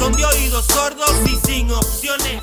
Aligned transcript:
son 0.00 0.12
de 0.14 0.24
oídos 0.24 0.64
sordos 0.64 1.12
y 1.26 1.36
sin 1.46 1.70
opciones. 1.70 2.42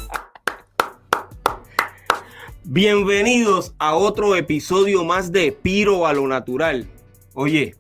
Bienvenidos 2.64 3.73
a 3.80 3.95
otro 3.95 4.36
episodio 4.36 5.04
más 5.04 5.31
de 5.31 5.52
Piro 5.52 6.05
a 6.05 6.14
lo 6.14 6.28
Natural. 6.28 6.88
Oye, 7.34 7.76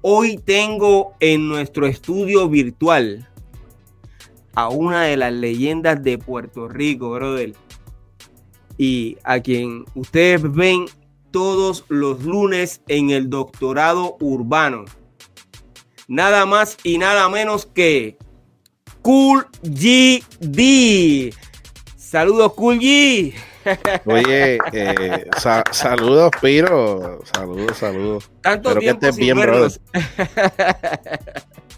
hoy 0.00 0.38
tengo 0.38 1.12
en 1.20 1.46
nuestro 1.46 1.86
estudio 1.86 2.48
virtual 2.48 3.28
a 4.54 4.70
una 4.70 5.02
de 5.02 5.18
las 5.18 5.32
leyendas 5.34 6.02
de 6.02 6.16
Puerto 6.16 6.66
Rico, 6.66 7.10
brother. 7.10 7.52
Y 8.78 9.18
a 9.24 9.40
quien 9.40 9.84
ustedes 9.94 10.50
ven 10.50 10.86
todos 11.32 11.84
los 11.88 12.22
lunes 12.24 12.80
en 12.88 13.10
el 13.10 13.28
doctorado 13.28 14.16
urbano. 14.20 14.86
Nada 16.08 16.46
más 16.46 16.78
y 16.82 16.96
nada 16.96 17.28
menos 17.28 17.66
que 17.66 18.16
Cool 19.06 19.46
GD. 19.62 21.32
Saludos, 21.96 22.54
Cool 22.54 22.80
G. 22.80 23.34
Oye, 24.04 24.58
eh, 24.72 25.24
saludos, 25.70 26.32
Piro. 26.42 27.20
Saludos, 27.32 27.76
saludos. 27.76 28.30
Tanto 28.40 28.70
Espero 28.70 28.80
que 28.80 29.06
estés 29.06 29.16
bien, 29.16 29.38
brother. 29.38 29.80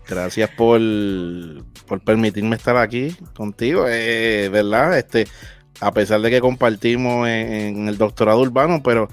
Gracias 0.09 0.49
por, 0.57 0.81
por 1.87 2.01
permitirme 2.01 2.57
estar 2.57 2.79
aquí 2.79 3.15
contigo. 3.35 3.85
Eh, 3.87 4.49
¿Verdad? 4.51 4.97
Este, 4.97 5.27
a 5.81 5.93
pesar 5.93 6.23
de 6.23 6.31
que 6.31 6.41
compartimos 6.41 7.29
en, 7.29 7.89
el 7.89 7.99
doctorado 7.99 8.41
urbano, 8.41 8.83
pero 8.83 9.11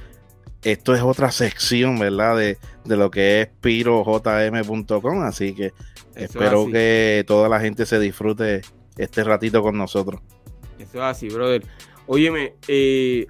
esto 0.64 0.96
es 0.96 1.02
otra 1.02 1.32
sección, 1.32 2.00
¿verdad? 2.00 2.38
De, 2.38 2.60
de 2.86 2.96
lo 2.96 3.12
que 3.12 3.42
es 3.42 3.50
pirojm.com. 3.60 5.22
Así 5.24 5.54
que 5.54 5.74
espero 6.16 6.68
que 6.72 7.24
toda 7.28 7.50
la 7.50 7.60
gente 7.60 7.86
se 7.86 8.00
disfrute 8.00 8.62
este 8.98 9.24
ratito 9.24 9.62
con 9.62 9.78
nosotros. 9.78 10.22
Eso 10.80 10.98
es 10.98 11.04
así, 11.04 11.28
brother. 11.30 11.66
Óyeme, 12.08 12.56
eh, 12.68 13.28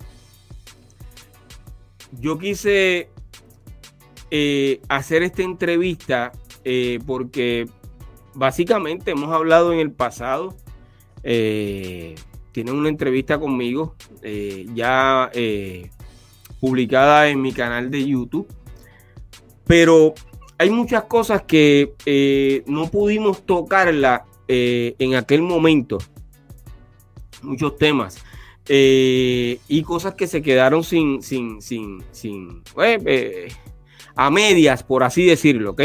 yo 2.20 2.38
quise 2.38 3.10
eh, 4.32 4.82
hacer 4.90 5.24
esta 5.24 5.44
entrevista 5.44 6.32
eh, 6.64 7.00
porque 7.06 7.68
básicamente 8.34 9.12
hemos 9.12 9.32
hablado 9.32 9.72
en 9.74 9.80
el 9.80 9.92
pasado. 9.92 10.56
tienen 11.24 12.76
una 12.76 12.90
entrevista 12.90 13.40
conmigo 13.40 13.96
ya 14.74 15.32
publicada 16.60 17.30
en 17.30 17.42
mi 17.42 17.54
canal 17.54 17.90
de 17.90 18.06
YouTube. 18.06 18.48
Pero 19.66 20.14
hay 20.58 20.70
muchas 20.70 21.04
cosas 21.04 21.44
que 21.44 22.64
no 22.68 22.90
pudimos 22.90 23.46
tocarla 23.46 24.26
en 24.48 25.16
aquel 25.16 25.42
momento. 25.42 25.98
Muchos 27.42 27.78
temas. 27.78 28.24
Eh, 28.68 29.60
y 29.68 29.84
cosas 29.84 30.16
que 30.16 30.26
se 30.26 30.42
quedaron 30.42 30.84
sin, 30.84 31.22
sin, 31.22 31.62
sin, 31.62 32.04
sin, 32.12 32.64
eh, 32.84 33.00
eh, 33.06 33.48
a 34.16 34.32
medias, 34.32 34.82
por 34.82 35.04
así 35.04 35.26
decirlo, 35.26 35.72
¿ok? 35.72 35.82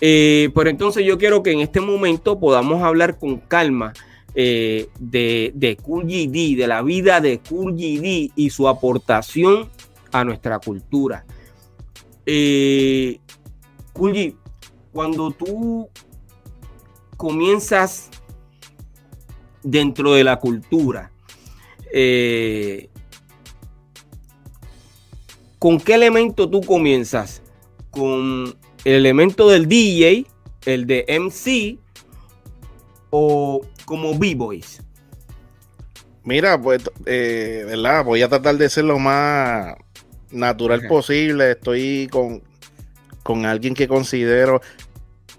pero 0.00 0.68
entonces 0.68 1.06
yo 1.06 1.16
quiero 1.16 1.42
que 1.42 1.52
en 1.52 1.60
este 1.60 1.80
momento 1.80 2.38
podamos 2.38 2.82
hablar 2.82 3.18
con 3.18 3.38
calma 3.38 3.94
de, 4.34 4.90
de 4.98 5.76
Cool 5.80 6.04
GD, 6.04 6.58
de 6.58 6.66
la 6.66 6.82
vida 6.82 7.22
de 7.22 7.38
Cool 7.38 7.72
GD 7.72 8.32
y 8.36 8.50
su 8.50 8.68
aportación 8.68 9.70
a 10.12 10.24
nuestra 10.24 10.58
cultura. 10.58 11.24
G, 13.94 14.36
cuando 14.92 15.30
tú 15.30 15.88
comienzas 17.16 18.10
dentro 19.62 20.14
de 20.14 20.24
la 20.24 20.38
cultura, 20.38 21.10
eh, 21.92 22.88
¿con 25.58 25.78
qué 25.78 25.94
elemento 25.94 26.48
tú 26.50 26.60
comienzas? 26.60 27.42
¿Con 27.90 28.56
el 28.84 28.92
elemento 28.92 29.48
del 29.48 29.68
DJ, 29.68 30.26
el 30.66 30.86
de 30.86 31.04
MC 31.08 31.78
o 33.10 33.60
como 33.84 34.18
B-Boys? 34.18 34.82
Mira, 36.24 36.60
pues, 36.60 36.90
eh, 37.04 37.64
¿verdad? 37.66 38.04
Voy 38.04 38.22
a 38.22 38.28
tratar 38.28 38.56
de 38.56 38.68
ser 38.68 38.84
lo 38.84 38.98
más 38.98 39.74
natural 40.30 40.86
posible. 40.88 41.52
Estoy 41.52 42.08
con, 42.10 42.42
con 43.24 43.46
alguien 43.46 43.74
que 43.74 43.88
considero 43.88 44.60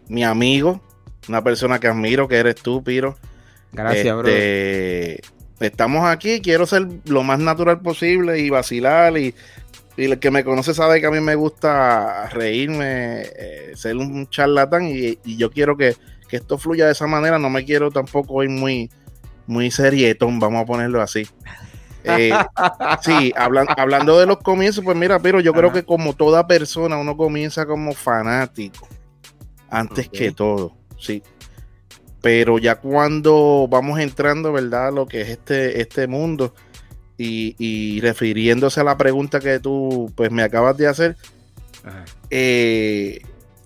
mi 0.09 0.25
amigo, 0.25 0.81
una 1.29 1.41
persona 1.41 1.79
que 1.79 1.87
admiro, 1.87 2.27
que 2.27 2.35
eres 2.35 2.55
tú, 2.55 2.83
Piro. 2.83 3.15
Gracias, 3.71 4.17
bro. 4.17 4.27
Este, 4.27 5.21
estamos 5.59 6.05
aquí, 6.05 6.41
quiero 6.41 6.65
ser 6.65 6.87
lo 7.05 7.23
más 7.23 7.39
natural 7.39 7.79
posible 7.79 8.39
y 8.39 8.49
vacilar 8.49 9.17
y, 9.17 9.33
el 9.97 10.19
que 10.19 10.29
me 10.29 10.43
conoce 10.43 10.73
sabe 10.73 10.99
que 10.99 11.07
a 11.07 11.11
mí 11.11 11.21
me 11.21 11.35
gusta 11.35 12.27
reírme, 12.27 13.21
eh, 13.21 13.71
ser 13.75 13.95
un 13.95 14.27
charlatán 14.29 14.89
y, 14.89 15.17
yo 15.37 15.49
quiero 15.51 15.77
que, 15.77 15.95
esto 16.31 16.57
fluya 16.57 16.87
de 16.87 16.91
esa 16.91 17.07
manera, 17.07 17.39
no 17.39 17.49
me 17.49 17.63
quiero 17.63 17.91
tampoco 17.91 18.43
ir 18.43 18.49
muy, 18.49 18.91
muy 19.47 19.71
serietón, 19.71 20.37
vamos 20.37 20.63
a 20.63 20.65
ponerlo 20.65 21.01
así. 21.01 21.25
Eh, 22.07 22.31
sí, 23.01 23.33
hablando 23.35 24.19
de 24.19 24.25
los 24.25 24.37
comienzos, 24.37 24.83
pues 24.83 24.95
mira, 24.95 25.19
pero 25.19 25.39
yo 25.39 25.53
creo 25.53 25.71
que 25.71 25.83
como 25.83 26.13
toda 26.13 26.45
persona 26.47 26.97
uno 26.97 27.17
comienza 27.17 27.65
como 27.65 27.93
fanático, 27.93 28.87
antes 29.69 30.09
que 30.09 30.31
todo, 30.31 30.73
sí. 30.99 31.23
Pero 32.21 32.57
ya 32.57 32.75
cuando 32.75 33.67
vamos 33.69 33.99
entrando, 33.99 34.51
¿verdad? 34.51 34.93
Lo 34.93 35.07
que 35.07 35.21
es 35.21 35.29
este, 35.29 35.81
este 35.81 36.07
mundo 36.07 36.53
y, 37.17 37.99
refiriéndose 38.01 38.81
a 38.81 38.83
la 38.83 38.97
pregunta 38.97 39.39
que 39.39 39.59
tú 39.59 40.11
pues 40.15 40.31
me 40.31 40.43
acabas 40.43 40.77
de 40.77 40.87
hacer, 40.87 41.15
eh, 42.29 43.21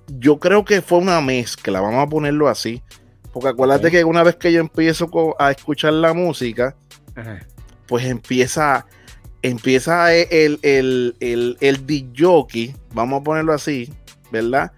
yo 0.07 0.39
creo 0.39 0.65
que 0.65 0.81
fue 0.81 0.99
una 0.99 1.21
mezcla, 1.21 1.81
vamos 1.81 2.05
a 2.05 2.09
ponerlo 2.09 2.47
así, 2.47 2.81
porque 3.33 3.49
acuérdate 3.49 3.91
que 3.91 4.03
una 4.03 4.23
vez 4.23 4.35
que 4.35 4.51
yo 4.51 4.59
empiezo 4.59 5.09
a 5.39 5.51
escuchar 5.51 5.93
la 5.93 6.13
música, 6.13 6.75
pues 7.89 8.05
empieza, 8.05 8.85
empieza 9.41 10.13
el, 10.13 10.59
el, 10.61 11.15
el, 11.19 11.57
el 11.59 12.75
vamos 12.93 13.19
a 13.19 13.23
ponerlo 13.23 13.51
así, 13.51 13.91
¿verdad? 14.31 14.71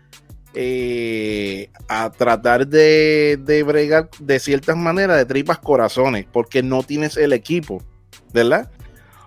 Eh, 0.53 1.69
a 1.89 2.09
tratar 2.09 2.66
de, 2.67 3.38
de, 3.41 3.63
bregar 3.63 4.09
de 4.19 4.39
ciertas 4.39 4.77
maneras 4.77 5.17
de 5.17 5.25
tripas 5.25 5.59
corazones, 5.59 6.25
porque 6.31 6.63
no 6.63 6.83
tienes 6.83 7.17
el 7.17 7.33
equipo, 7.33 7.83
¿verdad? 8.33 8.72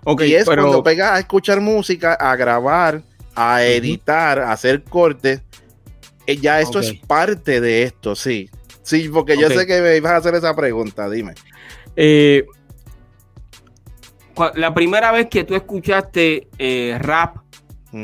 Okay, 0.05 0.31
y 0.31 0.35
es 0.35 0.47
cuando 0.47 0.83
pegas 0.83 1.13
a 1.13 1.19
escuchar 1.19 1.61
música, 1.61 2.15
a 2.15 2.35
grabar, 2.37 3.03
a 3.35 3.65
editar, 3.65 4.39
a 4.39 4.53
hacer 4.53 4.83
cortes, 4.83 5.43
eh, 6.27 6.39
ya 6.39 6.61
esto 6.61 6.81
es 6.81 6.95
parte 7.07 7.61
de 7.61 7.83
esto, 7.83 8.17
sí. 8.17 8.49
Sí, 8.83 9.11
porque 9.11 9.37
yo 9.39 9.49
sé 9.49 9.67
que 9.67 9.81
me 9.81 9.97
ibas 9.97 10.13
a 10.13 10.17
hacer 10.17 10.35
esa 10.35 10.55
pregunta, 10.57 11.09
dime. 11.09 11.35
Eh, 11.97 12.45
la 14.55 14.75
primera 14.75 15.13
vez 15.13 15.29
que 15.29 15.45
tú 15.45 15.55
escuchaste 15.55 16.49
rap 16.99 17.45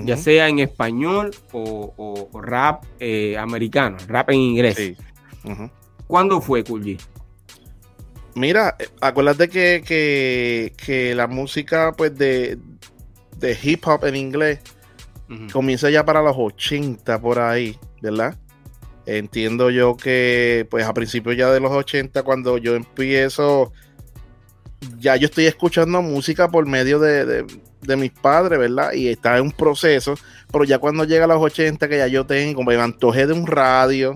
ya 0.05 0.17
sea 0.17 0.49
en 0.49 0.61
español 0.61 1.31
o, 1.53 2.29
rap 2.41 2.85
eh, 3.00 3.37
americano, 3.37 3.97
rap 4.06 4.31
en 4.31 4.37
inglés. 4.37 4.93
¿Cuándo 6.06 6.41
fue, 6.41 6.62
Kulji? 6.62 6.97
Mira, 8.35 8.77
eh, 8.79 8.88
acuérdate 9.00 9.49
que, 9.49 10.73
que, 10.77 11.15
la 11.15 11.27
música 11.27 11.93
pues 11.97 12.17
de, 12.17 12.59
hip 13.62 13.87
hop 13.87 14.05
en 14.05 14.17
inglés 14.17 14.61
comienza 15.53 15.91
ya 15.91 16.05
para 16.05 16.23
los 16.23 16.37
80 16.37 17.21
por 17.21 17.38
ahí, 17.38 17.76
¿verdad? 18.00 18.37
Entiendo 19.06 19.71
yo 19.71 19.97
que 19.97 20.67
pues 20.71 20.87
a 20.87 20.94
principios 20.94 21.37
ya 21.37 21.50
de 21.50 21.61
los 21.61 21.73
80 21.73 22.23
cuando 22.23 22.59
yo 22.59 22.76
empiezo 22.76 23.73
ya 24.99 25.17
yo 25.17 25.27
estoy 25.27 25.47
escuchando 25.47 26.03
música 26.03 26.49
por 26.49 26.67
medio 26.67 26.99
de, 26.99 27.44
de 27.82 27.97
mis 27.97 28.11
padres, 28.11 28.59
¿verdad? 28.59 28.93
Y 28.93 29.09
está 29.09 29.37
en 29.37 29.44
un 29.44 29.53
proceso, 29.53 30.15
pero 30.53 30.65
ya 30.65 30.79
cuando 30.79 31.05
llega 31.05 31.25
a 31.25 31.29
los 31.29 31.41
80 31.43 31.88
que 31.88 31.99
ya 31.99 32.06
yo 32.06 32.25
tengo, 32.27 32.62
me 32.62 32.75
antojé 32.77 33.27
de 33.27 33.32
un 33.32 33.47
radio, 33.47 34.15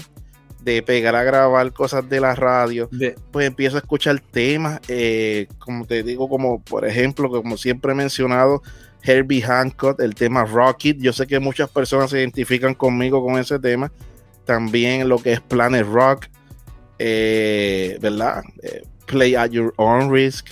de 0.62 0.82
pegar 0.82 1.14
a 1.14 1.22
grabar 1.22 1.72
cosas 1.74 2.08
de 2.08 2.20
la 2.20 2.34
radio, 2.34 2.88
De- 2.90 3.14
pues 3.30 3.46
empiezo 3.46 3.76
a 3.76 3.80
escuchar 3.80 4.18
temas, 4.20 4.80
eh, 4.88 5.46
como 5.58 5.84
te 5.84 6.02
digo, 6.02 6.28
como 6.28 6.62
por 6.62 6.86
ejemplo, 6.86 7.28
como 7.30 7.56
siempre 7.58 7.92
he 7.92 7.94
mencionado, 7.94 8.62
Herbie 9.02 9.42
Hancock, 9.42 10.00
el 10.00 10.14
tema 10.14 10.44
Rocket. 10.46 10.96
Yo 10.98 11.12
sé 11.12 11.26
que 11.26 11.38
muchas 11.38 11.68
personas 11.68 12.08
se 12.08 12.18
identifican 12.20 12.72
conmigo 12.74 13.22
con 13.22 13.38
ese 13.38 13.58
tema. 13.58 13.92
También 14.46 15.06
lo 15.10 15.18
que 15.18 15.34
es 15.34 15.40
Planet 15.42 15.86
Rock, 15.86 16.28
eh, 16.98 17.98
¿verdad? 18.00 18.42
Eh, 18.62 18.82
Play 19.14 19.36
at 19.36 19.50
Your 19.50 19.72
Own 19.76 20.10
Risk. 20.12 20.48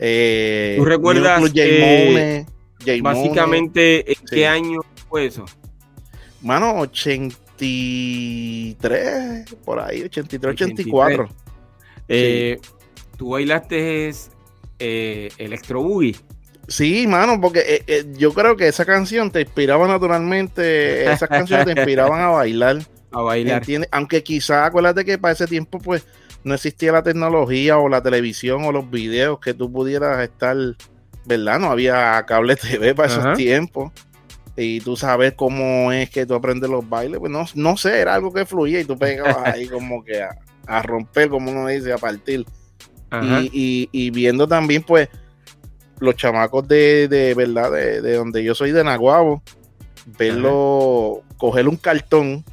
Eh, 0.00 0.74
¿Tú 0.76 0.84
recuerdas, 0.84 1.40
J. 1.40 1.52
eh, 1.54 2.44
Mone. 2.84 3.00
Básicamente, 3.00 4.10
¿en 4.10 4.16
Sí. 4.16 4.24
qué 4.36 4.46
año 4.48 4.80
fue 5.08 5.26
eso? 5.26 5.44
Mano, 6.42 6.80
83, 6.80 9.44
por 9.64 9.78
ahí, 9.80 10.02
83, 10.02 10.52
84. 10.54 11.28
Eh, 12.08 12.58
Tú 13.16 13.30
bailaste 13.30 14.08
es, 14.08 14.30
eh, 14.80 15.28
Electro 15.38 15.80
Boogie. 15.82 16.16
Sí, 16.66 17.06
mano, 17.06 17.40
porque 17.40 17.60
eh, 17.60 17.84
eh, 17.86 18.04
yo 18.16 18.34
creo 18.34 18.56
que 18.56 18.66
esa 18.66 18.84
canción 18.84 19.30
te 19.30 19.42
inspiraba 19.42 19.86
naturalmente, 19.86 21.04
esas 21.12 21.28
canciones 21.28 21.66
te 21.66 21.72
inspiraban 21.72 22.20
a 22.20 22.30
bailar, 22.30 22.78
a 23.12 23.20
bailar. 23.20 23.58
¿entiendes? 23.58 23.88
Aunque 23.92 24.24
quizás 24.24 24.66
acuérdate 24.66 25.04
que 25.04 25.16
para 25.16 25.32
ese 25.32 25.46
tiempo 25.46 25.78
pues 25.78 26.04
no 26.44 26.54
existía 26.54 26.92
la 26.92 27.02
tecnología 27.02 27.78
o 27.78 27.88
la 27.88 28.02
televisión 28.02 28.64
o 28.64 28.72
los 28.72 28.90
videos 28.90 29.38
que 29.40 29.54
tú 29.54 29.72
pudieras 29.72 30.22
estar, 30.22 30.56
¿verdad? 31.24 31.58
No 31.58 31.70
había 31.70 32.22
cable 32.26 32.54
TV 32.56 32.94
para 32.94 33.12
Ajá. 33.12 33.20
esos 33.20 33.36
tiempos. 33.36 33.92
Y 34.56 34.80
tú 34.80 34.96
sabes 34.96 35.32
cómo 35.34 35.90
es 35.90 36.10
que 36.10 36.26
tú 36.26 36.34
aprendes 36.34 36.70
los 36.70 36.88
bailes, 36.88 37.18
pues 37.18 37.32
no, 37.32 37.44
no 37.56 37.76
sé, 37.76 37.98
era 38.00 38.14
algo 38.14 38.32
que 38.32 38.46
fluía 38.46 38.80
y 38.80 38.84
tú 38.84 38.96
pegabas 38.96 39.38
ahí 39.54 39.66
como 39.66 40.04
que 40.04 40.22
a, 40.22 40.30
a 40.66 40.80
romper, 40.82 41.28
como 41.28 41.50
uno 41.50 41.66
dice, 41.66 41.92
a 41.92 41.98
partir. 41.98 42.46
Ajá. 43.10 43.40
Y, 43.40 43.50
y- 43.52 43.88
y 43.90 44.10
viendo 44.10 44.46
también, 44.46 44.82
pues, 44.84 45.08
los 45.98 46.14
chamacos 46.16 46.68
de, 46.68 47.08
de 47.08 47.34
verdad, 47.34 47.72
de, 47.72 48.00
de 48.02 48.14
donde 48.14 48.44
yo 48.44 48.54
soy 48.54 48.70
de 48.72 48.84
Naguabo, 48.84 49.42
verlo, 50.18 51.22
coger 51.36 51.68
un 51.68 51.76
cartón 51.76 52.44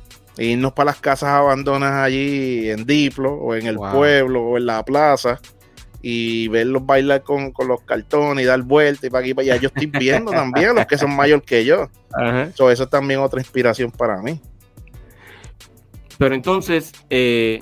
irnos 0.45 0.73
para 0.73 0.91
las 0.91 0.99
casas 1.01 1.29
abandonadas 1.29 2.05
allí 2.05 2.69
en 2.69 2.85
Diplo, 2.85 3.33
o 3.33 3.55
en 3.55 3.65
el 3.67 3.77
Wow. 3.77 3.91
pueblo, 3.91 4.41
o 4.43 4.57
en 4.57 4.65
la 4.65 4.83
plaza, 4.83 5.39
y 6.01 6.47
verlos 6.47 6.85
bailar 6.85 7.21
con, 7.23 7.51
con 7.51 7.67
los 7.67 7.81
cartones 7.81 8.43
y 8.43 8.47
dar 8.47 8.61
vueltas 8.63 9.03
y 9.05 9.09
para 9.09 9.21
aquí 9.21 9.31
y 9.31 9.33
para 9.33 9.43
allá. 9.53 9.55
Yo 9.57 9.67
estoy 9.67 9.85
viendo 9.88 10.31
también 10.31 10.69
a 10.69 10.73
los 10.73 10.85
que 10.85 10.97
son 10.97 11.15
mayor 11.15 11.41
que 11.43 11.63
yo. 11.65 11.89
Ajá. 12.13 12.51
So, 12.55 12.71
eso 12.71 12.83
es 12.83 12.89
también 12.89 13.19
otra 13.19 13.39
inspiración 13.39 13.91
para 13.91 14.21
mí. 14.21 14.39
Pero 16.17 16.35
entonces, 16.35 16.91
eh, 17.09 17.61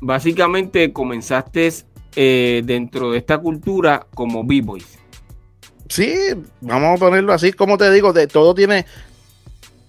básicamente 0.00 0.92
comenzaste 0.92 1.70
eh, 2.16 2.62
dentro 2.64 3.12
de 3.12 3.18
esta 3.18 3.38
cultura 3.38 4.06
como 4.14 4.44
B-Boys. 4.44 4.98
Sí, 5.88 6.14
vamos 6.60 6.96
a 6.96 7.00
ponerlo 7.04 7.32
así, 7.32 7.52
como 7.52 7.76
te 7.76 7.90
digo, 7.90 8.12
de 8.12 8.26
todo 8.26 8.54
tiene 8.54 8.86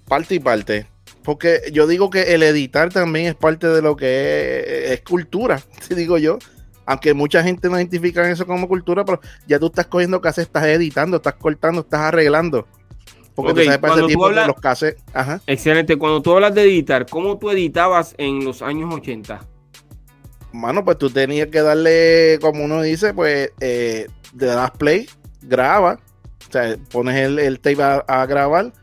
parte 0.07 0.35
y 0.35 0.39
parte. 0.39 0.87
Porque 1.23 1.61
yo 1.71 1.85
digo 1.87 2.09
que 2.09 2.33
el 2.33 2.41
editar 2.43 2.91
también 2.91 3.27
es 3.27 3.35
parte 3.35 3.67
de 3.67 3.81
lo 3.81 3.95
que 3.95 4.85
es, 4.85 4.91
es 4.91 5.01
cultura, 5.01 5.61
te 5.87 5.95
digo 5.95 6.17
yo. 6.17 6.37
Aunque 6.85 7.13
mucha 7.13 7.43
gente 7.43 7.69
no 7.69 7.77
identifica 7.77 8.29
eso 8.29 8.45
como 8.47 8.67
cultura, 8.67 9.05
pero 9.05 9.21
ya 9.47 9.59
tú 9.59 9.67
estás 9.67 9.85
cogiendo 9.87 10.19
cassettes, 10.19 10.47
estás 10.47 10.65
editando, 10.65 11.17
estás 11.17 11.35
cortando, 11.35 11.81
estás 11.81 12.01
arreglando. 12.01 12.67
Porque 13.35 13.51
Ok, 13.51 13.57
tú 13.59 13.63
sabes 13.63 13.77
para 13.79 13.93
ese 13.95 14.03
tiempo 14.07 14.25
hablas- 14.25 14.47
los 14.47 14.55
cassettes. 14.59 15.03
Ajá. 15.13 15.41
Excelente. 15.47 15.95
Cuando 15.97 16.21
tú 16.21 16.33
hablas 16.33 16.53
de 16.55 16.63
editar, 16.63 17.05
¿cómo 17.05 17.37
tú 17.37 17.49
editabas 17.51 18.13
en 18.17 18.43
los 18.43 18.61
años 18.61 18.93
80? 18.93 19.39
Mano, 20.53 20.83
pues 20.83 20.97
tú 20.97 21.09
tenías 21.09 21.47
que 21.47 21.61
darle, 21.61 22.37
como 22.41 22.65
uno 22.65 22.81
dice, 22.81 23.13
pues, 23.13 23.51
eh, 23.61 24.07
le 24.37 24.45
das 24.47 24.71
play, 24.71 25.07
graba, 25.43 25.97
o 26.49 26.51
sea, 26.51 26.75
pones 26.91 27.15
el, 27.15 27.39
el 27.39 27.59
tape 27.61 27.81
a, 27.81 28.03
a 28.05 28.25
grabar, 28.25 28.73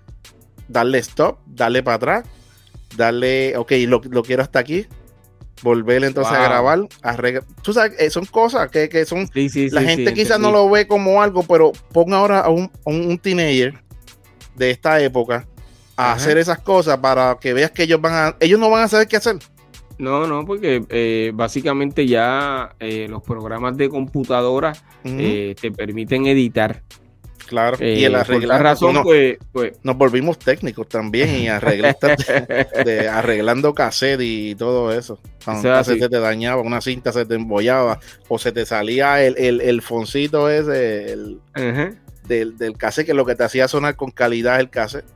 darle 0.69 0.99
stop, 0.99 1.39
darle 1.47 1.83
para 1.83 1.97
atrás, 1.97 2.25
darle, 2.97 3.57
ok, 3.57 3.73
lo, 3.87 4.01
lo 4.11 4.23
quiero 4.23 4.43
hasta 4.43 4.59
aquí, 4.59 4.87
volver 5.63 6.05
entonces 6.05 6.33
a 6.33 6.43
grabar, 6.43 6.81
arregla. 7.03 7.43
Tú 7.63 7.73
sabes, 7.73 7.99
eh, 7.99 8.11
son 8.11 8.27
cosas 8.27 8.71
que, 8.71 8.89
que 8.89 9.05
son, 9.05 9.29
Sí, 9.33 9.49
sí, 9.49 9.71
la 9.71 9.81
sí, 9.81 9.87
gente 9.89 10.15
quizás 10.15 10.39
no 10.39 10.51
lo 10.51 10.69
ve 10.71 10.87
como 10.87 11.23
algo, 11.23 11.43
pero 11.43 11.73
pon 11.93 12.13
ahora 12.13 12.41
a 12.41 12.49
un, 12.49 12.71
a 12.87 12.91
un, 12.91 13.19
teenager 13.19 13.75
de 14.57 14.71
esta 14.71 15.01
época 15.01 15.47
a 15.97 16.13
Ajá. 16.13 16.15
hacer 16.15 16.39
esas 16.39 16.61
cosas 16.61 16.99
para 16.99 17.39
que 17.41 17.53
veas 17.53 17.71
que 17.71 17.85
ellos 17.85 18.01
van 18.01 18.15
a, 18.15 18.37
ellos 18.41 18.61
no 18.61 18.71
van 18.71 18.85
a 18.85 18.89
saber 18.89 19.09
qué 19.09 19.17
hacer. 19.17 19.37
No, 19.99 20.29
no, 20.29 20.47
porque 20.47 20.85
eh, 20.91 21.33
básicamente 21.35 22.07
ya 22.07 22.71
eh, 22.79 23.09
los 23.09 23.21
programas 23.23 23.77
de 23.77 23.89
computadora 23.89 24.73
eh, 25.03 25.57
te 25.61 25.73
permiten 25.73 26.27
editar. 26.27 26.83
Claro, 27.49 27.77
Eh, 27.81 27.95
y 27.99 28.05
el 28.05 28.15
arreglar 28.15 28.63
razón, 28.63 28.91
uno- 28.91 29.03
pues, 29.03 29.39
pues 29.53 29.73
nos 29.83 29.97
volvimos 29.97 30.39
técnicos 30.39 30.89
también 30.89 31.35
y 31.35 31.49
arreglistas 31.49 32.17
de, 32.27 32.85
de- 32.85 33.09
arreglando 33.09 33.75
cassette 33.75 34.21
y 34.21 34.55
todo 34.55 34.93
eso. 34.93 35.19
Es 35.41 35.49
así. 35.49 35.63
cassette 35.65 36.11
te 36.11 36.21
dañaba, 36.21 36.63
una 36.63 36.81
cinta 36.81 37.11
se 37.13 37.25
te 37.27 37.35
embollaba 37.35 37.99
o 38.29 38.39
se 38.39 38.53
te 38.53 38.67
salía 38.67 39.23
el, 39.25 39.37
el, 39.39 39.61
el 39.63 39.83
foncito 39.83 40.49
ese 40.51 41.13
el- 41.13 41.41
del, 42.29 42.59
del 42.59 42.77
cassette 42.77 43.07
que 43.07 43.15
lo 43.15 43.25
que 43.25 43.35
te 43.35 43.45
hacía 43.45 43.67
sonar 43.69 43.97
con 43.97 44.11
calidad 44.11 44.61
el 44.61 44.69
cassette. 44.71 45.07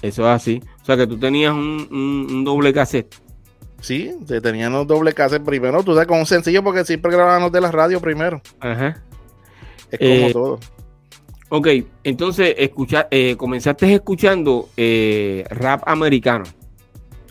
eso 0.00 0.22
es 0.22 0.28
así. 0.36 0.60
O 0.80 0.84
sea 0.84 0.96
que 0.96 1.06
tú 1.06 1.18
tenías 1.18 1.52
un, 1.52 1.88
un- 1.90 2.26
un 2.30 2.44
doble 2.44 2.72
cassette. 2.72 3.14
Sí, 3.80 4.12
se 4.28 4.40
tenían 4.40 4.72
los 4.72 4.86
doble 4.86 5.12
cassette 5.12 5.42
primero, 5.44 5.82
tú 5.82 5.92
sabes, 5.94 6.06
con 6.06 6.20
un 6.20 6.26
sencillo 6.26 6.62
porque 6.62 6.84
siempre 6.84 7.10
grabábamos 7.10 7.50
de 7.50 7.60
la 7.60 7.72
radio 7.72 8.00
primero. 8.00 8.40
Ajá. 8.60 9.02
Es 9.90 9.98
como 9.98 10.10
Eh, 10.28 10.30
todo. 10.32 10.60
Ok, 11.54 11.68
entonces 12.02 12.54
escucha, 12.56 13.08
eh, 13.10 13.36
comenzaste 13.36 13.92
escuchando 13.92 14.70
eh, 14.74 15.44
rap 15.50 15.82
americano. 15.84 16.44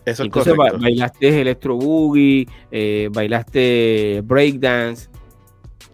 Eso 0.06 0.22
es 0.22 0.28
entonces 0.28 0.54
correcto. 0.54 0.78
bailaste 0.78 1.42
electro 1.42 1.76
boogie, 1.76 2.48
eh, 2.70 3.10
bailaste 3.12 4.22
breakdance. 4.24 5.10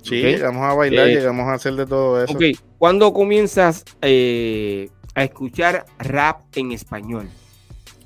Sí, 0.02 0.20
ok. 0.20 0.26
llegamos 0.26 0.62
a 0.62 0.74
bailar, 0.74 1.08
Eh, 1.08 1.16
llegamos 1.16 1.48
a 1.48 1.54
hacer 1.54 1.76
de 1.76 1.86
todo 1.86 2.22
eso. 2.22 2.34
Ok, 2.34 2.44
¿cuándo 2.78 3.14
comienzas 3.14 3.86
eh, 4.02 4.90
a 5.16 5.24
escuchar 5.24 5.86
rap 5.98 6.42
en 6.58 6.74
español? 6.74 7.30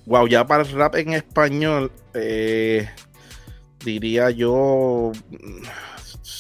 Wow, 0.06 0.27
ya 0.27 0.45
para 0.45 0.62
el 0.62 0.71
rap 0.71 0.97
en 0.97 1.13
español, 1.13 1.91
eh, 2.13 2.88
diría 3.83 4.29
yo, 4.29 5.13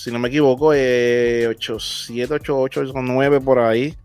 si 0.03 0.11
no 0.11 0.19
me 0.19 0.29
equivoco, 0.29 0.73
eh, 0.73 1.45
87, 1.49 2.33
88, 2.35 2.93
9 2.95 3.41
por 3.41 3.59
ahí, 3.59 3.95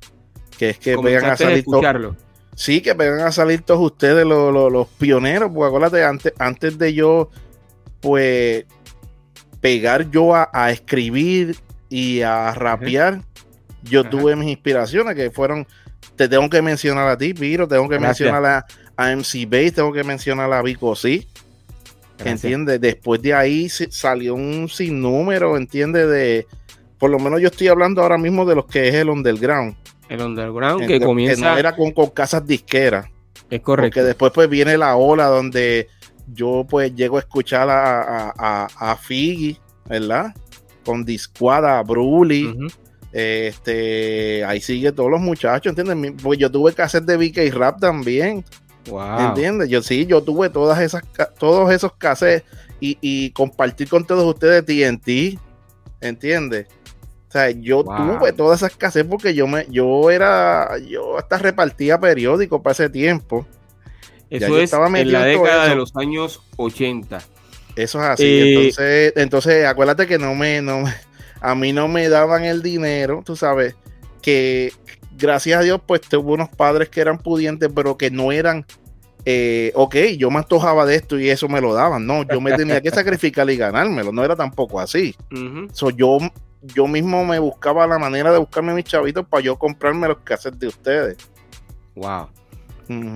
que 0.59 0.71
es 0.71 0.79
que 0.79 0.97
pegan 0.99 1.25
a 1.31 1.37
salir 1.37 1.65
todos. 1.65 2.17
Sí, 2.55 2.81
que 2.81 2.95
pegan 2.95 3.21
a 3.21 3.33
salir 3.33 3.63
todos 3.63 3.81
ustedes, 3.93 4.25
los, 4.27 4.53
los- 4.53 4.73
los 4.73 4.87
pioneros, 4.89 5.51
porque 5.53 5.69
acuérdate, 5.69 6.05
antes, 6.05 6.33
antes 6.39 6.79
de 6.79 6.95
yo, 6.95 7.31
pues, 8.01 8.65
pegar 9.61 10.11
yo 10.11 10.35
a, 10.35 10.49
a 10.53 10.71
escribir 10.71 11.57
y 11.89 12.21
a 12.23 12.53
rapear, 12.55 13.23
yo 13.83 14.01
Ajá. 14.01 14.11
tuve 14.11 14.37
mis 14.37 14.49
inspiraciones 14.49 15.15
que 15.15 15.31
fueron, 15.31 15.67
te 16.17 16.29
tengo 16.29 16.49
que 16.49 16.63
mencionar 16.63 17.09
a 17.09 17.17
ti, 17.19 17.35
Piro, 17.35 17.69
tengo 17.69 17.89
que 17.89 17.99
Gracias. 17.99 18.21
mencionar 18.33 18.45
a, 18.97 19.05
a 19.05 19.11
MC 19.17 19.47
Base, 19.47 19.73
tengo 19.73 19.93
que 19.93 20.03
mencionar 20.05 20.53
a 20.53 20.63
Vico 20.63 20.95
sí. 20.97 21.29
¿Entiendes? 22.25 22.81
Después 22.81 23.21
de 23.23 23.35
ahí 23.35 23.69
salió 23.69 24.35
un 24.35 24.69
sinnúmero, 24.69 25.57
¿entiendes? 25.57 26.09
De, 26.09 26.47
por 26.99 27.11
lo 27.11 27.19
menos 27.19 27.41
yo 27.41 27.49
estoy 27.49 27.69
hablando 27.69 28.03
ahora 28.03 28.19
mismo 28.19 28.45
de 28.45 28.55
los 28.55 28.67
que 28.67 28.89
es 28.89 28.95
el 28.95 29.11
underground. 29.11 29.77
El 30.09 30.23
underground 30.23 30.87
que 30.87 31.01
comienza. 31.01 31.53
no 31.53 31.59
era 31.59 31.75
con, 31.75 31.93
con 31.93 32.11
casas 32.11 32.47
disqueras. 32.47 33.07
es 33.51 33.61
correcto. 33.61 33.89
Porque 33.89 34.07
después 34.07 34.33
pues 34.33 34.49
viene 34.49 34.77
la 34.77 34.97
ola 34.97 35.27
donde 35.27 35.89
yo 36.33 36.67
pues 36.69 36.95
llego 36.95 37.17
a 37.17 37.21
escuchar 37.21 37.69
a, 37.69 38.03
a, 38.03 38.35
a, 38.37 38.93
a 38.93 38.97
Figgy, 38.97 39.59
¿verdad? 39.89 40.35
Con 40.85 41.05
Disquada, 41.05 41.79
a 41.79 41.83
Bruli, 41.83 42.57
este, 43.13 44.45
ahí 44.45 44.61
sigue 44.61 44.93
todos 44.93 45.11
los 45.11 45.21
muchachos, 45.21 45.77
¿entiendes? 45.77 46.15
Pues 46.23 46.39
yo 46.39 46.51
tuve 46.51 46.73
que 46.73 46.83
hacer 46.83 47.03
de 47.03 47.17
BK 47.17 47.55
Rap 47.55 47.81
también, 47.81 48.45
Wow. 48.89 49.29
¿entiendes? 49.29 49.69
Yo 49.69 49.83
sí, 49.83 50.07
yo 50.07 50.23
tuve 50.23 50.51
todas 50.51 50.81
esas, 50.81 51.03
todos 51.39 51.73
esos 51.73 51.93
cassettes 51.95 52.45
y, 52.81 52.99
y 53.01 53.31
compartir 53.31 53.89
con 53.89 54.07
todos 54.07 54.25
ustedes 54.25 54.65
TNT, 54.65 55.39
¿entiendes? 56.01 56.67
O 57.29 57.33
sea, 57.33 57.51
yo 57.51 57.83
Wow. 57.85 58.19
tuve 58.19 58.33
todas 58.33 58.61
esas 58.63 58.77
cassettes 58.77 59.11
porque 59.11 59.35
yo 59.35 59.47
me, 59.47 59.67
yo 59.69 60.11
era, 60.11 60.79
yo 60.79 61.19
hasta 61.19 61.39
repartía 61.39 61.99
periódicos 61.99 62.61
para 62.63 62.73
ese 62.73 62.89
tiempo. 62.91 63.47
Eso 64.31 64.49
yo 64.49 64.59
es 64.59 64.65
estaba 64.65 64.87
en 64.99 65.13
la 65.13 65.25
década 65.25 65.65
eso. 65.65 65.71
de 65.71 65.77
los 65.77 65.97
años 65.97 66.43
80. 66.57 67.19
Eso 67.77 67.99
es 68.03 68.05
así. 68.09 68.25
Eh, 68.25 68.55
entonces, 68.55 69.13
entonces, 69.17 69.67
acuérdate 69.67 70.07
que 70.07 70.19
no 70.19 70.35
me, 70.35 70.63
no 70.63 70.81
me- 70.81 70.95
a 71.41 71.55
mí 71.55 71.73
no 71.73 71.87
me 71.89 72.09
daban 72.09 72.45
el 72.45 72.63
dinero, 72.63 73.23
tú 73.25 73.37
sabes, 73.37 73.75
que 74.23 74.73
gracias 75.17 75.61
a 75.61 75.63
Dios, 75.63 75.81
pues 75.87 76.01
tuve 76.03 76.33
unos 76.33 76.49
padres 76.49 76.89
que 76.89 77.01
eran 77.01 77.19
pudientes, 77.19 77.71
pero 77.75 77.97
que 77.97 78.11
no 78.11 78.33
eran 78.33 78.67
eh, 79.29 79.73
ok, 79.75 79.97
yo 80.17 80.31
me 80.31 80.39
antojaba 80.39 80.87
de 80.87 80.95
esto 80.95 81.19
y 81.19 81.29
eso 81.29 81.49
me 81.49 81.61
lo 81.61 81.75
daban. 81.75 82.07
No, 82.07 82.23
yo 82.23 82.41
me 82.41 82.57
tenía 82.57 82.81
que 82.81 82.91
sacrificar 82.93 83.51
y 83.51 83.57
ganármelo. 83.57 84.13
No 84.13 84.25
era 84.25 84.37
tampoco 84.37 84.79
así. 84.79 85.17
so, 85.73 85.91
yo, 85.91 86.19
yo 86.63 86.87
mismo 86.87 87.25
me 87.25 87.41
buscaba 87.41 87.89
la 87.89 87.99
manera 87.99 88.31
de 88.31 88.39
buscarme 88.39 88.73
mis 88.73 88.85
chavitos 88.85 89.27
para 89.27 89.43
yo 89.43 89.59
comprarme 89.59 90.07
los 90.07 90.19
cassettes 90.19 90.61
de 90.61 90.69
ustedes. 90.69 91.17
Wow. 91.97 92.29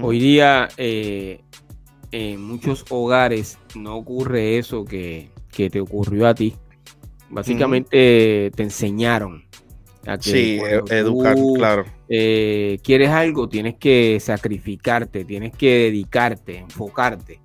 Hoy 0.02 0.19
día 0.19 0.69
eh, 0.76 1.42
en 2.11 2.42
muchos 2.42 2.85
hogares 2.88 3.57
no 3.76 3.97
ocurre 3.97 4.59
eso 4.59 4.85
que, 4.85 5.30
te 5.54 5.80
ocurrió 5.80 6.26
a 6.26 6.35
ti. 6.35 6.57
Básicamente 7.28 8.50
te 8.57 8.62
enseñaron 8.64 9.45
sí, 10.21 10.61
educar, 10.90 11.37
claro. 11.57 11.85
Eh, 12.09 12.78
quieres 12.83 13.11
algo, 13.11 13.49
tienes 13.49 13.76
que 13.76 14.19
sacrificarte, 14.21 15.25
tienes 15.25 15.52
que 15.52 15.85
dedicarte, 15.85 16.59
enfocarte. 16.59 17.40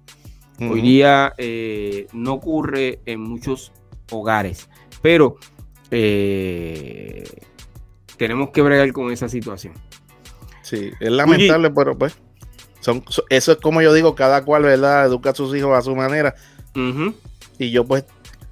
Hoy 0.60 0.82
día 0.82 1.34
eh, 1.38 2.08
no 2.14 2.34
ocurre 2.34 3.00
en 3.06 3.20
muchos 3.20 3.74
hogares, 4.10 4.70
pero 5.02 5.36
eh, 5.92 7.24
tenemos 8.18 8.52
que 8.52 8.62
bregar 8.62 8.92
con 8.94 9.12
esa 9.12 9.28
situación. 9.28 9.74
Sí, 10.62 10.92
es 11.00 11.12
lamentable, 11.12 11.70
pero 11.72 11.98
pues 11.98 12.18
son, 12.80 13.04
eso 13.30 13.52
es 13.52 13.58
como 13.58 13.82
yo 13.82 13.94
digo, 13.94 14.16
cada 14.16 14.46
cual, 14.46 14.64
¿verdad? 14.64 15.06
Educa 15.06 15.32
a 15.32 15.36
sus 15.36 15.56
hijos 15.56 15.78
a 15.78 15.82
su 15.82 15.96
manera. 15.96 16.36
Y 17.58 17.72
yo 17.72 17.86
pues 17.86 18.06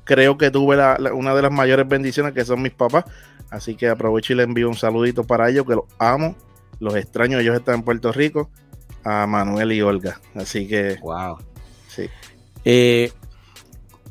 creo 0.04 0.38
que 0.38 0.52
tuve 0.52 0.78
una 1.14 1.36
de 1.36 1.42
las 1.42 1.52
mayores 1.52 1.88
bendiciones 1.88 2.34
que 2.34 2.44
son 2.44 2.62
mis 2.62 2.74
papás, 2.74 3.06
Así 3.54 3.76
que 3.76 3.88
aprovecho 3.88 4.34
y 4.34 4.36
le 4.36 4.44
envío 4.44 4.68
un 4.68 4.74
saludito 4.74 5.24
para 5.26 5.48
ellos, 5.48 5.64
que 5.68 5.76
los 5.76 5.86
amo, 6.00 6.36
los 6.80 6.96
extraño. 6.96 7.38
Ellos 7.38 7.56
están 7.56 7.76
en 7.76 7.84
Puerto 7.84 8.12
Rico, 8.12 8.50
a 9.04 9.28
Manuel 9.28 9.74
y 9.74 9.82
Olga. 9.84 10.20
Así 10.34 10.68
que. 10.68 10.98
Wow. 11.04 11.38
Sí. 11.88 12.10
Eh, 12.66 13.12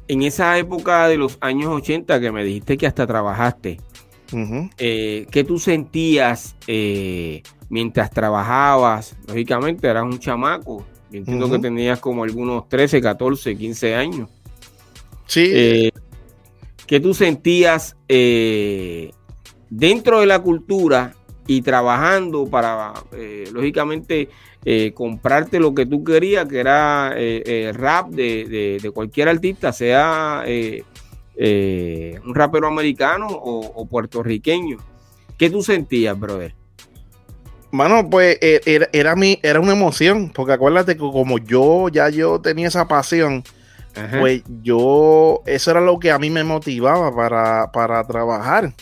en 0.07 0.23
esa 0.23 0.57
época 0.59 1.09
de 1.09 1.17
los 1.17 1.39
años 1.41 1.71
80 1.71 2.21
que 2.21 2.31
me 2.31 2.45
dijiste 2.45 2.79
que 2.79 2.87
hasta 2.87 3.05
trabajaste, 3.05 3.81
eh, 4.79 5.27
¿qué 5.29 5.43
tú 5.43 5.59
sentías 5.59 6.55
eh, 6.69 7.43
mientras 7.69 8.13
trabajabas? 8.13 9.17
Lógicamente 9.27 9.89
eras 9.89 10.05
un 10.05 10.21
chamaco. 10.21 10.87
Yo 11.11 11.19
entiendo 11.19 11.51
que 11.51 11.59
tenías 11.59 11.99
como 11.99 12.23
algunos 12.23 12.69
13, 12.69 13.01
14, 13.01 13.57
15 13.57 13.95
años. 13.97 14.31
Sí. 15.27 15.91
¿Qué 16.87 17.01
tú 17.01 17.13
sentías 17.13 17.97
dentro 19.73 20.21
de 20.21 20.27
la 20.27 20.39
cultura 20.39 21.15
y 21.47 21.63
trabajando 21.63 22.47
para, 22.47 22.93
eh, 23.13 23.49
lógicamente, 23.53 24.29
eh, 24.65 24.93
comprarte 24.95 25.59
lo 25.59 25.75
que 25.75 25.87
tú 25.87 26.05
querías, 26.05 26.47
que 26.47 26.61
era 26.61 27.15
eh, 27.17 27.73
rap 27.75 28.11
de, 28.11 28.91
cualquier 28.95 29.29
artista, 29.29 29.73
sea 29.73 30.45
un 30.45 32.35
rapero 32.35 32.69
americano 32.69 33.27
o, 33.29 33.87
puertorriqueño. 33.87 34.77
¿Qué 35.39 35.51
tú 35.51 35.63
sentías, 35.63 36.19
brother? 36.19 36.55
Mano, 37.73 38.09
pues 38.11 38.37
era, 38.41 38.89
era, 38.93 39.17
mi, 39.17 39.41
era 39.43 39.59
una 39.59 39.73
emoción, 39.73 40.31
porque 40.33 40.53
acuérdate 40.53 40.95
que 40.95 41.01
como 41.01 41.39
yo 41.39 41.89
ya 41.89 42.11
yo 42.11 42.41
tenía 42.41 42.69
esa 42.69 42.87
pasión, 42.87 43.43
pues 44.21 44.43
yo, 44.63 45.43
eso 45.47 45.71
era 45.71 45.81
lo 45.81 45.99
que 45.99 46.11
a 46.11 46.19
mí 46.19 46.29
me 46.29 46.45
motivaba 46.45 47.15
para, 47.15 47.73
para 47.73 48.07
trabajar 48.07 48.73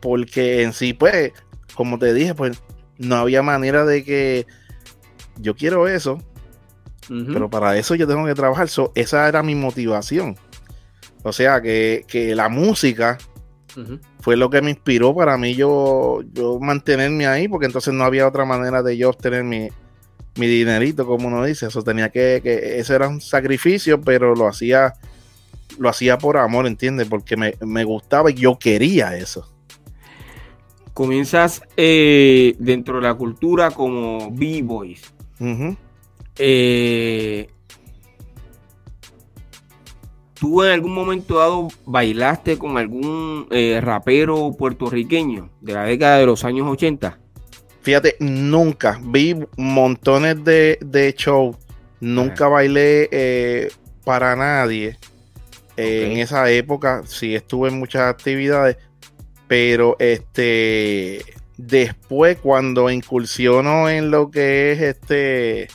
porque 0.00 0.62
en 0.62 0.72
sí, 0.72 0.92
pues, 0.92 1.32
como 1.74 1.98
te 1.98 2.12
dije, 2.14 2.34
pues 2.34 2.60
no 2.98 3.16
había 3.16 3.42
manera 3.42 3.84
de 3.84 4.04
que 4.04 4.46
yo 5.38 5.54
quiero 5.54 5.88
eso, 5.88 6.18
pero 7.08 7.48
para 7.48 7.76
eso 7.76 7.94
yo 7.94 8.06
tengo 8.06 8.26
que 8.26 8.34
trabajar. 8.34 8.68
esa 8.94 9.28
era 9.28 9.42
mi 9.42 9.54
motivación. 9.54 10.36
O 11.22 11.32
sea, 11.32 11.60
que, 11.60 12.32
la 12.34 12.48
música 12.48 13.18
fue 14.20 14.36
lo 14.36 14.48
que 14.48 14.62
me 14.62 14.70
inspiró 14.70 15.14
para 15.14 15.36
mí 15.36 15.54
yo, 15.54 16.22
yo 16.32 16.58
mantenerme 16.58 17.26
ahí, 17.26 17.46
porque 17.46 17.66
entonces 17.66 17.92
no 17.92 18.04
había 18.04 18.26
otra 18.26 18.44
manera 18.44 18.82
de 18.82 18.96
yo 18.96 19.10
obtener 19.10 19.44
mi, 19.44 19.68
dinerito, 20.34 21.06
como 21.06 21.28
uno 21.28 21.44
dice. 21.44 21.66
Eso 21.66 21.82
tenía 21.82 22.10
que, 22.10 22.40
que, 22.42 22.78
eso 22.78 22.94
era 22.94 23.08
un 23.08 23.20
sacrificio, 23.20 24.00
pero 24.00 24.34
lo 24.34 24.48
hacía, 24.48 24.94
lo 25.78 25.88
hacía 25.88 26.18
por 26.18 26.38
amor, 26.38 26.66
¿entiendes? 26.66 27.06
Porque 27.08 27.36
me, 27.36 27.54
me 27.60 27.84
gustaba 27.84 28.30
y 28.30 28.34
yo 28.34 28.58
quería 28.58 29.16
eso 29.16 29.55
comienzas 30.96 31.60
eh, 31.76 32.56
dentro 32.58 32.96
de 32.96 33.02
la 33.02 33.12
cultura 33.12 33.70
como 33.70 34.30
B-Boys. 34.30 35.12
Eh, 36.38 37.48
¿Tú 40.32 40.64
en 40.64 40.70
algún 40.70 40.94
momento 40.94 41.38
dado 41.38 41.68
bailaste 41.84 42.56
con 42.56 42.78
algún 42.78 43.46
eh, 43.50 43.78
rapero 43.82 44.52
puertorriqueño 44.58 45.50
de 45.60 45.74
la 45.74 45.84
década 45.84 46.16
de 46.16 46.24
los 46.24 46.46
años 46.46 46.66
80? 46.66 47.18
Fíjate, 47.82 48.16
nunca. 48.18 48.98
Vi 49.04 49.36
montones 49.58 50.42
de, 50.44 50.78
de 50.80 51.14
shows. 51.14 51.56
Nunca 52.00 52.48
bailé 52.48 53.70
para 54.02 54.34
nadie. 54.34 54.96
En 55.76 56.16
esa 56.16 56.50
época 56.50 57.02
sí 57.04 57.34
estuve 57.34 57.68
en 57.68 57.78
muchas 57.78 58.04
actividades, 58.04 58.78
pero 59.48 59.96
este 59.98 61.24
después 61.56 62.38
cuando 62.38 62.90
incursiono 62.90 63.88
en 63.88 64.10
lo 64.10 64.30
que 64.30 64.72
es 64.72 64.80
este 64.80 65.68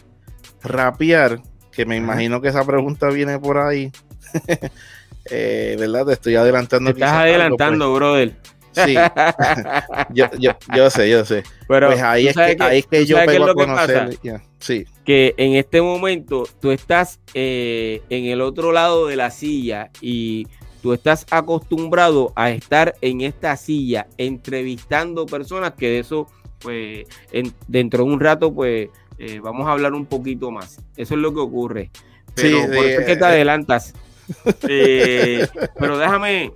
rapear, 0.62 1.42
que 1.72 1.86
me 1.86 1.96
imagino 1.96 2.42
que 2.42 2.50
esa 2.50 2.66
pregunta 2.66 3.10
viene 3.10 3.40
por 3.40 3.58
ahí. 3.58 3.92
eh, 5.30 5.76
¿Verdad? 5.80 6.06
Te 6.06 6.14
estoy 6.14 6.36
adelantando. 6.36 6.94
Te 6.94 7.00
estás 7.00 7.14
adelantando, 7.14 7.90
pues. 7.90 7.96
brother. 7.96 8.36
Sí, 8.74 8.96
yo, 10.14 10.30
yo, 10.40 10.52
yo, 10.74 10.90
sé, 10.90 11.10
yo 11.10 11.26
sé. 11.26 11.44
Pero 11.68 11.88
pues 11.88 12.02
ahí 12.02 12.28
es 12.28 12.36
que, 12.36 12.58
ahí 12.60 12.80
es 12.80 12.88
que 12.88 13.06
yo 13.06 13.18
pego 13.26 13.50
a 13.50 13.54
conocer. 13.54 14.18
Sí. 14.60 14.86
Que 15.06 15.34
en 15.38 15.56
este 15.56 15.82
momento 15.82 16.48
tú 16.60 16.72
estás 16.72 17.20
eh, 17.34 18.02
en 18.10 18.26
el 18.26 18.42
otro 18.42 18.72
lado 18.72 19.08
de 19.08 19.16
la 19.16 19.30
silla 19.32 19.90
y 20.00 20.48
tú 20.82 20.94
estás 20.94 21.26
acostumbrado 21.30 22.34
a 22.36 22.50
estar 22.50 22.96
en 23.02 23.22
esta 23.22 23.56
silla 23.56 24.08
entrevistando 24.18 25.26
personas 25.26 25.74
que 25.74 25.88
de 25.88 26.00
eso, 26.00 26.28
pues, 26.60 27.06
dentro 27.68 28.04
de 28.04 28.12
un 28.12 28.20
rato, 28.20 28.54
pues, 28.54 28.90
eh, 29.18 29.40
vamos 29.40 29.68
a 29.68 29.72
hablar 29.72 29.94
un 29.94 30.06
poquito 30.06 30.52
más. 30.52 30.80
Eso 30.98 31.14
es 31.14 31.22
lo 31.22 31.34
que 31.34 31.40
ocurre. 31.40 31.92
Pero 32.34 32.66
por 32.66 32.86
eso 32.86 33.02
es 33.02 33.06
que 33.06 33.16
te 33.16 33.24
eh, 33.24 33.28
adelantas. 33.28 33.94
Eh, 34.70 35.46
pero 35.78 35.98
déjame, 35.98 36.54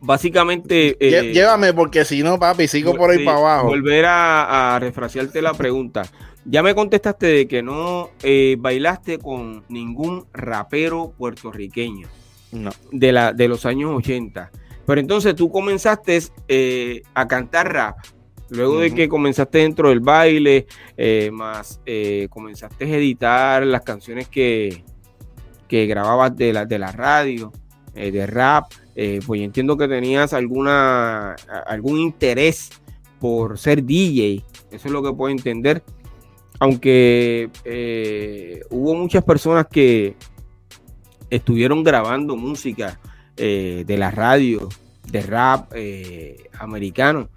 básicamente. 0.00 0.96
Llévame, 0.98 1.74
porque 1.74 2.06
si 2.06 2.22
no, 2.22 2.38
papi, 2.38 2.66
sigo 2.66 2.94
por 2.94 3.10
ahí 3.10 3.22
para 3.26 3.36
abajo. 3.36 3.66
Volver 3.66 4.06
a, 4.06 4.74
a 4.74 4.78
refrasearte 4.78 5.42
la 5.42 5.52
pregunta. 5.52 6.02
Ya 6.46 6.62
me 6.62 6.74
contestaste 6.74 7.26
de 7.26 7.46
que 7.46 7.62
no 7.62 8.08
bailaste 8.56 9.18
con 9.18 9.64
ningún 9.68 10.24
rapero 10.32 11.12
puertorriqueño 11.18 12.08
de, 12.92 13.12
la, 13.12 13.32
de 13.32 13.48
los 13.48 13.66
años 13.66 13.92
80. 13.94 14.50
Pero 14.86 15.00
entonces 15.00 15.34
tú 15.36 15.50
comenzaste 15.50 16.20
eh, 16.48 17.02
a 17.14 17.28
cantar 17.28 17.72
rap. 17.72 17.98
Luego 18.48 18.80
de 18.80 18.92
que 18.92 19.08
comenzaste 19.08 19.58
dentro 19.58 19.90
del 19.90 20.00
baile, 20.00 20.66
eh, 20.96 21.30
más 21.32 21.80
eh, 21.86 22.26
comenzaste 22.28 22.84
a 22.84 22.96
editar 22.96 23.64
las 23.64 23.82
canciones 23.82 24.26
que, 24.26 24.82
que 25.68 25.86
grababas 25.86 26.36
de 26.36 26.52
la, 26.52 26.66
de 26.66 26.78
la 26.80 26.90
radio, 26.90 27.52
de 27.94 28.26
rap, 28.26 28.72
pues 29.26 29.40
entiendo 29.40 29.76
que 29.76 29.86
tenías 29.86 30.32
alguna, 30.32 31.36
algún 31.66 31.98
interés 32.00 32.70
por 33.20 33.58
ser 33.58 33.84
DJ. 33.84 34.44
Eso 34.72 34.88
es 34.88 34.92
lo 34.92 35.02
que 35.02 35.12
puedo 35.12 35.30
entender. 35.30 35.84
Aunque 36.58 37.50
hubo 38.70 38.94
muchas 38.94 39.22
personas 39.22 39.66
que, 39.70 40.16
estuvieron 41.30 41.82
grabando 41.84 42.36
música 42.36 42.98
eh, 43.36 43.84
de 43.86 43.96
la 43.96 44.10
radio, 44.10 44.68
de 45.10 45.22
rap 45.22 45.72
eh, 45.74 46.50
americano 46.58 47.28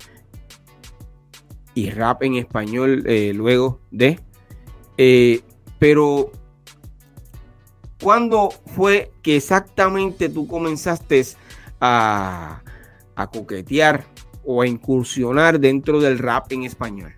y 1.76 1.90
rap 1.92 2.24
en 2.24 2.36
español 2.36 3.04
eh, 3.06 3.32
luego 3.34 3.80
de. 3.92 4.20
pero, 5.80 6.32
¿cuándo 8.02 8.50
fue 8.76 9.12
que 9.22 9.38
exactamente 9.38 10.30
tú 10.30 10.48
comenzaste 10.48 11.24
a, 11.80 12.62
a 13.16 13.28
coquetear 13.28 14.04
o 14.44 14.62
a 14.62 14.68
incursionar 14.68 15.60
dentro 15.60 16.02
del 16.02 16.20
rap 16.20 16.52
en 16.52 16.64
español? 16.64 17.14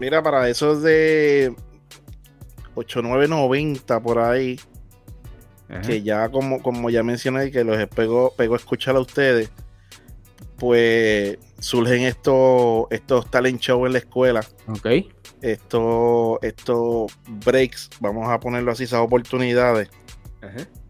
Mira, 0.00 0.22
para 0.22 0.48
eso 0.48 0.78
de 0.80 1.54
8990 2.74 4.00
por 4.00 4.18
ahí, 4.18 4.58
que 5.82 6.02
ya 6.02 6.28
como, 6.28 6.62
como 6.62 6.90
ya 6.90 7.02
mencioné 7.02 7.50
que 7.50 7.64
los 7.64 7.76
pego, 7.88 8.32
pego 8.36 8.54
a 8.54 8.58
escuchar 8.58 8.96
a 8.96 9.00
ustedes, 9.00 9.50
pues 10.56 11.38
surgen 11.58 12.02
estos, 12.02 12.86
estos 12.90 13.30
talent 13.30 13.60
shows 13.60 13.86
en 13.86 13.92
la 13.92 13.98
escuela. 13.98 14.40
Ok. 14.68 14.86
estos, 15.42 16.38
estos 16.42 17.12
breaks, 17.44 17.90
vamos 18.00 18.28
a 18.28 18.40
ponerlo 18.40 18.72
así, 18.72 18.84
esas 18.84 19.00
oportunidades, 19.00 19.90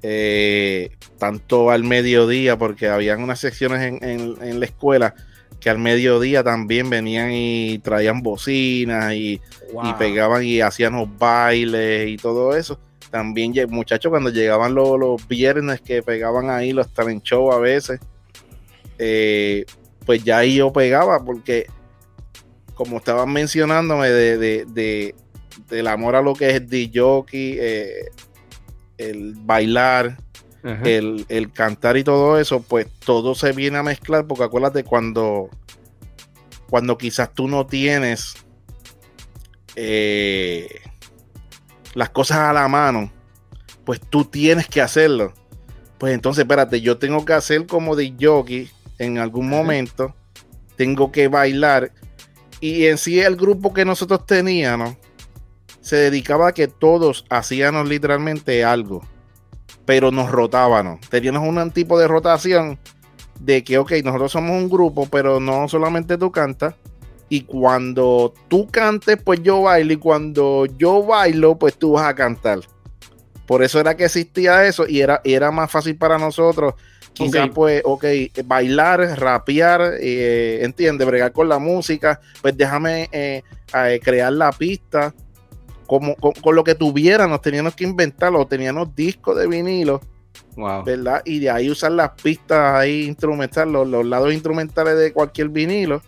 eh, 0.02 0.90
tanto 1.18 1.70
al 1.70 1.84
mediodía, 1.84 2.56
porque 2.56 2.88
habían 2.88 3.22
unas 3.22 3.40
secciones 3.40 4.00
en, 4.02 4.60
la 4.60 4.66
escuela 4.66 5.14
que 5.60 5.70
al 5.70 5.78
mediodía 5.78 6.44
también 6.44 6.90
venían 6.90 7.30
y 7.32 7.78
traían 7.78 8.20
bocinas 8.20 9.14
y, 9.14 9.40
pegaban 9.98 10.44
y 10.44 10.60
hacían 10.60 10.92
los 10.94 11.18
bailes 11.18 12.08
y 12.08 12.16
todo 12.16 12.54
eso. 12.54 12.78
También, 13.14 13.54
muchachos, 13.70 14.10
cuando 14.10 14.30
llegaban 14.30 14.74
los, 14.74 15.28
viernes 15.28 15.80
que 15.80 16.02
pegaban 16.02 16.50
ahí 16.50 16.72
los 16.72 16.92
talent 16.92 17.22
show 17.22 17.52
a 17.52 17.60
veces, 17.60 18.00
eh, 18.98 19.64
pues 20.04 20.24
ya 20.24 20.38
ahí 20.38 20.56
yo 20.56 20.72
pegaba 20.72 21.24
porque 21.24 21.68
como 22.74 22.96
estaban 22.96 23.32
mencionándome 23.32 24.10
de, 24.10 25.14
del 25.68 25.86
amor 25.86 26.16
a 26.16 26.22
lo 26.22 26.34
que 26.34 26.50
es 26.50 26.62
el 26.68 26.90
jockey, 26.92 27.56
eh, 27.60 28.06
el 28.98 29.34
bailar, 29.36 30.16
el, 30.64 31.52
cantar 31.52 31.96
y 31.96 32.02
todo 32.02 32.40
eso, 32.40 32.62
pues 32.62 32.88
todo 32.98 33.36
se 33.36 33.52
viene 33.52 33.78
a 33.78 33.84
mezclar, 33.84 34.26
porque 34.26 34.42
acuérdate 34.42 34.82
cuando, 34.82 35.50
cuando 36.68 36.98
quizás 36.98 37.32
tú 37.32 37.46
no 37.46 37.64
tienes 37.64 38.34
eh, 39.76 40.80
las 41.94 42.10
cosas 42.10 42.38
a 42.38 42.52
la 42.52 42.68
mano, 42.68 43.10
pues 43.84 44.00
tú 44.00 44.24
tienes 44.24 44.68
que 44.68 44.80
hacerlo. 44.80 45.32
Pues 45.98 46.12
entonces, 46.14 46.42
espérate, 46.42 46.80
yo 46.80 46.98
tengo 46.98 47.24
que 47.24 47.32
hacer 47.32 47.66
como 47.66 47.96
de 47.96 48.14
jockey 48.20 48.70
en 48.98 49.18
algún 49.18 49.48
momento, 49.48 50.14
tengo 50.76 51.10
que 51.12 51.28
bailar 51.28 51.92
y 52.60 52.86
en 52.86 52.98
sí 52.98 53.20
el 53.20 53.36
grupo 53.36 53.72
que 53.72 53.84
nosotros 53.84 54.26
teníamos 54.26 54.96
se 55.80 55.96
dedicaba 55.96 56.48
a 56.48 56.52
que 56.52 56.66
todos 56.66 57.26
hacíamos 57.28 57.88
literalmente 57.88 58.64
algo, 58.64 59.02
pero 59.84 60.10
nos 60.10 60.30
rotábamos. 60.30 60.98
Teníamos 61.10 61.46
un 61.46 61.70
tipo 61.72 61.98
de 61.98 62.08
rotación 62.08 62.78
de 63.38 63.62
que, 63.62 63.76
ok, 63.76 63.92
nosotros 64.02 64.32
somos 64.32 64.52
un 64.52 64.70
grupo, 64.70 65.06
pero 65.10 65.40
no 65.40 65.68
solamente 65.68 66.16
tú 66.16 66.32
cantas. 66.32 66.74
Y 67.34 67.40
cuando 67.40 68.32
tú 68.46 68.68
cantes, 68.68 69.18
pues 69.20 69.42
yo 69.42 69.62
bailo. 69.62 69.92
Y 69.92 69.96
cuando 69.96 70.66
yo 70.78 71.02
bailo, 71.02 71.58
pues 71.58 71.76
tú 71.76 71.92
vas 71.92 72.06
a 72.06 72.14
cantar. 72.14 72.60
Por 73.44 73.64
eso 73.64 73.80
era 73.80 73.96
que 73.96 74.04
existía 74.04 74.64
eso 74.64 74.86
y 74.86 75.00
era, 75.00 75.20
era 75.24 75.50
más 75.50 75.68
fácil 75.68 75.96
para 75.96 76.16
nosotros 76.16 76.74
Quizás, 77.12 77.48
pues, 77.54 77.80
ok, 77.84 78.04
bailar, 78.44 79.00
rapear, 79.18 79.94
eh, 80.00 80.60
entiende, 80.62 81.04
bregar 81.04 81.32
con 81.32 81.48
la 81.48 81.60
música, 81.60 82.20
pues 82.42 82.56
déjame 82.56 83.08
eh, 83.12 83.42
crear 84.02 84.32
la 84.32 84.50
pista. 84.52 85.14
Como, 85.86 86.16
con, 86.16 86.54
lo 86.54 86.64
que 86.64 86.74
tuviéramos, 86.74 87.40
teníamos 87.40 87.74
que 87.74 87.84
inventarlo, 87.84 88.46
teníamos 88.46 88.94
discos 88.96 89.36
de 89.36 89.46
vinilo, 89.46 90.00
¿verdad? 90.84 91.22
Y 91.24 91.40
de 91.40 91.50
ahí 91.50 91.70
usar 91.70 91.92
las 91.92 92.10
pistas 92.20 92.74
ahí 92.76 93.04
instrumentales, 93.04 93.72
los, 93.72 94.06
lados 94.06 94.32
instrumentales 94.32 94.96
de 94.98 95.12
cualquier 95.12 95.50
vinilo 95.50 96.02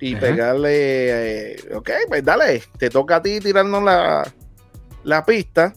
y 0.00 0.16
pegarle, 0.16 1.52
eh, 1.52 1.56
ok, 1.74 1.90
pues 2.08 2.24
dale, 2.24 2.62
te 2.78 2.90
toca 2.90 3.16
a 3.16 3.22
ti 3.22 3.40
tirarnos 3.40 3.82
la, 3.82 4.30
la 5.04 5.24
pista 5.24 5.74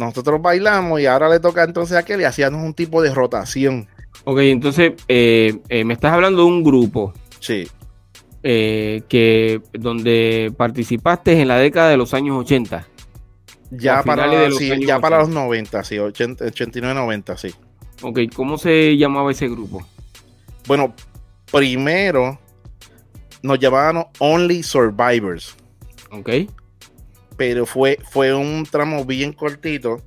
nosotros 0.00 0.40
bailamos 0.40 0.98
y 1.00 1.06
ahora 1.06 1.28
le 1.28 1.38
toca 1.40 1.62
entonces 1.62 1.94
a 1.96 2.00
aquel 2.00 2.22
y 2.22 2.24
hacíamos 2.24 2.64
un 2.64 2.74
tipo 2.74 3.02
de 3.02 3.14
rotación. 3.14 3.86
Ok, 4.24 4.38
entonces 4.40 4.94
eh, 5.06 5.58
eh, 5.68 5.84
me 5.84 5.94
estás 5.94 6.12
hablando 6.12 6.42
de 6.42 6.48
un 6.48 6.64
grupo. 6.64 7.12
Sí. 7.38 7.68
Eh, 8.42 9.02
que 9.08 9.60
donde 9.74 10.52
participaste 10.56 11.38
en 11.40 11.48
la 11.48 11.58
década 11.58 11.90
de 11.90 11.98
los 11.98 12.14
años 12.14 12.38
80. 12.38 12.86
Ya, 13.72 14.02
para, 14.02 14.26
los, 14.26 14.58
ya 14.58 14.98
para 14.98 15.18
los 15.18 15.28
90, 15.28 15.84
sí, 15.84 15.98
89, 15.98 16.94
90, 16.94 17.36
sí. 17.36 17.54
Ok, 18.02 18.20
¿cómo 18.34 18.58
se 18.58 18.96
llamaba 18.96 19.30
ese 19.30 19.48
grupo? 19.48 19.86
Bueno, 20.66 20.94
primero 21.52 22.40
nos 23.42 23.58
llamaban 23.58 24.06
Only 24.18 24.62
Survivors. 24.62 25.56
Ok 26.10 26.30
pero 27.40 27.64
fue, 27.64 27.98
fue 28.10 28.34
un 28.34 28.66
tramo 28.70 29.02
bien 29.06 29.32
cortito. 29.32 30.02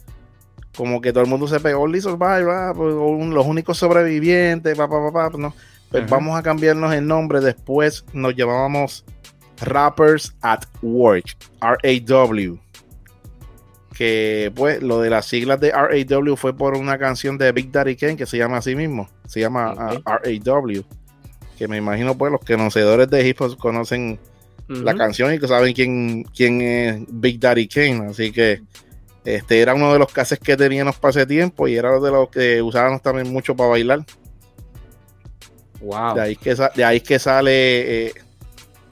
Como 0.78 1.02
que 1.02 1.12
todo 1.12 1.24
el 1.24 1.30
mundo 1.32 1.48
se 1.48 1.60
pegó, 1.60 1.82
Only 1.82 2.00
Survivor, 2.00 2.76
pues, 2.76 2.94
los 2.94 3.48
únicos 3.48 3.76
sobrevivientes, 3.76 4.78
papá, 4.78 5.12
papá, 5.12 5.36
no. 5.36 5.52
Pues 5.90 6.08
vamos 6.08 6.38
a 6.38 6.44
cambiarnos 6.44 6.94
el 6.94 7.08
nombre. 7.08 7.40
Después 7.40 8.06
nos 8.14 8.36
llamábamos 8.36 9.04
Rappers 9.62 10.36
at 10.42 10.62
Work, 10.84 11.36
RAW. 11.60 12.60
Que 13.96 14.52
pues 14.54 14.84
lo 14.84 15.02
de 15.02 15.10
las 15.10 15.26
siglas 15.26 15.60
de 15.60 15.72
RAW 15.72 16.36
fue 16.36 16.56
por 16.56 16.78
una 16.78 17.00
canción 17.00 17.40
de 17.40 17.52
Big 17.52 17.72
Daddy 17.72 17.96
Kane 17.96 18.16
que 18.16 18.28
se 18.28 18.38
llama 18.38 18.58
así 18.58 18.76
mismo. 18.76 19.10
Se 19.26 19.40
llama 19.40 19.74
RAW. 19.74 20.84
Que 21.64 21.70
me 21.70 21.78
imagino 21.78 22.18
pues 22.18 22.30
los 22.30 22.42
conocedores 22.42 23.10
de 23.10 23.26
hip 23.26 23.40
hop 23.40 23.58
conocen 23.58 24.20
la 24.68 24.96
canción 24.96 25.34
y 25.34 25.40
que 25.40 25.48
saben 25.48 25.74
quién, 25.74 26.24
quién 26.36 26.60
es 26.60 27.04
Big 27.08 27.40
Daddy 27.40 27.70
Kane. 27.70 28.08
Así 28.10 28.34
que 28.34 28.62
este 29.24 29.62
era 29.62 29.74
uno 29.74 29.94
de 29.94 30.00
los 30.00 30.12
cases 30.12 30.40
que 30.40 30.58
teníamos 30.58 30.98
para 30.98 31.12
ese 31.12 31.26
tiempo 31.26 31.66
y 31.70 31.78
era 31.78 31.98
de 32.02 32.12
los 32.12 32.28
que 32.28 32.62
usábamos 32.62 33.02
también 33.02 33.32
mucho 33.32 33.56
para 33.56 33.70
bailar. 33.70 34.06
Wow. 35.80 36.16
De 36.16 36.22
ahí 36.22 36.36
que, 36.36 36.54
de 36.54 36.84
ahí 36.84 37.00
que 37.00 37.18
sale 37.18 38.08
eh, 38.08 38.14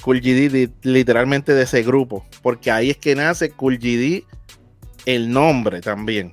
Cool 0.01 0.21
GD 0.21 0.69
literalmente 0.83 1.53
de 1.53 1.63
ese 1.63 1.83
grupo. 1.83 2.25
Porque 2.41 2.71
ahí 2.71 2.91
es 2.91 2.95
que 2.95 3.15
nace 3.15 3.51
Cool 3.51 3.79
GD 3.79 4.23
el 5.05 5.29
nombre 5.29 5.81
también. 5.81 6.31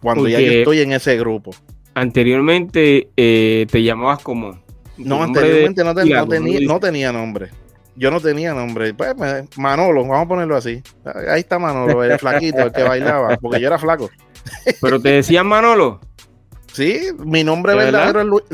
Cuando 0.00 0.28
ya 0.28 0.38
yo 0.38 0.52
estoy 0.52 0.82
en 0.82 0.92
ese 0.92 1.18
grupo. 1.18 1.50
Anteriormente 1.94 3.08
eh, 3.16 3.66
te 3.68 3.82
llamabas 3.82 4.22
como. 4.22 4.62
No, 4.96 5.22
anteriormente 5.22 5.82
no, 5.82 5.94
tenía, 5.94 6.24
no 6.66 6.80
tenía 6.80 7.12
nombre. 7.12 7.50
Yo 7.96 8.10
no 8.10 8.20
tenía 8.20 8.52
nombre. 8.54 8.94
Pues, 8.94 9.14
Manolo, 9.56 10.02
vamos 10.02 10.24
a 10.24 10.28
ponerlo 10.28 10.56
así. 10.56 10.82
Ahí 11.28 11.40
está 11.40 11.58
Manolo, 11.58 12.02
el 12.02 12.18
flaquito, 12.18 12.62
el 12.62 12.72
que 12.72 12.82
bailaba, 12.82 13.36
porque 13.36 13.60
yo 13.60 13.68
era 13.68 13.78
flaco. 13.78 14.10
¿Pero 14.80 15.00
te 15.00 15.10
decían 15.10 15.46
Manolo? 15.46 16.00
Sí, 16.72 17.08
mi 17.24 17.44
nombre 17.44 17.76
verdadero 17.76 18.20
es 18.20 18.26
Luis, 18.26 18.44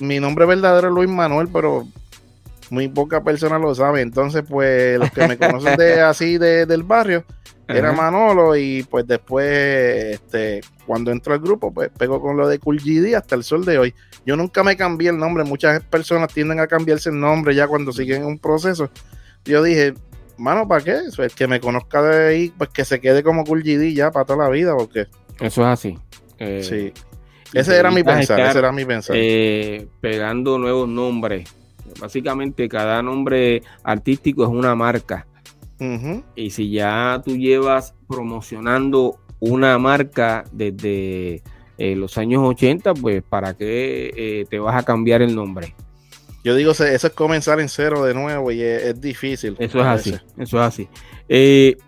mi, 0.00 0.20
nombre 0.20 0.46
verdadero 0.46 0.86
es 0.86 0.94
Luis 0.94 1.10
Manuel, 1.10 1.48
pero 1.52 1.84
muy 2.74 2.88
pocas 2.88 3.22
personas 3.22 3.60
lo 3.60 3.74
saben. 3.74 4.02
Entonces, 4.02 4.42
pues, 4.48 4.98
los 4.98 5.10
que 5.10 5.26
me 5.26 5.38
conocen 5.38 5.76
de 5.76 6.00
así 6.02 6.36
del 6.38 6.82
barrio, 6.82 7.24
era 7.66 7.92
Manolo, 7.92 8.56
y 8.56 8.82
pues 8.82 9.06
después, 9.06 9.46
este, 9.46 10.60
cuando 10.86 11.10
entro 11.10 11.32
al 11.32 11.40
grupo, 11.40 11.72
pues 11.72 11.90
pego 11.96 12.20
con 12.20 12.36
lo 12.36 12.46
de 12.46 12.58
Cool 12.58 12.78
GD 12.78 13.14
hasta 13.14 13.36
el 13.36 13.44
sol 13.44 13.64
de 13.64 13.78
hoy. 13.78 13.94
Yo 14.26 14.36
nunca 14.36 14.62
me 14.62 14.76
cambié 14.76 15.10
el 15.10 15.18
nombre. 15.18 15.44
Muchas 15.44 15.82
personas 15.84 16.32
tienden 16.32 16.60
a 16.60 16.66
cambiarse 16.66 17.08
el 17.08 17.18
nombre 17.18 17.54
ya 17.54 17.66
cuando 17.66 17.92
siguen 17.92 18.24
un 18.24 18.38
proceso. 18.38 18.90
Yo 19.44 19.62
dije, 19.62 19.94
mano, 20.36 20.68
¿para 20.68 20.84
qué? 20.84 20.98
El 21.16 21.30
que 21.32 21.46
me 21.46 21.60
conozca 21.60 22.02
de 22.02 22.28
ahí, 22.28 22.52
pues 22.56 22.70
que 22.70 22.84
se 22.84 23.00
quede 23.00 23.22
como 23.22 23.44
Cool 23.44 23.62
GD 23.62 23.94
ya 23.94 24.10
para 24.10 24.26
toda 24.26 24.44
la 24.44 24.50
vida, 24.50 24.74
porque. 24.76 25.06
Eso 25.40 25.62
es 25.62 25.68
así. 25.68 25.98
Eh, 26.38 26.62
sí. 26.62 26.92
Ese 27.54 27.76
era 27.76 27.90
mi 27.90 28.02
pensar, 28.02 28.40
ese 28.40 28.58
era 28.58 28.72
mi 28.72 28.84
pensar. 28.84 29.16
Eh, 29.18 29.86
pegando 30.00 30.58
nuevos 30.58 30.88
nombres. 30.88 31.48
Básicamente, 32.00 32.68
cada 32.68 33.02
nombre 33.02 33.62
artístico 33.82 34.44
es 34.44 34.50
una 34.50 34.74
marca. 34.74 35.26
Y 36.34 36.48
si 36.48 36.70
ya 36.70 37.20
tú 37.22 37.36
llevas 37.36 37.94
promocionando 38.08 39.18
una 39.38 39.78
marca 39.78 40.44
desde 40.50 41.42
en 41.76 42.00
los 42.00 42.16
años 42.16 42.42
80, 42.42 42.94
pues 42.94 43.22
¿para 43.22 43.54
qué 43.54 44.10
eh, 44.16 44.46
te 44.48 44.58
vas 44.58 44.76
a 44.76 44.84
cambiar 44.84 45.20
el 45.20 45.34
nombre? 45.34 45.74
Yo 46.44 46.54
digo, 46.54 46.72
eso 46.72 46.84
es 46.84 47.10
comenzar 47.10 47.58
en 47.58 47.70
cero 47.70 48.04
de 48.04 48.12
nuevo 48.12 48.52
y 48.52 48.60
es, 48.60 49.00
difícil. 49.00 49.56
Eso 49.58 49.80
es 49.80 49.86
así, 49.86 50.14
eso 50.36 50.58
es 50.58 50.62
así. 50.62 50.88
Eh, 51.26 51.78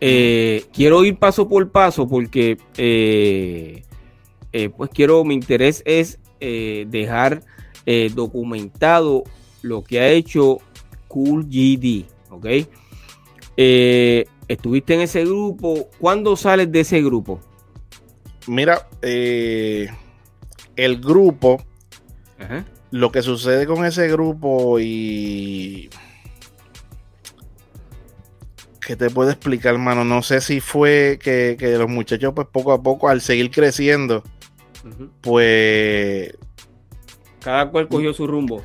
eh, 0.00 0.64
quiero 0.72 1.04
ir 1.04 1.16
paso 1.16 1.48
por 1.48 1.70
paso 1.70 2.08
porque 2.08 2.58
eh, 2.76 3.82
pues 4.76 4.90
quiero, 4.92 5.24
mi 5.24 5.34
interés 5.34 5.84
es 5.86 6.18
dejar 6.40 7.42
documentado 8.14 9.24
lo 9.62 9.82
que 9.82 10.00
ha 10.00 10.08
hecho 10.08 10.58
Cool 11.08 11.46
GD, 11.46 12.04
¿ok? 12.30 12.46
estuviste 14.48 14.94
en 14.94 15.02
ese 15.02 15.24
grupo, 15.24 15.88
¿cuándo 15.98 16.34
sales 16.34 16.72
de 16.72 16.80
ese 16.80 17.00
grupo? 17.02 17.40
Mira, 18.46 18.88
eh, 19.02 19.88
el 20.76 21.00
grupo, 21.00 21.62
lo 22.90 23.12
que 23.12 23.22
sucede 23.22 23.66
con 23.66 23.84
ese 23.84 24.08
grupo 24.08 24.80
y... 24.80 25.88
¿Qué 28.80 28.96
te 28.96 29.08
puedo 29.08 29.30
explicar, 29.30 29.74
hermano? 29.74 30.04
No 30.04 30.22
sé 30.22 30.40
si 30.40 30.58
fue 30.58 31.20
que, 31.22 31.56
los 31.78 31.88
muchachos, 31.88 32.32
pues 32.34 32.48
poco 32.50 32.72
a 32.72 32.82
poco, 32.82 33.08
al 33.08 33.20
seguir 33.20 33.50
creciendo, 33.52 34.24
pues... 35.20 36.36
Cada 37.42 37.70
cual 37.70 37.88
cogió 37.88 38.12
su 38.12 38.26
rumbo. 38.26 38.62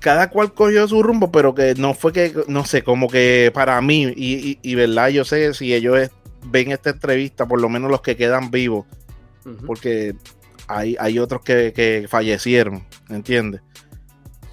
cada 0.00 0.28
cual 0.28 0.52
cogió 0.52 0.86
su 0.86 1.02
rumbo, 1.02 1.32
pero 1.32 1.54
que 1.54 1.74
no 1.74 1.94
fue 1.94 2.12
que, 2.12 2.34
no 2.46 2.66
sé, 2.66 2.82
como 2.82 3.08
que 3.08 3.50
para 3.54 3.80
mí, 3.80 4.12
y, 4.14 4.58
y, 4.60 4.74
verdad, 4.74 5.08
yo 5.08 5.24
sé 5.24 5.54
si 5.54 5.72
ellos 5.72 6.10
ven 6.44 6.72
esta 6.72 6.90
entrevista, 6.90 7.46
por 7.46 7.58
lo 7.60 7.70
menos 7.70 7.90
los 7.90 8.02
que 8.02 8.14
quedan 8.14 8.50
vivos, 8.50 8.84
porque 9.66 10.14
hay, 10.68 10.96
hay 10.98 11.18
otros 11.18 11.42
que, 11.42 11.72
que 11.74 12.06
fallecieron, 12.08 12.84
¿entiendes? 13.08 13.62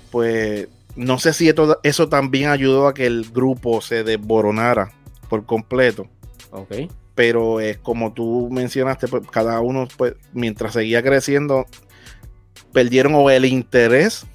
Pues 0.10 0.70
no 0.96 1.20
sé 1.20 1.34
si 1.34 1.52
eso 1.84 2.10
también 2.10 2.50
ayudó 2.50 2.88
a 2.88 2.94
que 2.94 3.06
el 3.06 3.30
grupo 3.32 3.82
se 3.82 4.04
desboronara 4.04 4.92
por 5.30 5.46
completo. 5.46 6.08
Ok. 6.52 6.76
Pero 7.16 7.60
es 7.60 7.78
como 7.78 8.14
tú 8.14 8.50
mencionaste, 8.52 9.08
pues 9.08 9.24
cada 9.30 9.60
uno, 9.60 9.88
pues, 9.98 10.16
mientras 10.34 10.74
seguía 10.74 11.04
creciendo, 11.04 11.66
perdieron 12.72 13.16
o 13.16 13.30
el 13.30 13.46
interés 13.46 14.26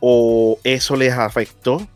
o 0.00 0.58
eso 0.64 0.96
les 0.96 1.12
afectó. 1.12 1.86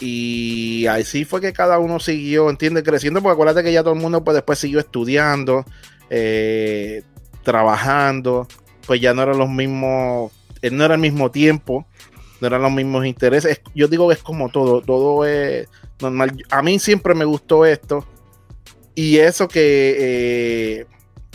Y 0.00 0.86
así 0.86 1.24
fue 1.24 1.40
que 1.40 1.52
cada 1.52 1.78
uno 1.80 1.98
siguió, 1.98 2.50
entiende, 2.50 2.84
creciendo, 2.84 3.20
porque 3.20 3.32
acuérdate 3.32 3.64
que 3.64 3.72
ya 3.72 3.82
todo 3.82 3.94
el 3.94 4.00
mundo 4.00 4.22
pues 4.22 4.36
después 4.36 4.58
siguió 4.58 4.78
estudiando, 4.78 5.64
eh, 6.08 7.02
trabajando, 7.42 8.46
pues 8.86 9.00
ya 9.00 9.12
no 9.12 9.22
eran 9.22 9.38
los 9.38 9.50
mismos, 9.50 10.30
eh, 10.62 10.70
no 10.70 10.84
era 10.84 10.94
el 10.94 11.00
mismo 11.00 11.32
tiempo, 11.32 11.84
no 12.40 12.46
eran 12.46 12.62
los 12.62 12.72
mismos 12.72 13.06
intereses. 13.06 13.60
Yo 13.74 13.88
digo 13.88 14.08
que 14.08 14.14
es 14.14 14.22
como 14.22 14.50
todo, 14.50 14.82
todo 14.82 15.24
es 15.24 15.68
normal. 16.00 16.44
A 16.50 16.62
mí 16.62 16.78
siempre 16.78 17.14
me 17.14 17.24
gustó 17.24 17.66
esto. 17.66 18.06
Y 18.94 19.18
eso 19.18 19.48
que 19.48 19.96
eh, 19.98 20.86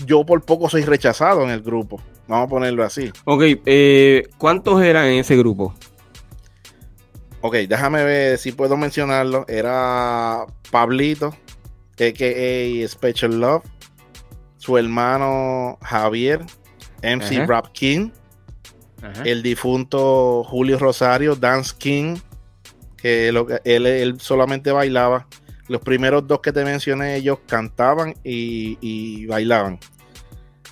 yo 0.06 0.25
por 0.25 0.43
poco 0.43 0.69
soy 0.69 0.84
rechazado 0.84 1.43
en 1.43 1.49
el 1.49 1.62
grupo. 1.62 2.01
Vamos 2.27 2.47
a 2.47 2.49
ponerlo 2.49 2.84
así. 2.84 3.12
Ok, 3.25 3.43
eh, 3.65 4.29
¿cuántos 4.38 4.82
eran 4.82 5.06
en 5.06 5.19
ese 5.19 5.38
grupo? 5.38 5.73
Ok, 7.41 7.56
déjame 7.67 8.03
ver 8.03 8.38
si 8.38 8.53
puedo 8.53 8.77
mencionarlo. 8.77 9.45
Era 9.49 10.45
Pablito, 10.71 11.36
a.k.a. 11.99 12.88
Special 12.88 13.39
Love, 13.39 13.63
su 14.58 14.77
hermano 14.77 15.77
Javier, 15.82 16.41
MC 17.01 17.45
Rap 17.45 17.67
King, 17.73 18.12
el 19.25 19.43
difunto 19.43 20.45
Julio 20.45 20.79
Rosario, 20.79 21.36
Dance 21.36 21.73
King, 21.77 22.15
que 22.95 23.27
él, 23.27 24.15
solamente 24.19 24.71
bailaba. 24.71 25.27
Los 25.67 25.82
primeros 25.82 26.28
dos 26.28 26.39
que 26.41 26.52
te 26.52 26.63
mencioné, 26.65 27.15
ellos 27.15 27.39
cantaban 27.47 28.15
y 28.23 29.26
bailaban 29.26 29.80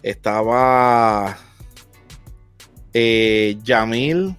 estaba 0.04 1.38
eh, 2.94 3.58
Yamil, 3.64 4.36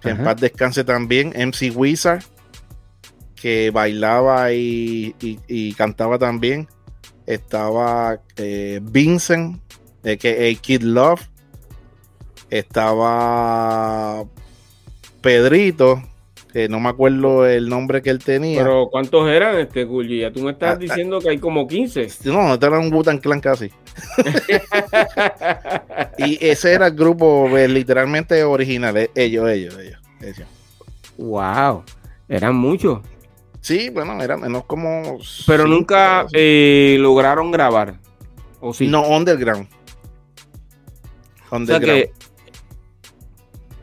que 0.00 0.10
en 0.10 0.24
paz 0.24 0.40
descanse 0.40 0.84
también, 0.84 1.32
MC 1.36 1.70
Wizard, 1.74 2.22
que 3.34 3.70
bailaba 3.70 4.52
y, 4.52 5.74
cantaba 5.76 6.18
también. 6.18 6.68
Estaba 7.26 8.20
eh, 8.36 8.80
Vincent, 8.82 9.60
que 10.02 10.58
Kid 10.60 10.82
Love. 10.82 11.28
Estaba 12.50 14.24
Pedrito, 15.22 16.02
que 16.52 16.68
no 16.68 16.80
me 16.80 16.90
acuerdo 16.90 17.46
el 17.46 17.68
nombre 17.68 18.02
que 18.02 18.10
él 18.10 18.18
tenía. 18.18 18.62
Pero 18.62 18.88
¿cuántos 18.90 19.28
eran, 19.28 19.58
este 19.58 19.84
Gulli? 19.84 20.20
Ya 20.20 20.30
tú 20.30 20.42
me 20.42 20.52
estás 20.52 20.70
ah, 20.70 20.72
ah. 20.74 20.76
diciendo 20.76 21.20
que 21.20 21.30
hay 21.30 21.38
como 21.38 21.66
15. 21.66 22.08
No, 22.24 22.48
no, 22.48 22.54
este 22.54 22.66
era 22.66 22.78
un 22.78 22.90
Butan 22.90 23.18
Clan 23.18 23.40
casi. 23.40 23.70
y 26.18 26.44
ese 26.44 26.72
era 26.72 26.88
el 26.88 26.94
grupo 26.94 27.46
pues, 27.48 27.70
literalmente 27.70 28.44
original, 28.44 28.96
eh, 28.96 29.10
ellos, 29.14 29.48
ellos, 29.48 29.76
ellos, 30.20 30.46
Wow, 31.16 31.84
eran 32.28 32.54
muchos. 32.54 33.00
Sí, 33.60 33.90
bueno, 33.90 34.20
eran 34.22 34.40
menos 34.40 34.64
como... 34.64 35.18
Pero 35.46 35.66
nunca 35.66 36.26
eh, 36.32 36.96
lograron 36.98 37.50
grabar, 37.50 37.94
¿o 38.60 38.74
sí? 38.74 38.88
No, 38.88 39.08
underground. 39.08 39.68
underground. 41.50 41.52
O 41.52 41.66
sea 41.66 41.80
que 41.80 42.12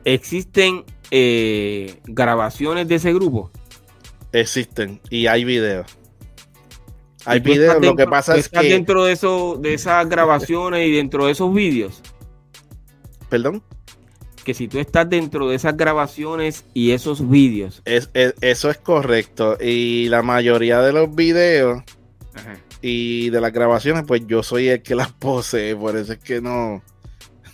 existen 0.03 0.83
eh, 1.11 1.99
grabaciones 2.05 2.87
de 2.87 2.95
ese 2.95 3.13
grupo? 3.13 3.51
Existen 4.31 5.01
y 5.09 5.27
hay 5.27 5.43
videos. 5.43 5.99
Hay 7.25 7.39
videos, 7.41 7.83
lo 7.83 7.95
que 7.95 8.05
pasa 8.05 8.35
es 8.37 8.49
que... 8.49 8.69
dentro 8.69 9.03
de, 9.03 9.13
eso, 9.13 9.57
de 9.59 9.73
esas 9.73 10.07
grabaciones 10.07 10.87
y 10.87 10.91
dentro 10.91 11.25
de 11.25 11.33
esos 11.33 11.53
vídeos? 11.53 12.01
¿Perdón? 13.29 13.61
Que 14.43 14.53
si 14.53 14.67
tú 14.67 14.79
estás 14.79 15.09
dentro 15.09 15.49
de 15.49 15.55
esas 15.55 15.75
grabaciones 15.75 16.65
y 16.73 16.91
esos 16.91 17.29
vídeos. 17.29 17.81
Es, 17.85 18.09
eso 18.13 18.69
es 18.69 18.77
correcto. 18.77 19.57
Y 19.59 20.07
la 20.09 20.23
mayoría 20.23 20.81
de 20.81 20.93
los 20.93 21.13
videos 21.13 21.83
y 22.81 23.29
de 23.29 23.41
las 23.41 23.51
grabaciones, 23.51 24.05
pues 24.07 24.25
yo 24.25 24.41
soy 24.41 24.69
el 24.69 24.81
que 24.81 24.95
las 24.95 25.11
posee. 25.11 25.75
Por 25.75 25.97
eso 25.97 26.13
es 26.13 26.19
que 26.19 26.41
no... 26.41 26.81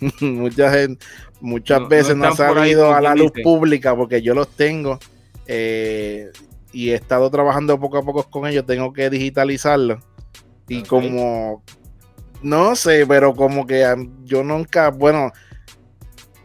Mucha 0.20 0.70
gente, 0.72 1.04
muchas 1.46 1.88
veces 1.88 2.16
no, 2.16 2.26
han 2.26 2.36
salido 2.36 2.94
a 2.94 3.00
la 3.00 3.14
luz 3.14 3.32
pública 3.42 3.94
porque 3.96 4.20
yo 4.20 4.34
los 4.34 4.48
tengo 4.48 4.98
eh, 5.46 6.30
y 6.72 6.90
he 6.90 6.94
estado 6.94 7.30
trabajando 7.30 7.78
poco 7.78 7.98
a 7.98 8.02
poco 8.02 8.24
con 8.24 8.46
ellos, 8.46 8.66
tengo 8.66 8.92
que 8.92 9.08
digitalizarlos. 9.08 10.02
Y 10.68 10.82
como, 10.82 11.62
no 12.42 12.74
sé, 12.74 13.06
pero 13.06 13.34
como 13.34 13.66
que 13.66 13.86
yo 14.24 14.42
nunca, 14.42 14.90
bueno, 14.90 15.32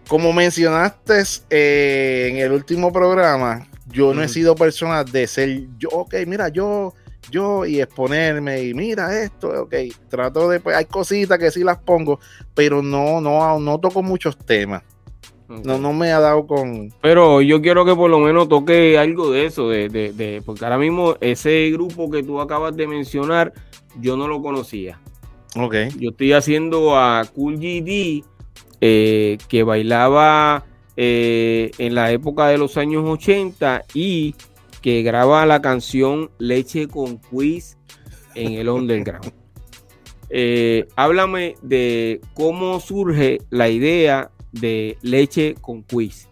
como 0.07 0.31
mencionaste 0.31 1.23
eh, 1.49 2.29
en 2.31 2.37
el 2.37 2.51
último 2.51 2.93
programa, 2.93 3.67
yo 3.87 4.13
no 4.13 4.21
he 4.21 4.29
sido 4.29 4.55
persona 4.55 5.03
de 5.03 5.25
ser 5.25 5.67
yo, 5.77 5.89
ok, 5.89 6.13
mira, 6.27 6.49
yo 6.49 6.93
yo 7.29 7.65
y 7.65 7.81
exponerme 7.81 8.63
y 8.63 8.73
mira 8.73 9.21
esto, 9.21 9.63
ok, 9.63 9.73
trato 10.09 10.49
de, 10.49 10.59
pues, 10.59 10.75
hay 10.75 10.85
cositas 10.85 11.37
que 11.37 11.51
sí 11.51 11.63
las 11.63 11.77
pongo, 11.77 12.19
pero 12.53 12.81
no, 12.81 13.21
no, 13.21 13.59
no 13.59 13.79
toco 13.79 14.01
muchos 14.01 14.37
temas. 14.37 14.83
No, 15.63 15.77
no 15.77 15.93
me 15.93 16.11
ha 16.11 16.19
dado 16.19 16.47
con. 16.47 16.93
Pero 17.01 17.41
yo 17.41 17.61
quiero 17.61 17.83
que 17.83 17.95
por 17.95 18.09
lo 18.09 18.19
menos 18.19 18.47
toque 18.47 18.97
algo 18.97 19.31
de 19.31 19.45
eso, 19.45 19.69
de, 19.69 19.89
de, 19.89 20.41
porque 20.45 20.63
ahora 20.63 20.77
mismo 20.77 21.15
ese 21.19 21.69
grupo 21.71 22.09
que 22.09 22.23
tú 22.23 22.39
acabas 22.39 22.75
de 22.75 22.87
mencionar, 22.87 23.53
yo 23.99 24.15
no 24.15 24.27
lo 24.27 24.41
conocía. 24.41 24.99
Ok. 25.57 25.75
Yo 25.99 26.11
estoy 26.11 26.31
haciendo 26.33 26.97
a 26.97 27.25
Cool 27.35 27.57
GD, 27.57 28.23
eh, 28.79 29.37
que 29.49 29.63
bailaba 29.63 30.65
eh, 30.95 31.71
en 31.77 31.95
la 31.95 32.11
época 32.11 32.47
de 32.47 32.57
los 32.57 32.77
años 32.77 33.03
80 33.05 33.83
y 33.93 34.35
que 34.81 35.03
graba 35.03 35.45
la 35.45 35.61
canción 35.61 36.31
Leche 36.39 36.87
con 36.87 37.17
Quiz 37.17 37.77
en 38.35 38.53
el 38.53 38.69
underground. 38.69 39.33
Eh, 40.33 40.87
háblame 40.95 41.55
de 41.61 42.21
cómo 42.35 42.79
surge 42.79 43.39
la 43.49 43.67
idea 43.67 44.31
de 44.51 44.97
Leche 45.01 45.55
con 45.59 45.83
Quiz. 45.83 46.27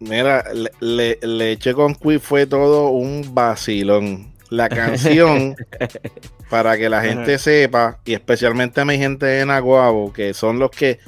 Mira, 0.00 0.44
Leche 0.80 1.74
con 1.74 1.94
Quiz 1.94 2.22
fue 2.22 2.46
todo 2.46 2.90
un 2.90 3.34
vacilón. 3.34 4.32
La 4.50 4.68
canción, 4.68 5.56
para 6.50 6.76
que 6.76 6.88
la 6.88 7.02
gente 7.02 7.38
sepa, 7.38 7.98
y 8.04 8.12
especialmente 8.12 8.80
a 8.80 8.84
mi 8.84 8.98
gente 8.98 9.26
de 9.26 9.46
Naguabo, 9.46 10.12
que 10.12 10.34
son 10.34 10.58
los 10.58 10.70
que 10.70 11.00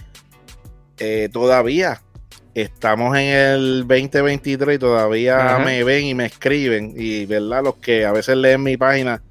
eh, 0.99 1.29
todavía 1.33 2.01
estamos 2.55 3.17
en 3.19 3.27
el 3.27 3.81
2023 3.87 4.77
y 4.77 4.79
todavía 4.79 5.59
me 5.65 5.85
ven 5.85 6.07
y 6.07 6.15
me 6.15 6.27
escriben. 6.27 6.95
Y 6.97 7.27
verdad, 7.27 7.63
los 7.63 7.77
que 7.77 8.07
a 8.07 8.13
veces 8.13 8.37
leen 8.37 8.63
mi 8.63 8.77
página 8.77 9.23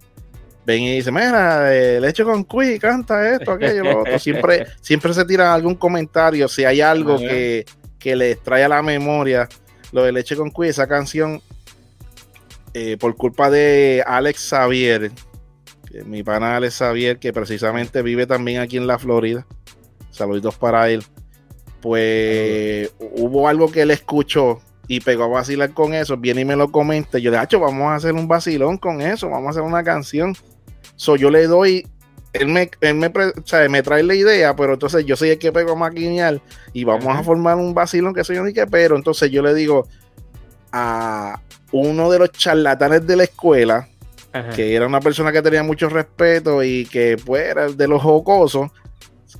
ven 0.66 0.84
y 0.84 0.96
dicen, 0.96 1.14
mira, 1.14 1.74
el 1.74 2.04
hecho 2.06 2.26
con 2.26 2.44
Cui, 2.44 2.80
canta 2.80 3.36
esto, 3.36 3.52
aquello, 3.52 3.84
lo 3.84 4.02
otro. 4.02 4.20
Siempre, 4.20 4.68
siempre 4.82 5.14
se 5.14 5.26
tira 5.26 5.54
algún 5.54 5.76
comentario. 5.76 6.48
Si 6.48 6.66
hay 6.66 6.82
algo 6.82 7.18
que, 7.18 7.66
que 8.00 8.16
les 8.16 8.42
trae 8.42 8.64
a 8.64 8.70
la 8.70 8.82
memoria 8.82 9.48
lo 9.92 10.04
de 10.04 10.12
Leche 10.12 10.36
con 10.36 10.50
Cui, 10.50 10.68
esa 10.68 10.88
canción, 10.88 11.42
eh, 12.74 12.98
por 13.00 13.16
culpa 13.16 13.50
de 13.50 14.04
Alex 14.06 14.50
Xavier, 14.50 15.12
mi 16.06 16.24
pana 16.24 16.58
Alex 16.58 16.76
Xavier, 16.76 17.20
que 17.20 17.32
precisamente 17.32 18.02
vive 18.02 18.28
también 18.28 18.60
aquí 18.62 18.78
en 18.78 18.88
la 18.88 19.00
Florida. 19.00 19.46
Saludos 20.12 20.56
para 20.58 20.90
él 20.90 21.04
pues 21.86 22.92
hubo 23.00 23.48
algo 23.48 23.72
que 23.72 23.84
él 23.84 23.92
escuchó 23.92 24.60
y 24.88 25.02
pegó 25.02 25.26
a 25.26 25.28
vacilar 25.28 25.72
con 25.72 25.94
eso, 25.94 26.18
viene 26.18 26.42
y 26.42 26.46
me 26.46 26.56
lo 26.56 26.72
comenta. 26.72 27.20
Yo 27.20 27.30
le 27.30 27.40
digo, 27.40 27.62
vamos 27.62 27.90
a 27.90 27.94
hacer 27.94 28.14
un 28.14 28.28
vacilón 28.28 28.80
con 28.80 29.02
eso, 29.02 29.30
vamos 29.30 29.46
a 29.46 29.50
hacer 29.52 29.62
una 29.62 29.84
canción. 29.84 30.36
So, 30.96 31.16
yo 31.16 31.30
le 31.30 31.48
doy, 31.48 31.88
él 32.34 32.48
me, 32.48 32.70
me, 32.82 33.12
me 33.70 33.84
trae 33.84 34.04
la 34.04 34.16
idea, 34.16 34.56
pero 34.56 34.74
entonces 34.74 35.06
yo 35.06 35.16
soy 35.16 35.30
el 35.30 35.40
que 35.40 35.52
pego 35.52 35.74
a 35.74 35.76
maquinear 35.76 36.42
y 36.74 36.84
vamos 36.84 37.16
a 37.18 37.24
formar 37.24 37.58
un 37.58 37.74
vacilón 37.74 38.14
que 38.14 38.24
soy 38.24 38.38
yo 38.38 38.44
ni 38.44 38.54
que 38.54 38.68
pero. 38.68 38.96
Entonces 38.96 39.32
yo 39.32 39.42
le 39.42 39.54
digo 39.54 39.88
a 40.72 41.40
uno 41.72 42.12
de 42.12 42.20
los 42.20 42.32
charlatanes 42.32 43.06
de 43.08 43.16
la 43.16 43.24
escuela, 43.24 43.88
que 44.54 44.76
era 44.76 44.86
una 44.86 45.00
persona 45.00 45.32
que 45.32 45.42
tenía 45.42 45.64
mucho 45.64 45.88
respeto 45.88 46.62
y 46.62 46.86
que 46.88 47.18
pues 47.24 47.46
era 47.46 47.70
de 47.70 47.88
los 47.88 48.02
jocosos, 48.02 48.70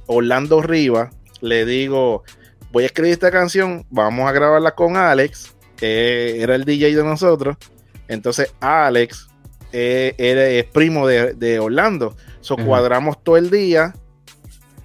Orlando 0.08 0.62
Rivas, 0.62 1.14
le 1.42 1.66
digo, 1.66 2.24
voy 2.72 2.84
a 2.84 2.88
escribir 2.88 3.12
esta 3.12 3.32
canción, 3.32 3.86
vamos 3.90 4.28
a 4.28 4.32
grabarla 4.32 4.72
con 4.72 4.96
Alex, 4.96 5.54
que 5.76 6.42
era 6.42 6.56
el 6.56 6.64
DJ 6.64 6.96
de 6.96 7.04
nosotros. 7.04 7.58
Entonces, 8.08 8.54
Alex 8.62 9.28
eh, 9.72 10.16
es 10.18 10.66
primo 10.72 11.08
de, 11.08 11.60
Orlando. 11.60 12.16
So, 12.42 12.58
cuadramos 12.58 13.24
todo 13.24 13.38
el 13.38 13.50
día. 13.50 13.94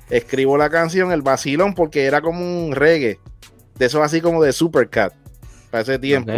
Escribo 0.09 0.57
la 0.59 0.71
canción, 0.71 1.13
el 1.13 1.23
vacilón, 1.23 1.75
porque 1.75 2.05
era 2.05 2.21
como 2.21 2.41
un 2.41 2.73
reggae. 2.73 3.19
De 3.77 3.87
eso 3.87 4.03
así 4.03 4.21
como 4.21 4.43
de 4.43 4.53
Supercat. 4.53 5.15
Para 5.71 5.83
ese 5.83 5.99
tiempo. 5.99 6.33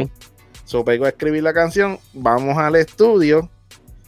So, 0.64 0.84
pego 0.84 1.04
a 1.04 1.08
escribir 1.08 1.42
la 1.42 1.52
canción. 1.52 1.98
Vamos 2.12 2.58
al 2.58 2.76
estudio. 2.76 3.50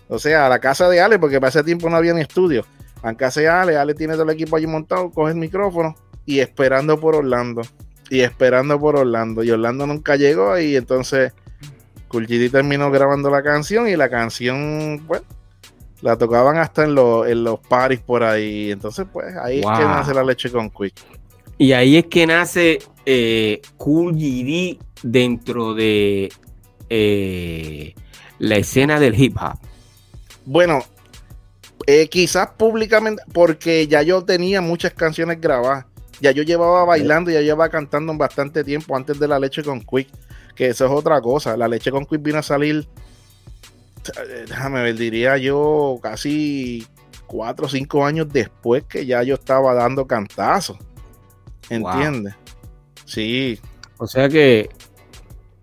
O 0.08 0.18
sea, 0.18 0.46
a 0.46 0.48
la 0.48 0.58
casa 0.58 0.88
de 0.88 1.00
Ale, 1.00 1.18
porque 1.18 1.40
para 1.40 1.48
ese 1.48 1.62
tiempo 1.62 1.88
no 1.88 1.96
había 1.96 2.12
ni 2.14 2.20
estudio. 2.20 2.64
A 3.02 3.14
casa 3.14 3.40
de 3.40 3.48
Ale, 3.48 3.76
Ale 3.76 3.94
tiene 3.94 4.14
todo 4.14 4.24
el 4.24 4.30
equipo 4.30 4.56
allí 4.56 4.66
montado, 4.66 5.10
coge 5.10 5.32
el 5.32 5.38
micrófono 5.38 5.94
y 6.26 6.40
esperando 6.40 6.98
por 6.98 7.14
Orlando. 7.14 7.62
Y 8.10 8.20
esperando 8.20 8.78
por 8.78 8.96
Orlando. 8.96 9.42
Y 9.42 9.50
Orlando 9.50 9.86
nunca 9.86 10.16
llegó 10.16 10.58
y 10.58 10.76
entonces 10.76 11.32
Cool 12.14 12.50
terminó 12.50 12.90
grabando 12.90 13.30
la 13.30 13.42
canción 13.42 13.88
y 13.88 13.96
la 13.96 14.08
canción, 14.08 15.02
pues, 15.06 15.22
la 16.00 16.16
tocaban 16.16 16.58
hasta 16.58 16.84
en, 16.84 16.90
en 16.90 17.44
los 17.44 17.60
paris 17.60 18.00
por 18.00 18.22
ahí. 18.22 18.70
Entonces, 18.70 19.06
pues, 19.12 19.34
ahí 19.36 19.58
es 19.60 19.66
que 19.66 19.84
nace 19.84 20.14
la 20.14 20.22
leche 20.22 20.50
con 20.50 20.70
Quick. 20.70 20.94
Y 21.58 21.72
ahí 21.72 21.96
es 21.96 22.06
que 22.06 22.26
nace 22.26 22.78
eh, 23.06 23.62
Cool 23.76 24.14
GD 24.14 24.78
dentro 25.02 25.74
de 25.74 26.32
eh, 26.88 27.94
la 28.38 28.56
escena 28.56 29.00
del 29.00 29.20
hip 29.20 29.36
hop. 29.40 29.58
Bueno, 30.44 30.84
eh, 31.86 32.08
quizás 32.08 32.48
públicamente, 32.56 33.22
porque 33.32 33.86
ya 33.86 34.02
yo 34.02 34.24
tenía 34.24 34.60
muchas 34.60 34.94
canciones 34.94 35.40
grabadas. 35.40 35.86
Ya 36.20 36.30
yo 36.30 36.42
llevaba 36.42 36.84
bailando, 36.84 37.30
ya 37.30 37.40
llevaba 37.40 37.68
cantando 37.68 38.16
bastante 38.16 38.62
tiempo 38.62 38.96
antes 38.96 39.18
de 39.18 39.28
la 39.28 39.38
leche 39.38 39.62
con 39.62 39.80
Quick. 39.80 40.08
Que 40.54 40.68
eso 40.68 40.86
es 40.86 40.90
otra 40.90 41.20
cosa. 41.20 41.56
La 41.56 41.68
leche 41.68 41.90
con 41.90 42.06
Quick 42.06 42.22
vino 42.22 42.38
a 42.38 42.42
salir, 42.42 42.86
déjame 44.48 44.82
ver, 44.82 44.96
diría 44.96 45.36
yo, 45.36 45.98
casi 46.02 46.86
cuatro 47.26 47.66
o 47.66 47.68
cinco 47.68 48.04
años 48.04 48.28
después 48.32 48.84
que 48.84 49.06
ya 49.06 49.22
yo 49.22 49.34
estaba 49.34 49.74
dando 49.74 50.06
cantazos. 50.06 50.78
¿Entiendes? 51.68 52.34
Sí. 53.06 53.58
O 53.98 54.06
sea 54.06 54.28
que 54.28 54.68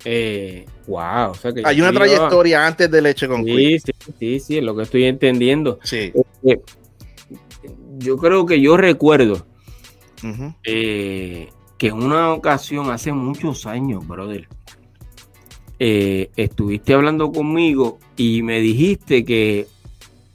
eh, 0.03 0.65
wow, 0.87 1.33
hay 1.63 1.81
una 1.81 1.91
trayectoria 1.91 2.65
antes 2.65 2.89
de 2.89 3.01
leche 3.01 3.27
con 3.27 3.43
sí, 3.43 3.79
Sí, 3.79 3.91
sí, 4.19 4.39
sí, 4.39 4.57
es 4.57 4.63
lo 4.63 4.75
que 4.75 4.83
estoy 4.83 5.05
entendiendo. 5.05 5.79
Sí. 5.83 6.11
yo 7.97 8.17
creo 8.17 8.45
que 8.45 8.59
yo 8.59 8.77
recuerdo 8.77 9.45
eh, 10.63 11.49
que 11.77 11.87
en 11.87 11.93
una 11.93 12.33
ocasión, 12.33 12.89
hace 12.89 13.11
muchos 13.11 13.65
años, 13.65 14.07
brother, 14.07 14.47
eh, 15.83 16.29
estuviste 16.35 16.93
hablando 16.93 17.31
conmigo 17.31 17.97
y 18.15 18.43
me 18.43 18.59
dijiste 18.59 19.25
que 19.25 19.65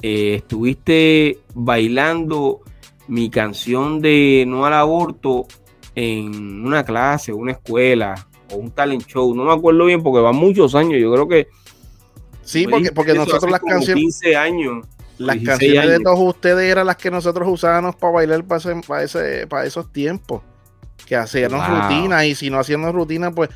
estuviste 0.03 1.39
bailando 1.55 2.63
mi 3.07 3.31
canción 3.31 4.01
de 4.01 4.45
no 4.45 4.67
al 4.67 4.73
aborto 4.73 5.47
en 5.95 6.67
una 6.67 6.85
clase, 6.85 7.33
una 7.33 7.53
escuela, 7.53 8.27
o 8.53 8.57
un 8.57 8.73
talent 8.73 9.07
show, 9.07 9.33
no 9.37 9.45
me 9.45 9.53
acuerdo 9.53 9.85
bien 9.85 10.03
porque 10.03 10.21
van 10.21 10.35
muchos 10.35 10.75
años, 10.75 11.01
yo 11.01 11.13
creo 11.13 11.29
que... 11.29 11.47
Sí, 12.43 12.67
porque, 12.67 12.91
porque 12.91 13.15
nosotros 13.15 13.49
las 13.49 13.61
canciones... 13.61 14.03
15 14.03 14.37
años. 14.37 14.85
Las 15.19 15.37
canciones 15.37 15.91
de 15.91 16.01
todos 16.01 16.19
ustedes 16.19 16.69
eran 16.69 16.89
las 16.89 16.97
que 16.97 17.11
nosotros 17.13 17.49
usábamos 17.49 17.95
para 17.95 18.15
bailar 18.15 18.45
para, 18.45 19.05
ese, 19.05 19.47
para, 19.47 19.65
esos 19.65 19.93
tiempos. 19.93 20.43
Que 21.07 21.15
hacíamos 21.15 21.65
rutina 21.69 22.27
y 22.27 22.35
si 22.35 22.51
no 22.51 22.59
hacíamos 22.59 22.93
rutina, 22.93 23.31
pues 23.31 23.49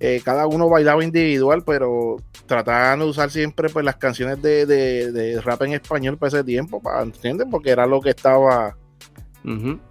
eh, 0.00 0.20
cada 0.24 0.46
uno 0.46 0.68
bailaba 0.68 1.02
individual, 1.02 1.64
pero 1.64 2.16
trataban 2.46 3.00
de 3.00 3.04
usar 3.06 3.30
siempre 3.30 3.68
pues 3.68 3.84
las 3.84 3.96
canciones 3.96 4.40
de, 4.40 4.64
de, 4.66 5.40
rap 5.40 5.62
en 5.62 5.74
español 5.74 6.16
para 6.16 6.28
ese 6.28 6.44
tiempo, 6.44 6.80
para, 6.80 7.02
¿entiendes? 7.02 7.46
Porque 7.50 7.70
era 7.70 7.86
lo 7.86 8.00
que 8.00 8.10
estaba 8.10 8.76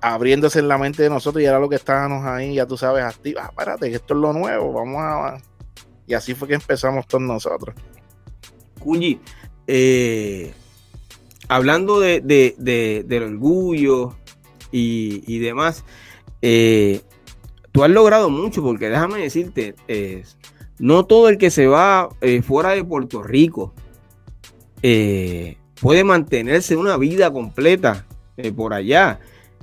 abriéndose 0.01 0.59
en 0.59 0.67
la 0.67 0.77
mente 0.77 1.03
de 1.03 1.09
nosotros 1.09 1.41
y 1.41 1.45
era 1.45 1.59
lo 1.59 1.69
que 1.69 1.77
estábamos 1.77 2.25
ahí, 2.25 2.55
ya 2.55 2.65
tú 2.65 2.77
sabes, 2.77 3.03
activos. 3.03 3.41
Ah, 3.43 3.49
espérate, 3.49 3.89
que 3.89 3.95
esto 3.95 4.13
es 4.13 4.19
lo 4.19 4.33
nuevo, 4.33 4.73
vamos 4.73 5.01
a. 5.01 5.37
Y 6.05 6.13
así 6.13 6.33
fue 6.33 6.47
que 6.47 6.55
empezamos 6.55 7.07
todos 7.07 7.23
nosotros. 7.23 7.75
Cuyi, 8.79 9.19
eh, 9.65 10.53
hablando 11.47 11.99
de, 11.99 12.21
del 13.05 13.23
orgullo 13.23 14.15
y, 14.71 15.39
demás, 15.39 15.83
eh, 16.41 17.01
tú 17.71 17.83
has 17.83 17.89
logrado 17.89 18.29
mucho, 18.29 18.61
porque 18.61 18.89
déjame 18.89 19.19
decirte, 19.19 19.75
no 20.79 21.05
todo 21.05 21.29
el 21.29 21.37
que 21.37 21.49
se 21.49 21.67
va 21.67 22.09
eh, 22.21 22.41
fuera 22.41 22.71
de 22.71 22.83
Puerto 22.83 23.23
Rico 23.23 23.73
puede 24.81 26.03
mantenerse 26.03 26.75
una 26.75 26.97
vida 26.97 27.31
completa 27.31 28.05
por 28.55 28.73
allá 28.73 29.19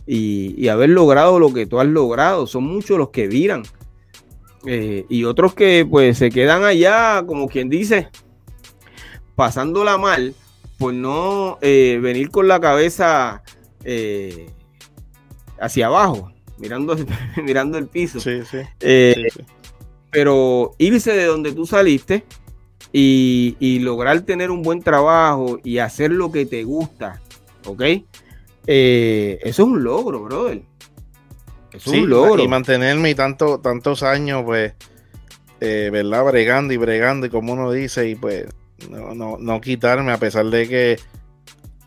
y, 0.06 0.68
haber 0.68 0.90
logrado 0.90 1.38
lo 1.38 1.52
que 1.52 1.66
tú 1.66 1.80
has 1.80 1.86
logrado. 1.86 2.46
Son 2.46 2.64
muchos 2.64 2.98
los 2.98 3.10
que 3.10 3.26
viran. 3.28 3.62
Eh, 4.66 5.04
y 5.08 5.24
otros 5.24 5.54
que 5.54 5.86
pues 5.88 6.18
se 6.18 6.30
quedan 6.30 6.64
allá, 6.64 7.22
como 7.26 7.48
quien 7.48 7.68
dice, 7.68 8.08
pasándola 9.34 9.98
mal 9.98 10.34
por 10.78 10.94
no 10.94 11.58
eh, 11.60 11.98
venir 12.02 12.30
con 12.30 12.48
la 12.48 12.60
cabeza 12.60 13.42
eh, 13.84 14.48
hacia 15.60 15.86
abajo, 15.86 16.32
mirando, 16.58 16.96
mirando 17.44 17.78
el 17.78 17.86
piso. 17.86 18.18
Pero 20.10 20.74
irse 20.78 21.12
de 21.12 21.24
donde 21.24 21.52
tú 21.52 21.66
saliste 21.66 22.24
y, 22.92 23.56
y, 23.58 23.80
lograr 23.80 24.20
tener 24.20 24.52
un 24.52 24.62
buen 24.62 24.80
trabajo 24.80 25.58
y 25.64 25.78
hacer 25.78 26.12
lo 26.12 26.30
que 26.30 26.46
te 26.46 26.62
gusta, 26.62 27.20
¿ok? 27.66 27.82
Eh, 28.66 29.38
eso 29.42 29.62
es 29.62 29.68
un 29.68 29.82
logro, 29.82 30.22
brother. 30.22 30.62
es 31.72 31.86
un 31.86 32.08
logro. 32.08 32.42
Y 32.42 32.48
mantenerme 32.48 33.14
tanto, 33.14 33.60
tantos 33.60 34.02
años, 34.02 34.42
pues, 34.44 34.74
eh, 35.60 35.90
¿verdad? 35.92 36.24
Bregando 36.24 36.72
y 36.72 36.76
bregando, 36.76 37.26
y 37.26 37.30
como 37.30 37.52
uno 37.52 37.70
dice, 37.70 38.08
y 38.08 38.14
pues, 38.14 38.46
no, 38.88 39.60
quitarme, 39.60 40.12
a 40.12 40.18
pesar 40.18 40.46
de 40.46 40.68
que, 40.68 41.00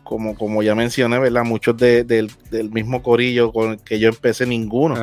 como, 0.08 0.34
como 0.34 0.62
ya 0.62 0.74
mencioné, 0.74 1.18
¿verdad? 1.18 1.44
Muchos 1.44 1.76
del 1.76 2.30
mismo 2.72 3.02
corillo 3.02 3.52
con 3.52 3.72
el 3.72 3.78
que 3.78 3.98
yo 3.98 4.08
empecé, 4.08 4.46
ninguno, 4.46 4.96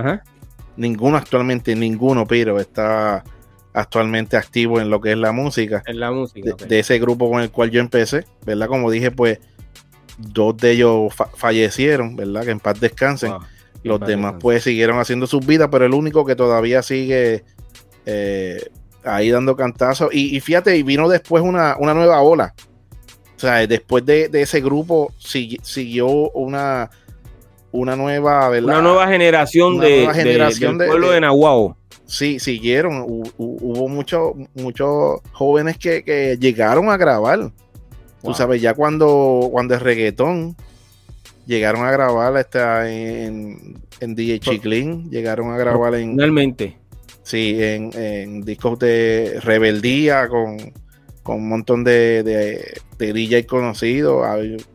ninguno 0.76 1.18
actualmente, 1.18 1.76
ninguno, 1.76 2.26
pero 2.26 2.60
está 2.60 3.24
actualmente 3.72 4.36
activo 4.36 4.80
en 4.80 4.90
lo 4.90 5.00
que 5.00 5.12
es 5.12 5.18
la 5.18 5.32
música. 5.32 5.84
En 5.86 6.00
la 6.00 6.12
música. 6.12 6.56
de, 6.68 6.80
ese 6.80 6.98
grupo 6.98 7.30
con 7.30 7.42
el 7.42 7.52
cual 7.52 7.70
yo 7.70 7.82
empecé, 7.82 8.26
¿verdad? 8.46 8.68
Como 8.68 8.90
dije, 8.90 9.12
pues 9.12 9.40
dos 10.18 10.58
de 10.58 10.72
ellos 10.72 11.14
fallecieron, 11.36 12.16
¿verdad? 12.16 12.44
Que 12.44 12.52
en 12.52 12.60
paz 12.60 12.80
descansen. 12.80 13.34
Los 13.84 14.00
demás 14.00 14.36
pues 14.40 14.64
siguieron 14.64 14.98
haciendo 14.98 15.28
sus 15.28 15.46
vidas, 15.46 15.70
pero 15.72 15.86
el 15.86 15.94
único 15.94 16.26
que 16.26 16.36
todavía 16.36 16.82
sigue 16.82 17.44
eh, 18.08 18.72
ahí 19.04 19.30
dando 19.30 19.56
cantazos. 19.56 20.10
Y, 20.12 20.40
fíjate, 20.40 20.76
y 20.76 20.82
vino 20.82 21.08
después 21.08 21.44
una, 21.44 21.76
nueva 21.76 22.22
ola. 22.22 22.56
O 23.46 23.48
sea, 23.48 23.68
después 23.68 24.04
de, 24.08 24.28
ese 24.34 24.60
grupo 24.60 25.14
siguió 25.20 26.08
una, 26.32 26.90
una 27.72 27.96
nueva, 27.96 28.50
¿verdad? 28.50 28.80
Una 28.80 28.82
nueva 28.82 29.08
generación, 29.08 29.80
de, 29.80 30.10
generación 30.16 30.80
del 30.80 30.88
pueblo 30.88 31.12
de, 31.12 31.22
Nahuatl. 31.22 31.78
Sí, 32.08 32.40
siguieron. 32.40 33.06
Hubo, 33.06 33.88
muchos 33.88 34.34
muchos 34.56 35.20
jóvenes 35.32 35.78
que, 35.78 36.04
que 36.04 36.40
llegaron 36.40 36.90
a 36.90 36.98
grabar. 36.98 37.52
Tú 38.24 38.34
sabes, 38.34 38.64
ya 38.64 38.74
cuando, 38.74 39.48
cuando 39.52 39.76
es 39.76 39.82
reggaetón, 39.84 40.56
llegaron 41.46 41.86
a 41.86 41.92
grabar 41.92 42.36
esta 42.38 42.92
en, 42.92 43.80
en 44.00 44.16
DJ 44.16 44.40
Chiclin, 44.40 45.12
llegaron 45.12 45.52
a 45.52 45.58
grabar 45.58 45.94
en. 45.94 46.14
Finalmente. 46.14 46.80
Sí, 47.22 47.56
en, 47.60 48.42
discos 48.42 48.80
de 48.80 49.40
rebeldía 49.44 50.28
con, 50.28 50.58
un 51.34 51.50
montón 51.50 51.84
de, 51.84 52.24
de, 52.24 53.14
DJ 53.14 53.46
conocidos. 53.46 54.26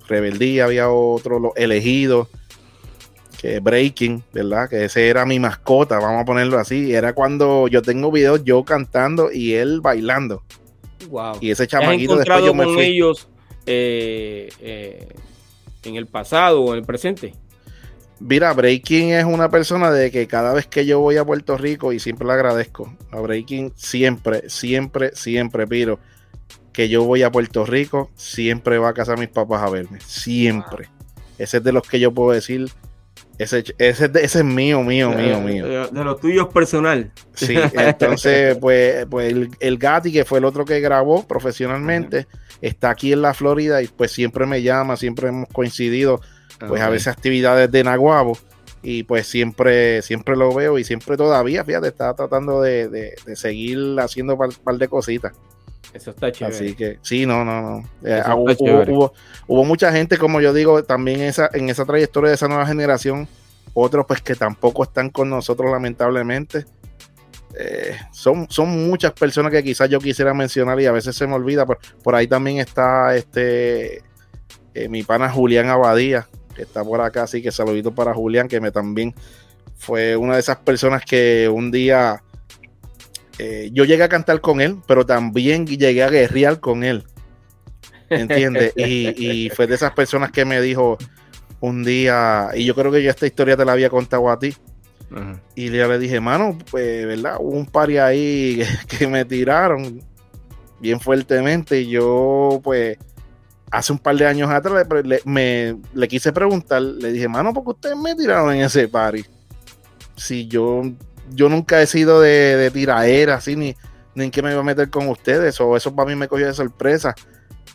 Rebeldía, 0.08 0.64
había 0.64 0.90
otro, 0.90 1.38
los 1.38 1.52
elegidos, 1.56 2.28
que 3.40 3.60
Breaking, 3.60 4.22
¿verdad? 4.32 4.68
Que 4.68 4.84
ese 4.84 5.08
era 5.08 5.24
mi 5.24 5.38
mascota, 5.38 5.98
vamos 5.98 6.22
a 6.22 6.24
ponerlo 6.24 6.58
así. 6.58 6.92
Era 6.92 7.12
cuando 7.12 7.68
yo 7.68 7.82
tengo 7.82 8.10
videos 8.10 8.44
yo 8.44 8.64
cantando 8.64 9.30
y 9.32 9.54
él 9.54 9.80
bailando. 9.80 10.42
Wow. 11.08 11.38
Y 11.40 11.50
ese 11.50 11.66
chamaquito 11.66 12.16
después 12.16 12.44
yo 12.44 12.54
me 12.54 12.64
fui. 12.64 12.82
ellos 12.82 13.28
eh, 13.66 14.48
eh, 14.60 15.08
en 15.84 15.96
el 15.96 16.06
pasado 16.06 16.62
o 16.62 16.72
en 16.72 16.80
el 16.80 16.84
presente? 16.84 17.34
Mira, 18.18 18.52
Breaking 18.52 19.10
es 19.12 19.24
una 19.24 19.48
persona 19.48 19.90
de 19.90 20.10
que 20.10 20.26
cada 20.26 20.52
vez 20.52 20.66
que 20.66 20.84
yo 20.84 21.00
voy 21.00 21.16
a 21.16 21.24
Puerto 21.24 21.56
Rico, 21.56 21.92
y 21.92 21.98
siempre 21.98 22.26
le 22.26 22.34
agradezco, 22.34 22.94
a 23.10 23.20
Breaking 23.20 23.72
siempre, 23.76 24.50
siempre, 24.50 25.12
siempre, 25.14 25.66
Piro, 25.66 25.98
que 26.72 26.88
yo 26.88 27.04
voy 27.04 27.22
a 27.22 27.30
Puerto 27.32 27.64
Rico, 27.66 28.10
siempre 28.14 28.78
va 28.78 28.90
a 28.90 28.94
casa 28.94 29.16
mis 29.16 29.28
papás 29.28 29.62
a 29.62 29.70
verme, 29.70 29.98
siempre. 30.00 30.88
Ese 31.38 31.58
es 31.58 31.64
de 31.64 31.72
los 31.72 31.86
que 31.88 31.98
yo 32.00 32.12
puedo 32.12 32.30
decir, 32.32 32.68
Ese, 33.38 33.64
ese, 33.78 34.04
ese 34.14 34.38
es 34.40 34.44
mío, 34.44 34.82
mío, 34.82 35.10
mío, 35.10 35.36
De- 35.38 35.40
mío. 35.40 35.66
De, 35.66 35.88
de 35.90 36.04
los 36.04 36.20
tuyos 36.20 36.48
personal. 36.48 37.10
Sí, 37.34 37.54
entonces, 37.72 38.56
pues, 38.60 39.06
pues 39.10 39.32
el, 39.32 39.48
el 39.60 39.78
Gatti, 39.78 40.12
que 40.12 40.24
fue 40.26 40.38
el 40.40 40.44
otro 40.44 40.64
que 40.66 40.78
grabó 40.80 41.26
profesionalmente, 41.26 42.26
está 42.60 42.90
aquí 42.90 43.12
en 43.14 43.22
la 43.22 43.32
Florida 43.34 43.80
y 43.82 43.88
pues 43.88 44.12
siempre 44.12 44.44
me 44.46 44.62
llama, 44.62 44.96
siempre 44.96 45.28
hemos 45.28 45.48
coincidido, 45.48 46.20
pues 46.68 46.82
a 46.82 46.90
veces 46.90 47.08
actividades 47.08 47.70
de 47.70 47.82
Naguabo 47.82 48.36
y 48.82 49.02
pues 49.04 49.26
siempre, 49.26 50.02
siempre 50.02 50.36
lo 50.36 50.54
veo 50.54 50.78
y 50.78 50.84
siempre 50.84 51.16
todavía, 51.16 51.64
fíjate, 51.64 51.88
está 51.88 52.14
tratando 52.14 52.60
de, 52.60 52.88
de- 52.90 53.14
de 53.24 53.36
seguir 53.36 53.78
haciendo 53.98 54.34
un 54.34 54.38
par, 54.38 54.50
par 54.62 54.76
de 54.76 54.88
cositas. 54.88 55.32
Eso 55.92 56.10
está 56.10 56.30
chévere. 56.30 56.54
Así 56.56 56.74
que 56.74 56.98
sí, 57.02 57.26
no, 57.26 57.44
no, 57.44 57.60
no. 57.62 57.88
Eh, 58.04 58.20
hubo, 58.36 58.46
hubo- 58.92 59.12
hubo 59.48 59.64
mucha 59.64 59.90
gente, 59.92 60.18
como 60.18 60.40
yo 60.40 60.52
digo, 60.52 60.84
también 60.84 61.20
esa, 61.20 61.50
en 61.52 61.68
esa 61.68 61.84
trayectoria 61.84 62.28
de 62.30 62.34
esa 62.36 62.48
nueva 62.48 62.66
generación, 62.66 63.26
otros 63.74 64.04
pues 64.06 64.20
que 64.20 64.34
tampoco 64.34 64.84
están 64.84 65.10
con 65.10 65.28
nosotros 65.30 65.70
lamentablemente. 65.70 66.64
Eh, 67.58 67.96
son, 68.12 68.46
son 68.48 68.68
muchas 68.88 69.12
personas 69.12 69.50
que 69.50 69.62
quizás 69.64 69.88
yo 69.90 69.98
quisiera 69.98 70.32
mencionar 70.32 70.80
y 70.80 70.86
a 70.86 70.92
veces 70.92 71.16
se 71.16 71.26
me 71.26 71.34
olvida. 71.34 71.66
Por, 71.66 71.78
por 72.02 72.14
ahí 72.14 72.28
también 72.28 72.58
está 72.58 73.16
este 73.16 74.02
eh, 74.74 74.88
mi 74.88 75.02
pana 75.02 75.28
Julián 75.28 75.68
Abadía, 75.68 76.28
que 76.54 76.62
está 76.62 76.84
por 76.84 77.00
acá, 77.00 77.24
así 77.24 77.42
que 77.42 77.50
saludito 77.50 77.92
para 77.92 78.14
Julián, 78.14 78.46
que 78.46 78.60
me 78.60 78.70
también 78.70 79.12
fue 79.76 80.16
una 80.16 80.34
de 80.34 80.40
esas 80.40 80.58
personas 80.58 81.02
que 81.04 81.48
un 81.52 81.72
día 81.72 82.22
eh, 83.42 83.70
yo 83.72 83.84
llegué 83.84 84.02
a 84.02 84.08
cantar 84.08 84.40
con 84.40 84.60
él, 84.60 84.76
pero 84.86 85.04
también 85.06 85.66
llegué 85.66 86.02
a 86.02 86.10
guerrear 86.10 86.60
con 86.60 86.84
él. 86.84 87.04
¿Entiendes? 88.08 88.72
y, 88.76 89.44
y 89.46 89.50
fue 89.50 89.66
de 89.66 89.74
esas 89.76 89.92
personas 89.92 90.30
que 90.32 90.44
me 90.44 90.60
dijo 90.60 90.98
un 91.60 91.84
día, 91.84 92.48
y 92.54 92.64
yo 92.64 92.74
creo 92.74 92.90
que 92.90 93.02
yo 93.02 93.10
esta 93.10 93.26
historia 93.26 93.56
te 93.56 93.64
la 93.64 93.72
había 93.72 93.90
contado 93.90 94.30
a 94.30 94.38
ti, 94.38 94.54
y 95.56 95.70
yo 95.70 95.88
le 95.88 95.98
dije, 95.98 96.20
mano, 96.20 96.56
pues, 96.70 97.04
¿verdad? 97.06 97.36
Hubo 97.40 97.56
un 97.56 97.66
par 97.66 97.90
ahí 97.90 98.62
que, 98.88 98.96
que 98.98 99.06
me 99.08 99.24
tiraron 99.24 100.00
bien 100.80 101.00
fuertemente. 101.00 101.80
Y 101.80 101.88
yo, 101.90 102.60
pues, 102.62 102.96
hace 103.72 103.92
un 103.92 103.98
par 103.98 104.16
de 104.16 104.26
años 104.26 104.48
atrás 104.50 104.86
le- 105.04 105.20
me, 105.24 105.76
le 105.94 106.08
quise 106.08 106.32
preguntar, 106.32 106.80
le 106.82 107.12
dije, 107.12 107.26
mano, 107.28 107.52
¿por 107.52 107.64
qué 107.64 107.70
ustedes 107.70 107.96
me 107.96 108.14
tiraron 108.14 108.54
en 108.54 108.60
ese 108.62 108.86
party? 108.86 109.24
Si 110.16 110.46
yo, 110.46 110.82
yo 111.30 111.48
nunca 111.48 111.80
he 111.82 111.86
sido 111.86 112.20
de, 112.20 112.56
de 112.56 112.70
tiraera, 112.70 113.36
así, 113.36 113.56
ni, 113.56 113.74
ni 114.14 114.24
en 114.24 114.30
qué 114.30 114.42
me 114.42 114.50
iba 114.50 114.60
a 114.60 114.64
meter 114.64 114.90
con 114.90 115.08
ustedes, 115.08 115.60
o 115.60 115.76
eso 115.76 115.94
para 115.94 116.08
mí 116.08 116.16
me 116.16 116.28
cogió 116.28 116.46
de 116.46 116.54
sorpresa. 116.54 117.14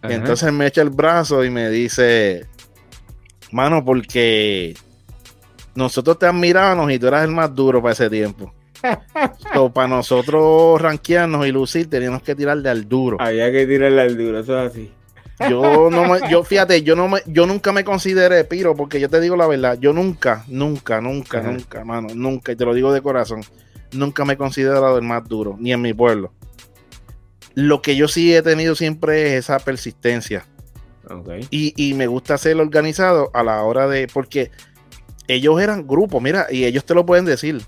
Ajá. 0.02 0.13
Entonces 0.13 0.52
me 0.52 0.68
echa 0.68 0.82
el 0.82 0.89
brazo 0.89 1.44
y 1.44 1.50
me 1.50 1.70
dice, 1.70 2.46
mano, 3.52 3.84
porque 3.84 4.76
nosotros 5.76 6.20
te 6.20 6.26
admirábamos 6.26 6.91
y 6.91 7.00
tú 7.00 7.08
eras 7.08 7.24
el 7.26 7.32
más 7.32 7.54
duro 7.54 7.82
para 7.82 7.94
ese 7.94 8.10
tiempo. 8.10 8.54
So, 9.54 9.72
para 9.72 9.88
nosotros 9.88 10.82
rankearnos 10.82 11.48
y 11.48 11.52
lucir 11.52 11.89
teníamos 11.89 12.22
que 12.22 12.36
tirarle 12.36 12.70
al 12.70 12.88
duro. 12.88 13.18
Había 13.20 13.52
que 13.52 13.65
tirarle 13.65 14.02
al 14.02 14.18
duro, 14.18 14.39
eso 14.39 14.60
es 14.62 14.72
así. 14.72 14.91
Yo 15.50 15.89
no 15.91 16.06
me, 16.06 16.30
yo 16.30 16.43
fíjate, 16.43 16.82
yo 16.84 16.95
no 16.95 17.10
me, 17.10 17.19
yo 17.26 17.45
nunca 17.45 17.74
me 17.74 17.84
consideré 17.84 18.45
piro, 18.45 18.76
porque 18.76 19.00
yo 19.00 19.10
te 19.10 19.19
digo 19.19 19.36
la 19.36 19.48
verdad, 19.48 19.78
yo 19.80 19.91
nunca, 19.91 20.45
nunca, 20.48 21.02
nunca, 21.02 21.39
Ajá. 21.39 21.52
nunca, 21.52 21.84
mano, 21.84 22.08
nunca, 22.15 22.54
y 22.54 22.56
te 22.56 22.63
lo 22.63 22.74
digo 22.74 22.93
de 22.93 23.02
corazón, 23.02 23.41
nunca 23.91 24.24
me 24.24 24.34
he 24.34 24.38
considerado 24.38 24.98
el 24.98 25.04
más 25.04 25.28
duro, 25.28 25.58
ni 25.60 25.74
en 25.74 25.82
mi 25.82 25.93
pueblo. 25.93 26.32
Lo 27.54 27.82
que 27.82 27.95
yo 27.95 28.08
sí 28.08 28.34
he 28.34 28.41
tenido 28.41 28.76
siempre 28.76 29.28
es 29.28 29.45
esa 29.45 29.60
persistencia. 29.60 30.45
Y, 31.52 31.74
y 31.78 31.93
me 31.93 32.08
gusta 32.08 32.38
ser 32.38 32.58
organizado 32.58 33.30
a 33.34 33.43
la 33.43 33.62
hora 33.63 33.88
de. 33.88 34.08
Porque 34.12 34.52
ellos 35.28 35.62
eran 35.62 35.88
grupos, 35.88 36.21
mira, 36.21 36.48
y 36.50 36.65
ellos 36.65 36.86
te 36.86 36.93
lo 36.93 37.06
pueden 37.06 37.26
decir. 37.26 37.62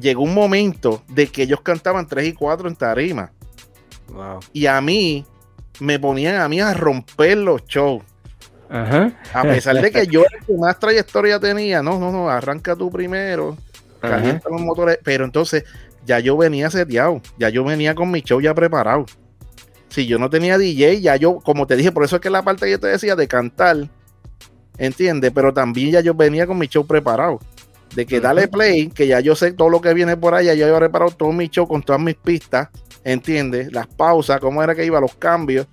Llegó 0.00 0.22
un 0.22 0.34
momento 0.34 1.02
de 1.08 1.28
que 1.28 1.42
ellos 1.42 1.60
cantaban 1.62 2.06
3 2.06 2.28
y 2.28 2.32
4 2.32 2.68
en 2.68 2.76
tarima. 2.76 3.32
Wow. 4.08 4.40
Y 4.52 4.66
a 4.66 4.80
mí 4.80 5.24
me 5.80 5.98
ponían 5.98 6.36
a 6.36 6.48
mí 6.48 6.60
a 6.60 6.74
romper 6.74 7.38
los 7.38 7.64
shows. 7.66 8.02
Ajá. 8.68 9.12
A 9.32 9.42
pesar 9.42 9.80
de 9.80 9.90
que 9.90 10.06
yo 10.10 10.20
era 10.20 10.38
el 10.38 10.44
que 10.44 10.54
más 10.54 10.78
trayectoria 10.78 11.38
tenía. 11.38 11.82
No, 11.82 11.98
no, 11.98 12.10
no, 12.10 12.28
arranca 12.28 12.74
tú 12.74 12.90
primero. 12.90 13.56
Ajá. 14.00 14.16
Calienta 14.16 14.48
los 14.50 14.60
motores. 14.60 14.98
Pero 15.02 15.24
entonces 15.24 15.64
ya 16.04 16.18
yo 16.20 16.36
venía 16.36 16.70
seteado. 16.70 17.20
Ya 17.38 17.48
yo 17.48 17.64
venía 17.64 17.94
con 17.94 18.10
mi 18.10 18.22
show 18.22 18.40
ya 18.40 18.54
preparado. 18.54 19.06
Si 19.88 20.06
yo 20.06 20.18
no 20.18 20.28
tenía 20.28 20.58
DJ, 20.58 21.00
ya 21.00 21.16
yo, 21.16 21.36
como 21.36 21.66
te 21.66 21.76
dije, 21.76 21.92
por 21.92 22.04
eso 22.04 22.16
es 22.16 22.22
que 22.22 22.30
la 22.30 22.42
parte 22.42 22.66
que 22.66 22.72
yo 22.72 22.80
te 22.80 22.88
decía 22.88 23.14
de 23.14 23.28
cantar, 23.28 23.88
¿entiendes? 24.76 25.30
Pero 25.32 25.54
también 25.54 25.92
ya 25.92 26.00
yo 26.00 26.14
venía 26.14 26.48
con 26.48 26.58
mi 26.58 26.66
show 26.66 26.84
preparado. 26.84 27.38
De 27.94 28.04
que 28.04 28.18
dale 28.18 28.48
play, 28.48 28.88
que 28.88 29.06
ya 29.06 29.20
yo 29.20 29.36
sé 29.36 29.52
todo 29.52 29.68
lo 29.68 29.80
que 29.80 29.94
viene 29.94 30.16
por 30.16 30.34
allá, 30.34 30.52
ya 30.52 30.66
yo 30.66 30.74
he 30.74 30.78
preparado 30.80 31.12
todo 31.12 31.30
mi 31.30 31.48
show 31.48 31.68
con 31.68 31.80
todas 31.80 32.02
mis 32.02 32.16
pistas, 32.16 32.70
¿entiendes? 33.04 33.72
Las 33.72 33.86
pausas, 33.86 34.40
cómo 34.40 34.62
era 34.62 34.74
que 34.74 34.84
iba, 34.84 35.00
los 35.00 35.14
cambios. 35.14 35.66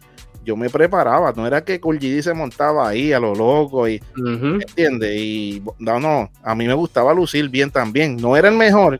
Yo 0.43 0.55
me 0.57 0.69
preparaba, 0.69 1.31
no 1.35 1.45
era 1.45 1.63
que 1.63 1.79
GD 1.79 2.21
se 2.23 2.33
montaba 2.33 2.89
ahí 2.89 3.13
a 3.13 3.19
lo 3.19 3.35
loco 3.35 3.87
y, 3.87 4.01
Ujú. 4.17 4.59
¿entiendes? 4.59 5.15
Y 5.15 5.63
no, 5.77 5.99
no, 5.99 6.31
a 6.43 6.55
mí 6.55 6.65
me 6.67 6.73
gustaba 6.73 7.13
lucir 7.13 7.47
bien 7.49 7.69
también. 7.69 8.17
No 8.17 8.35
era 8.35 8.49
el 8.49 8.55
mejor, 8.55 8.99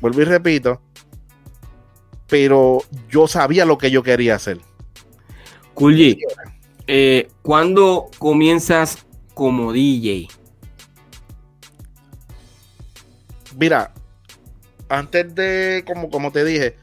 vuelvo 0.00 0.20
y 0.20 0.24
repito, 0.24 0.80
pero 2.28 2.82
yo 3.08 3.28
sabía 3.28 3.64
lo 3.64 3.78
que 3.78 3.90
yo 3.90 4.02
quería 4.02 4.34
hacer. 4.34 4.58
G, 5.76 6.18
eh, 6.88 7.28
¿cuándo 7.42 8.10
comienzas 8.18 9.06
como 9.34 9.72
DJ? 9.72 10.28
Mira, 13.56 13.92
antes 14.88 15.34
de, 15.34 15.84
como, 15.86 16.10
como 16.10 16.32
te 16.32 16.44
dije, 16.44 16.76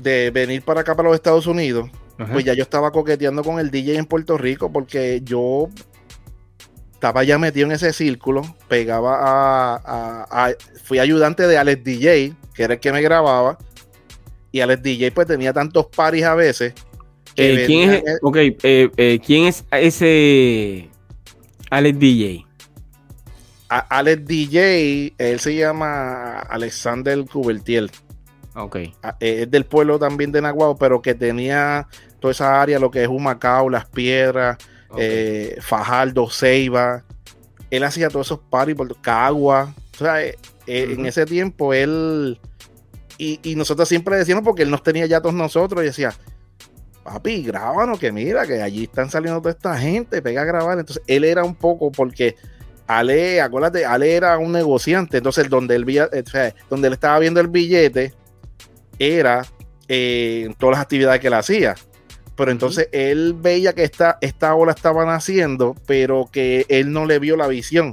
de 0.00 0.30
venir 0.30 0.62
para 0.62 0.80
acá, 0.80 0.94
para 0.94 1.08
los 1.08 1.16
Estados 1.16 1.46
Unidos, 1.46 1.90
pues 2.32 2.44
ya 2.44 2.54
yo 2.54 2.62
estaba 2.62 2.90
coqueteando 2.92 3.42
con 3.44 3.58
el 3.58 3.70
DJ 3.70 3.96
en 3.98 4.06
Puerto 4.06 4.38
Rico 4.38 4.72
porque 4.72 5.20
yo 5.22 5.68
estaba 6.94 7.24
ya 7.24 7.38
metido 7.38 7.66
en 7.66 7.72
ese 7.72 7.92
círculo, 7.92 8.42
pegaba 8.68 9.16
a, 9.20 9.74
a- 9.84 10.46
a- 10.46 10.54
fui 10.84 10.98
ayudante 10.98 11.46
de 11.46 11.58
Alex 11.58 11.84
DJ, 11.84 12.34
que 12.54 12.62
era 12.62 12.74
el 12.74 12.80
que 12.80 12.90
me 12.92 13.02
grababa, 13.02 13.58
y 14.50 14.60
Alex 14.60 14.82
DJ 14.82 15.10
pues 15.12 15.26
tenía 15.26 15.52
tantos 15.52 15.86
paris 15.94 16.24
a 16.24 16.34
veces. 16.34 16.72
que 17.34 17.64
Eh, 17.64 17.66
¿quién, 17.66 17.90
es, 17.92 18.02
venían- 18.02 18.18
ok, 18.22 18.36
eh, 18.36 18.90
eh, 18.96 19.20
¿quién 19.24 19.44
es 19.44 19.64
ese 19.70 20.88
Alex 21.68 21.98
DJ? 21.98 22.46
a- 23.68 23.78
Alex 23.98 24.24
DJ, 24.24 25.12
él 25.18 25.40
se 25.40 25.54
llama 25.54 26.38
Alexander 26.38 27.22
Cubertiel. 27.26 27.90
Ok. 28.56 28.76
a- 29.02 29.16
eh, 29.20 29.42
es 29.42 29.50
del 29.50 29.64
pueblo 29.66 29.98
también 29.98 30.32
de 30.32 30.40
Nahuatl, 30.40 30.78
pero 30.78 31.02
que 31.02 31.14
tenía 31.14 31.86
toda 32.20 32.32
esa 32.32 32.60
área, 32.62 32.78
lo 32.78 32.90
que 32.90 33.02
es 33.02 33.08
Humacao, 33.08 33.68
Las 33.68 33.86
Piedras, 33.86 34.56
ok. 34.88 34.98
eh, 34.98 35.56
Fajardo, 35.60 36.30
Ceiba. 36.30 37.04
Él 37.70 37.84
hacía 37.84 38.08
todos 38.08 38.28
esos 38.28 38.40
paris 38.48 38.74
por 38.74 39.00
Cagua. 39.00 39.74
O 39.94 39.98
sea, 39.98 40.22
eh, 40.22 40.36
en 40.66 41.04
ese 41.06 41.26
tiempo 41.26 41.74
él. 41.74 42.40
Y, 43.18 43.40
y 43.42 43.56
nosotros 43.56 43.88
siempre 43.88 44.16
decíamos, 44.16 44.44
porque 44.44 44.62
él 44.62 44.70
nos 44.70 44.82
tenía 44.82 45.06
ya 45.06 45.20
todos 45.20 45.34
nosotros, 45.34 45.82
y 45.82 45.86
decía, 45.86 46.14
papi, 47.02 47.42
grábanos, 47.42 47.98
que 47.98 48.12
mira, 48.12 48.46
que 48.46 48.60
allí 48.62 48.84
están 48.84 49.10
saliendo 49.10 49.40
toda 49.40 49.52
esta 49.52 49.76
gente, 49.78 50.20
pega 50.20 50.42
a 50.42 50.44
grabar. 50.44 50.78
Entonces, 50.78 51.02
él 51.06 51.24
era 51.24 51.44
un 51.44 51.54
poco, 51.54 51.90
porque 51.90 52.36
Ale, 52.86 53.40
acuérdate, 53.40 53.84
Ale 53.86 54.14
era 54.14 54.36
un 54.38 54.52
negociante, 54.52 55.16
entonces 55.18 55.48
donde 55.48 55.76
él, 55.76 55.84
donde 56.68 56.88
él 56.88 56.92
estaba 56.92 57.18
viendo 57.18 57.40
el 57.40 57.48
billete 57.48 58.12
era 58.98 59.44
eh, 59.88 60.44
en 60.46 60.54
todas 60.54 60.74
las 60.76 60.82
actividades 60.82 61.20
que 61.20 61.26
él 61.28 61.34
hacía. 61.34 61.74
Pero 62.36 62.50
entonces 62.50 62.88
él 62.92 63.34
veía 63.34 63.72
que 63.72 63.82
esta, 63.84 64.18
esta 64.20 64.54
ola 64.54 64.72
estaba 64.72 65.06
naciendo, 65.06 65.74
pero 65.86 66.28
que 66.30 66.66
él 66.68 66.92
no 66.92 67.06
le 67.06 67.18
vio 67.18 67.36
la 67.36 67.46
visión. 67.46 67.92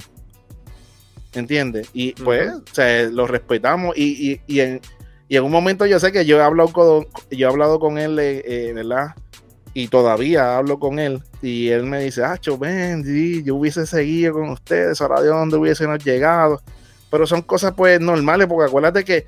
¿Entiendes? 1.33 1.89
Y 1.93 2.11
pues, 2.13 2.51
o 2.53 2.61
sea, 2.73 3.03
lo 3.09 3.25
respetamos. 3.25 3.97
Y, 3.97 4.32
y- 4.34 4.41
y 4.47 4.59
en, 4.59 4.82
y 5.28 5.38
en 5.38 5.43
un 5.43 5.51
momento 5.51 5.86
yo 5.86 5.99
sé 5.99 6.11
que 6.11 6.25
yo 6.25 6.38
he 6.38 6.43
hablado 6.43 6.71
con, 6.71 7.07
yo 7.32 7.47
he 7.47 7.51
hablado 7.51 7.80
con 7.80 7.97
él, 7.97 8.19
eh, 8.19 8.43
eh, 8.45 8.73
¿verdad? 8.73 9.15
Y 9.73 9.88
todavía 9.88 10.57
hablo 10.57 10.78
con 10.78 10.99
él. 10.99 11.23
Y 11.41 11.69
él 11.69 11.86
me 11.86 12.03
dice, 12.03 12.23
ah, 12.23 12.39
ven, 12.59 13.03
yo 13.43 13.55
hubiese 13.55 13.88
seguido 13.88 14.34
con 14.34 14.49
ustedes, 14.49 15.01
ahora 15.01 15.21
de 15.21 15.30
dónde 15.30 15.57
hubiésemos 15.57 16.03
llegado. 16.03 16.61
Pero 17.09 17.25
son 17.25 17.41
cosas 17.41 17.73
pues 17.75 17.99
normales, 17.99 18.45
porque 18.47 18.67
acuérdate 18.69 19.03
que 19.03 19.25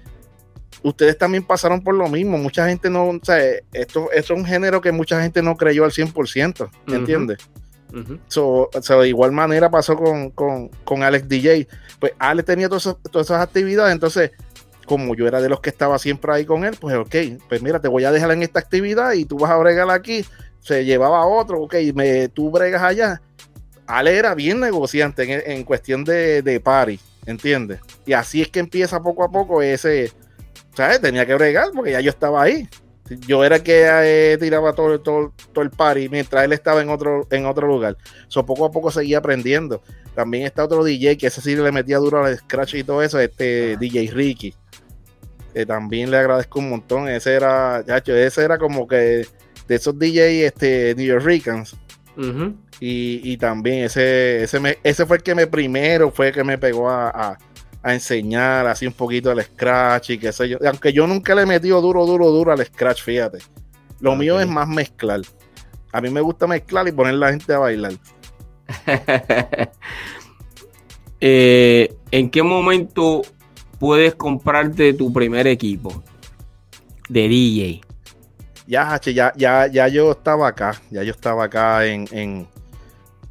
ustedes 0.83 1.17
también 1.17 1.43
pasaron 1.43 1.81
por 1.81 1.95
lo 1.95 2.07
mismo. 2.07 2.37
Mucha 2.37 2.67
gente 2.67 2.89
no, 2.89 3.09
o 3.09 3.19
sea, 3.21 3.37
esto, 3.73 4.11
esto 4.11 4.33
es 4.33 4.39
un 4.39 4.45
género 4.45 4.81
que 4.81 4.91
mucha 4.91 5.21
gente 5.21 5.41
no 5.41 5.55
creyó 5.55 5.85
al 5.85 5.91
100%, 5.91 6.61
Ujú. 6.61 6.95
¿entiendes? 6.95 7.39
Ujú. 7.93 8.19
So, 8.27 8.69
so, 8.81 9.01
de 9.01 9.09
igual 9.09 9.31
manera 9.31 9.69
pasó 9.69 9.95
con, 9.95 10.31
con, 10.31 10.69
con 10.83 11.03
Alex 11.03 11.27
DJ. 11.29 11.67
Pues 11.99 12.13
Alex 12.19 12.45
tenía 12.45 12.67
todas 12.67 12.87
esas, 12.87 12.97
todas 13.11 13.27
esas 13.27 13.41
actividades, 13.41 13.93
entonces, 13.93 14.31
como 14.85 15.15
yo 15.15 15.27
era 15.27 15.41
de 15.41 15.49
los 15.49 15.61
que 15.61 15.69
estaba 15.69 15.97
siempre 15.97 16.31
ahí 16.33 16.45
con 16.45 16.65
él, 16.65 16.75
pues 16.79 16.95
ok, 16.95 17.15
pues 17.47 17.61
mira, 17.61 17.79
te 17.79 17.87
voy 17.87 18.03
a 18.03 18.11
dejar 18.11 18.31
en 18.31 18.43
esta 18.43 18.59
actividad 18.59 19.13
y 19.13 19.25
tú 19.25 19.37
vas 19.37 19.51
a 19.51 19.57
bregar 19.57 19.89
aquí. 19.89 20.25
Se 20.59 20.83
llevaba 20.83 21.21
a 21.21 21.25
otro, 21.25 21.61
ok, 21.61 21.75
me, 21.93 22.27
tú 22.29 22.49
bregas 22.51 22.81
allá. 22.81 23.21
Ale 23.87 24.17
era 24.17 24.33
bien 24.33 24.59
negociante 24.59 25.23
en, 25.23 25.51
en 25.51 25.63
cuestión 25.63 26.03
de, 26.03 26.41
de 26.41 26.59
party, 26.59 26.99
¿entiendes? 27.27 27.79
Y 28.05 28.13
así 28.13 28.41
es 28.41 28.47
que 28.47 28.59
empieza 28.59 29.01
poco 29.01 29.23
a 29.23 29.29
poco 29.29 29.61
ese, 29.61 30.11
¿sabes? 30.75 31.01
Tenía 31.01 31.25
que 31.25 31.35
bregar 31.35 31.69
porque 31.73 31.91
ya 31.91 32.01
yo 32.01 32.09
estaba 32.09 32.43
ahí. 32.43 32.67
Yo 33.27 33.43
era 33.43 33.57
el 33.57 33.63
que 33.63 33.85
eh, 33.87 34.37
tiraba 34.39 34.73
todo, 34.73 34.99
todo, 34.99 35.31
todo, 35.53 35.63
el 35.63 35.69
party 35.69 36.09
mientras 36.09 36.43
él 36.43 36.53
estaba 36.53 36.81
en 36.81 36.89
otro, 36.89 37.27
en 37.29 37.45
otro 37.45 37.67
lugar. 37.67 37.97
So, 38.27 38.45
poco 38.45 38.65
a 38.65 38.71
poco 38.71 38.89
seguía 38.89 39.19
aprendiendo. 39.19 39.83
También 40.15 40.45
está 40.45 40.63
otro 40.63 40.83
DJ 40.83 41.17
que 41.17 41.27
ese 41.27 41.41
sí 41.41 41.55
le 41.55 41.71
metía 41.71 41.97
duro 41.97 42.25
al 42.25 42.35
scratch 42.35 42.75
y 42.75 42.83
todo 42.83 43.03
eso, 43.03 43.19
este 43.19 43.77
DJ 43.77 44.09
Ricky. 44.11 44.55
Que 45.53 45.65
también 45.65 46.09
le 46.09 46.17
agradezco 46.17 46.59
un 46.59 46.69
montón. 46.71 47.07
Ese 47.07 47.35
era, 47.35 47.83
chacho, 47.85 48.15
ese 48.15 48.43
era 48.43 48.57
como 48.57 48.87
que 48.87 49.27
de 49.67 49.75
esos 49.75 49.97
DJ 49.97 50.47
este, 50.47 50.95
New 50.95 51.05
Yorkers. 51.05 51.75
Uh 52.17 52.21
-huh. 52.21 52.55
y, 52.79 53.19
y, 53.33 53.37
también 53.37 53.83
ese, 53.83 54.43
ese, 54.43 54.59
me, 54.59 54.77
ese 54.83 55.05
fue 55.05 55.17
el 55.17 55.23
que 55.23 55.35
me 55.35 55.47
primero 55.47 56.11
fue 56.11 56.29
el 56.29 56.33
que 56.33 56.45
me 56.45 56.57
pegó 56.57 56.89
a, 56.89 57.09
a, 57.09 57.37
a, 57.85 57.93
enseñar 57.93 58.67
así 58.67 58.87
un 58.87 58.93
poquito 58.93 59.31
el 59.31 59.43
scratch 59.43 60.11
y 60.11 60.17
qué 60.17 60.31
sé 60.31 60.49
yo. 60.49 60.57
Aunque 60.67 60.91
yo 60.91 61.07
nunca 61.07 61.35
le 61.35 61.43
he 61.43 61.45
metido 61.45 61.81
duro, 61.81 62.05
duro, 62.05 62.29
duro 62.31 62.51
al 62.51 62.65
scratch, 62.65 63.03
fíjate. 63.03 63.39
Lo 63.99 64.11
okay. 64.11 64.19
mío 64.19 64.39
es 64.39 64.47
más 64.47 64.67
mezclar. 64.67 65.21
A 65.91 66.01
mí 66.01 66.09
me 66.09 66.21
gusta 66.21 66.47
mezclar 66.47 66.87
y 66.87 66.91
poner 66.91 67.15
la 67.15 67.31
gente 67.31 67.53
a 67.53 67.59
bailar. 67.59 67.93
eh, 71.21 71.93
¿En 72.11 72.29
qué 72.29 72.43
momento 72.43 73.21
puedes 73.79 74.15
comprarte 74.15 74.93
tu 74.93 75.13
primer 75.13 75.47
equipo 75.47 76.03
de 77.07 77.27
DJ? 77.27 77.81
ya, 78.67 78.99
ya, 79.01 79.33
ya, 79.35 79.67
ya 79.67 79.87
yo 79.87 80.11
estaba 80.11 80.47
acá, 80.47 80.81
ya 80.89 81.03
yo 81.03 81.11
estaba 81.11 81.45
acá 81.45 81.85
en, 81.85 82.07
en 82.11 82.47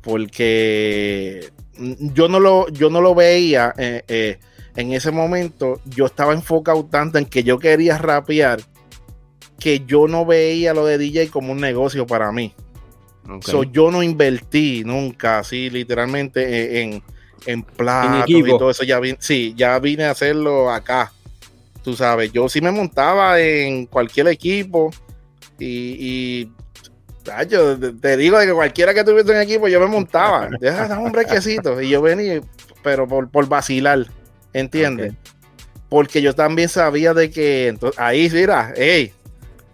porque 0.01 1.51
yo 1.77 2.29
no 2.29 2.41
lo, 2.41 2.69
yo 2.69 2.91
no 2.91 3.01
lo 3.01 3.15
veía 3.15 3.75
eh, 3.77 4.03
eh, 4.09 4.39
en 4.77 4.93
ese 4.93 5.11
momento, 5.11 5.81
yo 5.85 6.07
estaba 6.07 6.33
enfocado 6.33 6.85
tanto 6.85 7.19
en 7.19 7.27
que 7.27 7.45
yo 7.45 7.59
quería 7.59 7.99
rapear 7.99 8.61
que 9.59 9.85
yo 9.87 10.09
no 10.09 10.27
veía 10.27 10.75
lo 10.75 10.85
de 10.85 10.99
DJ 10.99 11.29
como 11.29 11.53
un 11.53 11.61
negocio 11.61 12.07
para 12.07 12.33
mí. 12.33 12.53
Okay. 13.25 13.41
So, 13.41 13.63
yo 13.63 13.91
no 13.91 14.03
invertí 14.03 14.83
nunca 14.85 15.39
así 15.39 15.71
literalmente 15.71 16.83
en, 16.83 17.03
en 17.47 17.63
platos 17.63 18.29
y 18.29 18.43
todo 18.43 18.71
eso. 18.71 18.85
Ya 18.85 19.01
vine, 19.01 19.17
sí, 19.21 19.55
ya 19.57 19.79
vine 19.79 20.05
a 20.05 20.11
hacerlo 20.11 20.71
acá. 20.71 21.13
Tú 21.83 21.95
sabes, 21.95 22.33
yo 22.33 22.49
sí 22.49 22.61
me 22.61 22.71
montaba 22.71 23.41
en 23.41 23.87
cualquier 23.87 24.29
equipo 24.29 24.91
y, 25.59 25.97
y 25.99 26.53
yo 27.49 27.79
te 27.79 28.17
digo 28.17 28.39
de 28.39 28.47
que 28.47 28.53
cualquiera 28.53 28.95
que 28.95 29.05
tuviese 29.05 29.33
en 29.33 29.41
equipo 29.41 29.69
yo 29.69 29.81
me 29.81 29.87
montaba. 29.87 30.49
Deja 30.61 30.99
un 30.99 31.13
brequecito. 31.13 31.81
Y 31.81 31.91
yo 31.91 32.03
venía, 32.03 32.41
pero 32.83 33.07
por, 33.07 33.31
por 33.31 33.49
vacilar, 33.49 34.07
¿entiendes? 34.53 35.13
Okay. 35.13 35.33
Porque 35.89 36.23
yo 36.23 36.35
también 36.35 36.69
sabía 36.69 37.15
de 37.15 37.31
que 37.31 37.69
entonces, 37.69 37.99
ahí, 38.01 38.29
mira, 38.33 38.73
hey, 38.77 39.13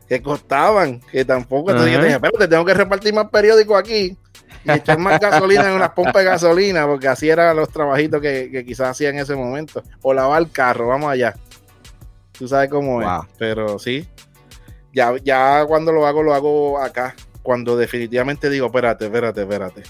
que 0.08 0.22
costaban, 0.22 1.00
que 1.12 1.24
tampoco. 1.24 1.70
Entonces 1.70 1.92
uh 1.92 1.98
-huh. 1.98 2.00
yo 2.00 2.04
dije, 2.04 2.16
espérate, 2.16 2.48
tengo 2.48 2.64
que 2.64 2.74
repartir 2.74 3.14
más 3.14 3.30
periódicos 3.30 3.78
aquí 3.78 4.16
y 4.64 4.70
echar 4.70 4.98
más 4.98 5.18
gasolina 5.18 5.68
en 5.68 5.74
unas 5.74 5.90
pompas 5.90 6.16
de 6.16 6.24
gasolina, 6.24 6.86
porque 6.86 7.08
así 7.08 7.28
eran 7.28 7.56
los 7.56 7.70
trabajitos 7.70 8.20
que, 8.20 8.50
que 8.50 8.64
quizás 8.64 8.90
hacía 8.90 9.10
en 9.10 9.18
ese 9.18 9.34
momento. 9.34 9.82
O 10.02 10.12
lavar 10.12 10.42
el 10.42 10.50
carro, 10.50 10.88
vamos 10.88 11.10
allá. 11.10 11.34
Tú 12.32 12.48
sabes 12.48 12.68
cómo 12.68 13.00
wow. 13.00 13.22
es. 13.22 13.28
Pero 13.38 13.78
sí, 13.78 14.06
ya, 14.92 15.14
ya 15.22 15.64
cuando 15.66 15.92
lo 15.92 16.06
hago, 16.06 16.22
lo 16.22 16.34
hago 16.34 16.80
acá. 16.80 17.14
Cuando 17.42 17.76
definitivamente 17.76 18.50
digo, 18.50 18.66
espérate, 18.66 19.06
espérate, 19.06 19.42
espérate. 19.42 19.82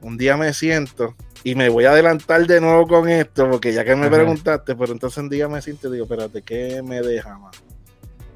Un 0.00 0.16
día 0.16 0.36
me 0.36 0.52
siento 0.52 1.14
y 1.44 1.54
me 1.54 1.68
voy 1.68 1.84
a 1.84 1.90
adelantar 1.90 2.46
de 2.46 2.60
nuevo 2.60 2.86
con 2.86 3.08
esto, 3.08 3.48
porque 3.50 3.72
ya 3.72 3.84
que 3.84 3.94
me 3.94 4.06
Ajá. 4.06 4.16
preguntaste, 4.16 4.74
pero 4.74 4.92
entonces 4.92 5.18
un 5.18 5.28
día 5.28 5.48
me 5.48 5.62
siento 5.62 5.88
y 5.88 5.92
digo, 5.92 6.04
espérate, 6.04 6.42
¿qué 6.42 6.82
me 6.82 7.00
deja 7.00 7.38
más? 7.38 7.62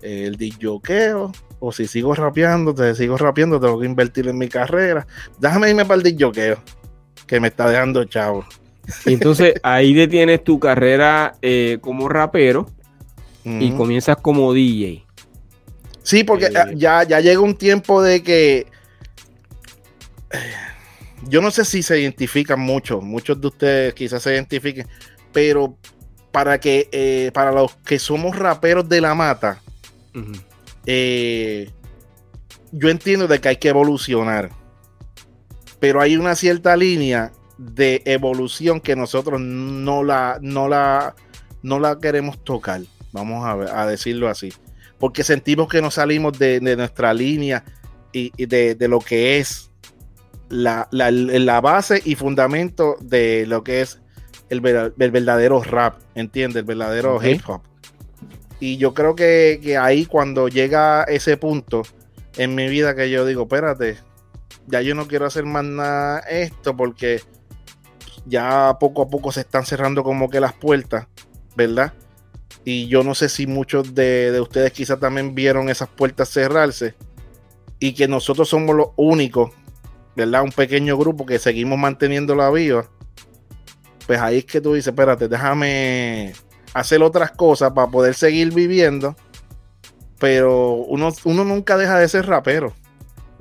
El 0.01 0.37
disjoqueo, 0.37 1.33
o 1.61 1.73
si 1.73 1.87
sigo 1.87 2.15
rapeando, 2.15 2.75
te 2.75 2.95
sigo 2.95 3.17
rapeando, 3.17 3.61
tengo 3.61 3.79
que 3.79 3.87
invertir 3.87 4.29
en 4.29 4.39
mi 4.39 4.49
carrera. 4.49 5.07
Déjame 5.39 5.71
irme 5.71 5.85
para 5.85 5.97
el 5.97 6.03
disjoqueo, 6.03 6.59
que 7.27 7.39
me 7.39 7.49
está 7.49 7.69
dejando 7.69 8.05
chavo. 8.05 8.45
Entonces 9.07 9.55
ahí 9.63 9.95
detienes 9.95 10.43
tu 10.43 10.59
carrera 10.59 11.35
eh, 11.41 11.79
como 11.81 12.09
rapero 12.09 12.67
uh 13.45 13.49
-huh. 13.49 13.63
y 13.63 13.71
comienzas 13.73 14.17
como 14.17 14.53
DJ. 14.53 15.05
Sí, 16.03 16.25
porque 16.25 16.47
eh, 16.47 16.75
ya, 16.75 17.05
ya 17.05 17.21
llega 17.21 17.41
un 17.41 17.57
tiempo 17.57 18.03
de 18.03 18.23
que 18.23 18.67
yo 21.29 21.41
no 21.41 21.51
sé 21.51 21.65
si 21.65 21.83
se 21.83 22.01
identifican 22.01 22.61
mucho, 22.61 23.01
muchos 23.01 23.41
de 23.41 23.47
ustedes 23.47 23.95
quizás 23.95 24.23
se 24.23 24.33
identifiquen, 24.33 24.87
pero 25.33 25.77
para 26.33 26.59
que 26.59 26.89
eh, 26.93 27.31
para 27.33 27.53
los 27.53 27.77
que 27.77 27.99
somos 27.99 28.37
raperos 28.37 28.89
de 28.89 29.01
la 29.01 29.15
mata, 29.15 29.61
uh 30.15 30.19
-huh. 30.19 30.41
eh, 30.87 31.71
yo 32.73 32.89
entiendo 32.89 33.29
de 33.29 33.41
que 33.41 33.51
hay 33.51 33.57
que 33.57 33.69
evolucionar, 33.69 34.51
pero 35.79 36.01
hay 36.01 36.17
una 36.17 36.35
cierta 36.35 36.77
línea 36.77 37.33
de 37.59 38.03
evolución 38.07 38.81
que 38.81 38.97
nosotros 38.97 39.41
no 39.41 40.03
la, 40.03 40.39
no 40.41 40.69
la, 40.69 41.15
no 41.63 41.79
la 41.79 41.99
queremos 41.99 42.43
tocar, 42.43 42.81
vamos 43.13 43.47
a, 43.47 43.55
ver, 43.55 43.69
a 43.71 43.87
decirlo 43.87 44.29
así 44.29 44.53
porque 45.03 45.25
sentimos 45.25 45.67
que 45.67 45.83
nos 45.83 45.95
salimos 45.95 46.39
de, 46.39 46.61
de 46.61 46.77
nuestra 46.77 47.13
línea 47.13 47.65
y, 48.13 48.31
y 48.37 48.47
de, 48.47 48.77
de, 48.77 48.87
lo 48.87 49.01
que 49.01 49.41
es 49.41 49.69
la, 50.49 50.87
la, 50.93 51.11
la, 51.11 51.61
base 51.61 52.01
y 52.05 52.15
fundamento 52.15 52.95
de 53.01 53.45
lo 53.49 53.65
que 53.65 53.81
es 53.81 54.01
el, 54.49 54.65
el 54.65 55.11
verdadero 55.11 55.61
rap, 55.61 55.99
¿entiendes? 56.15 56.61
El 56.61 56.67
verdadero 56.67 57.17
okay. 57.17 57.33
hip 57.33 57.43
hop. 57.49 57.63
Y 58.61 58.77
yo 58.77 58.95
creo 58.95 59.17
que, 59.17 59.59
que, 59.61 59.77
ahí 59.77 60.07
cuando 60.07 60.47
llega 60.47 61.03
ese 61.03 61.37
punto 61.37 61.83
en 62.37 62.55
mi 62.55 62.69
vida 62.69 62.95
que 62.95 63.11
yo 63.11 63.27
digo, 63.27 63.43
espérate, 63.43 63.99
ya 64.69 64.83
yo 64.83 64.95
no 64.95 65.09
quiero 65.09 65.27
hacer 65.27 65.45
más 65.45 65.65
nada 65.65 66.21
esto 66.21 66.77
porque 66.77 67.23
ya 68.25 68.77
poco 68.79 69.03
a 69.03 69.09
poco 69.09 69.33
se 69.33 69.41
están 69.41 69.67
cerrando 69.67 70.05
como 70.05 70.31
que 70.31 70.39
las 70.39 70.53
puertas, 70.53 71.09
¿verdad? 71.57 71.93
Y 72.65 72.87
yo 72.87 73.03
no 73.03 73.15
sé 73.15 73.29
si 73.29 73.47
muchos 73.47 73.95
de, 73.95 74.31
de, 74.31 74.41
ustedes 74.41 74.73
quizás 74.73 75.01
también 75.01 75.35
vieron 75.35 75.69
esas 75.69 75.89
puertas 75.89 76.29
cerrarse 76.29 76.95
y 77.83 77.95
que 77.95 78.07
nosotros 78.07 78.49
somos 78.49 78.77
los 78.77 78.89
únicos, 78.97 79.51
¿verdad? 80.15 80.45
Un 80.45 80.53
pequeño 80.53 80.97
grupo 80.97 81.27
que 81.27 81.41
seguimos 81.41 81.79
manteniendo 81.79 82.37
la 82.37 82.49
viva. 82.51 82.87
Pues 84.07 84.21
ahí 84.21 84.39
es 84.39 84.45
que 84.45 84.61
tú 84.61 84.75
dices, 84.75 84.89
espérate, 84.89 85.27
déjame 85.27 86.33
hacer 86.75 87.03
otras 87.03 87.33
cosas 87.33 87.73
para 87.73 87.91
poder 87.91 88.15
seguir 88.15 88.55
viviendo. 88.55 89.17
Pero 90.21 90.75
uno, 90.75 91.13
uno 91.25 91.45
nunca 91.45 91.77
deja 91.77 91.99
de 91.99 92.09
ser 92.09 92.27
rapero. 92.27 92.73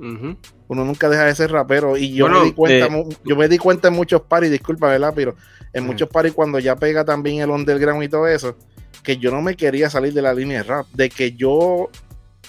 Uh 0.00 0.04
-huh. 0.04 0.36
Uno 0.66 0.84
nunca 0.84 1.08
deja 1.08 1.24
de 1.24 1.36
ser 1.36 1.52
rapero. 1.52 1.96
Y 1.96 2.12
yo 2.12 2.24
bueno, 2.24 2.40
me 2.40 2.46
di 2.46 2.52
cuenta, 2.52 2.86
eh, 2.86 3.08
yo 3.24 3.36
me 3.36 3.46
di 3.46 3.58
cuenta 3.58 3.88
en 3.88 3.94
muchos 3.94 4.22
paris, 4.22 4.50
disculpa, 4.50 4.88
¿verdad? 4.88 5.12
Pero 5.14 5.36
en 5.72 5.84
uh 5.84 5.86
-huh. 5.86 5.88
muchos 5.88 6.08
paris 6.08 6.32
cuando 6.32 6.58
ya 6.58 6.74
pega 6.74 7.04
también 7.04 7.42
el 7.42 7.50
underground 7.50 8.02
y 8.02 8.08
todo 8.08 8.26
eso 8.26 8.56
que 9.02 9.16
yo 9.18 9.30
no 9.30 9.42
me 9.42 9.56
quería 9.56 9.90
salir 9.90 10.12
de 10.12 10.22
la 10.22 10.34
línea 10.34 10.58
de 10.58 10.64
rap, 10.64 10.86
de 10.92 11.08
que 11.08 11.32
yo 11.32 11.90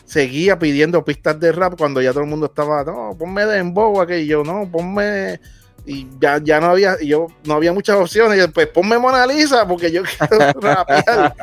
seguía 0.06 0.60
pidiendo 0.60 1.04
pistas 1.04 1.40
de 1.40 1.52
rap 1.52 1.76
cuando 1.78 2.02
ya 2.02 2.12
todo 2.12 2.24
el 2.24 2.30
mundo 2.30 2.48
estaba, 2.48 2.84
no, 2.84 3.16
ponme 3.18 3.46
de 3.46 3.60
embobo 3.60 4.06
que 4.06 4.26
yo, 4.26 4.44
no, 4.44 4.70
ponme 4.70 5.40
y 5.86 6.08
ya, 6.20 6.40
ya 6.42 6.62
no 6.62 6.68
había, 6.68 6.98
yo 7.02 7.28
no 7.46 7.56
había 7.56 7.74
muchas 7.74 7.98
opciones, 7.98 8.48
pues 8.54 8.68
ponme 8.68 8.98
Mona 8.98 9.28
Lisa 9.28 9.68
porque 9.68 9.92
yo 9.92 10.04
quiero 10.30 10.60
rapear, 10.62 11.36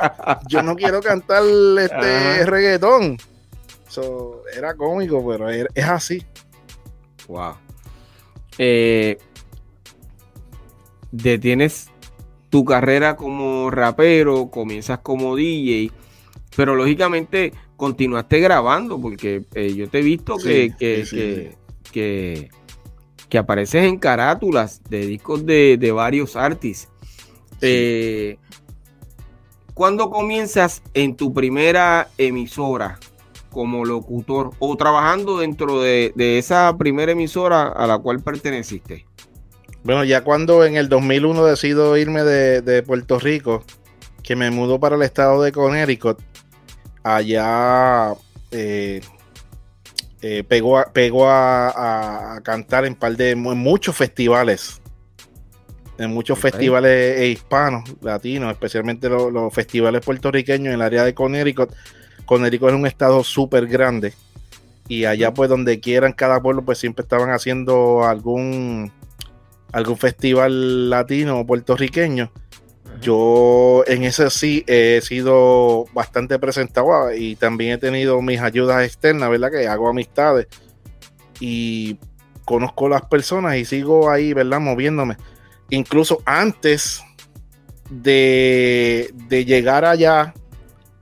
yo 0.48 0.62
no 0.62 0.76
quiero 0.76 1.02
cantar 1.02 1.42
este 1.78 2.46
reggaetón. 2.46 3.18
So, 3.88 4.44
era 4.56 4.74
cómico, 4.74 5.26
pero 5.26 5.50
es 5.50 5.84
así. 5.84 6.24
Wow. 7.26 7.56
Eh, 8.56 9.18
detienes 11.10 11.89
tu 12.50 12.64
carrera 12.64 13.16
como 13.16 13.70
rapero, 13.70 14.50
comienzas 14.50 14.98
como 14.98 15.36
DJ, 15.36 15.90
pero 16.56 16.74
lógicamente 16.74 17.52
continuaste 17.76 18.40
grabando, 18.40 19.00
porque 19.00 19.44
eh, 19.54 19.72
yo 19.74 19.88
te 19.88 20.00
he 20.00 20.02
visto 20.02 20.36
que, 20.36 20.68
sí, 20.70 20.76
que, 20.76 21.06
sí, 21.06 21.16
que, 21.16 21.56
sí. 21.84 21.90
que, 21.92 22.50
que, 23.28 23.38
apareces 23.38 23.84
en 23.84 23.98
carátulas 23.98 24.82
de 24.90 25.06
discos 25.06 25.46
de, 25.46 25.78
de 25.78 25.92
varios 25.92 26.36
artistas. 26.36 26.92
Eh, 27.62 28.36
¿Cuándo 29.72 30.10
comienzas 30.10 30.82
en 30.92 31.16
tu 31.16 31.32
primera 31.32 32.08
emisora 32.18 32.98
como 33.50 33.84
locutor 33.84 34.50
o 34.58 34.76
trabajando 34.76 35.38
dentro 35.38 35.80
de, 35.80 36.12
de 36.14 36.38
esa 36.38 36.76
primera 36.76 37.12
emisora 37.12 37.68
a 37.68 37.86
la 37.86 37.98
cual 37.98 38.20
perteneciste? 38.20 39.06
Bueno, 39.82 40.04
ya 40.04 40.22
cuando 40.22 40.64
en 40.64 40.76
el 40.76 40.88
2001 40.88 41.44
decido 41.44 41.96
irme 41.96 42.22
de, 42.22 42.60
de, 42.60 42.82
Puerto 42.82 43.18
Rico, 43.18 43.64
que 44.22 44.36
me 44.36 44.50
mudo 44.50 44.78
para 44.78 44.96
el 44.96 45.02
estado 45.02 45.42
de 45.42 45.52
Connecticut, 45.52 46.20
allá 47.02 48.14
eh, 48.50 49.00
eh, 50.22 50.44
pegó, 50.46 50.78
a, 50.78 50.92
pegó 50.92 51.28
a, 51.28 52.40
cantar 52.42 52.84
en 52.84 52.94
par 52.94 53.16
de 53.16 53.30
en 53.30 53.58
muchos 53.58 53.96
festivales. 53.96 54.80
En 55.98 56.12
muchos 56.12 56.38
festivales 56.38 57.28
hispanos, 57.28 57.84
latinos, 58.00 58.50
especialmente 58.52 59.08
los, 59.08 59.52
festivales 59.52 60.04
puertorriqueños 60.04 60.68
en 60.68 60.74
el 60.74 60.82
área 60.82 61.04
de 61.04 61.14
Connecticut. 61.14 61.72
Connecticut 62.24 62.70
es 62.70 62.74
un 62.74 62.86
estado 62.86 63.22
súper 63.22 63.66
grande. 63.66 64.14
Y 64.88 65.04
allá, 65.04 65.32
pues, 65.32 65.50
donde 65.50 65.78
quieran, 65.78 66.12
cada 66.12 66.40
pueblo, 66.40 66.64
pues 66.64 66.78
siempre 66.78 67.02
estaban 67.02 67.30
haciendo 67.30 68.04
algún, 68.04 68.90
algún 69.72 69.96
festival 69.96 70.90
latino 70.90 71.40
o 71.40 71.46
puertorriqueño. 71.46 72.30
Yo 73.00 73.82
en 73.86 74.04
ese 74.04 74.28
sí 74.30 74.62
he 74.66 75.00
sido 75.02 75.86
bastante 75.94 76.38
presentado 76.38 77.12
y 77.14 77.36
también 77.36 77.72
he 77.72 77.78
tenido 77.78 78.20
mis 78.20 78.40
ayudas 78.40 78.84
externas, 78.84 79.30
¿verdad? 79.30 79.50
Que 79.50 79.66
hago 79.68 79.88
amistades 79.88 80.48
y 81.40 81.98
conozco 82.44 82.88
las 82.88 83.02
personas 83.02 83.56
y 83.56 83.64
sigo 83.64 84.10
ahí, 84.10 84.34
¿verdad? 84.34 84.60
Moviéndome. 84.60 85.16
Incluso 85.70 86.20
antes 86.26 87.02
de, 87.88 89.12
llegar 89.28 89.84
allá 89.84 90.34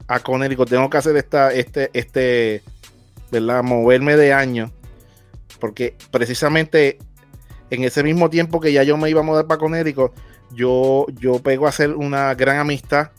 a 0.07 0.21
Connecticut, 0.21 0.69
tengo 0.69 0.89
que 0.89 0.99
hacer 0.99 1.17
esta, 1.17 1.53
este, 1.53 1.91
este, 1.95 2.63
¿verdad? 3.33 3.63
Moverme 3.63 4.17
de 4.17 4.33
año. 4.33 4.71
Porque 5.59 5.97
precisamente 6.11 6.99
en 7.71 7.85
ese 7.85 8.03
mismo 8.03 8.31
tiempo 8.31 8.61
que 8.61 8.73
ya 8.73 8.83
yo 8.83 8.97
me 8.97 9.11
iba 9.11 9.21
a 9.21 9.25
mudar 9.25 9.47
para 9.47 9.59
Connecticut, 9.59 10.13
yo, 10.53 11.07
yo 11.21 11.41
pego 11.41 11.67
a 11.67 11.71
hacer 11.71 11.95
una 11.95 12.35
gran 12.35 12.59
amistad 12.59 13.11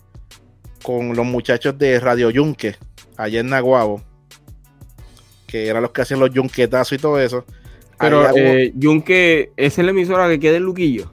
con 0.84 1.16
los 1.16 1.26
muchachos 1.26 1.78
de 1.78 2.00
Radio 2.00 2.30
Yunque, 2.30 2.76
allá 3.18 3.39
en 3.39 3.50
Naguabo, 3.50 4.02
que 5.45 5.68
eran 5.68 5.82
los 5.82 5.91
que 5.91 6.02
hacían 6.02 6.20
los 6.20 6.32
yunquetazos 6.32 6.93
y 6.93 7.02
todo 7.02 7.20
eso. 7.20 7.45
Pero 8.00 8.36
eh, 8.36 8.72
Yunque, 8.76 9.52
¿es 9.58 9.78
la 9.78 9.89
emisora 9.89 10.30
que 10.30 10.39
queda 10.39 10.58
en 10.58 10.64
Luquillo? 10.64 11.12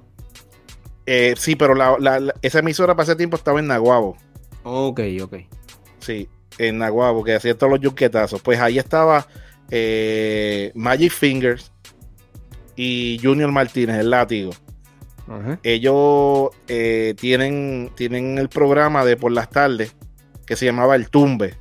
Eh, 1.04 1.34
sí, 1.36 1.56
pero 1.56 1.74
esa 2.42 2.58
emisora 2.60 2.94
para 2.94 3.04
ese 3.04 3.16
tiempo 3.16 3.36
estaba 3.36 3.58
en 3.58 3.66
Naguabo. 3.66 4.16
Ok, 4.62 5.00
ok. 5.22 5.34
Sí, 5.98 6.28
en 6.58 6.78
Naguabo, 6.78 7.24
que 7.24 7.34
hacía 7.34 7.56
todos 7.56 7.72
los 7.72 7.80
yunquetazos. 7.80 8.40
Pues 8.40 8.60
ahí 8.60 8.78
estaba 8.78 9.26
eh, 9.70 10.70
Magic 10.74 11.12
Fingers 11.12 11.72
y 12.76 13.18
Junior 13.22 13.50
Martínez, 13.50 13.98
el 13.98 14.10
látigo. 14.10 14.52
Ellos 15.64 16.50
eh, 16.68 17.14
tienen, 17.18 17.90
tienen 17.96 18.38
el 18.38 18.48
programa 18.48 19.04
de 19.04 19.16
por 19.16 19.32
las 19.32 19.50
tardes 19.50 19.96
que 20.46 20.54
se 20.54 20.66
llamaba 20.66 20.94
El 20.94 21.10
Tumbe. 21.10 21.54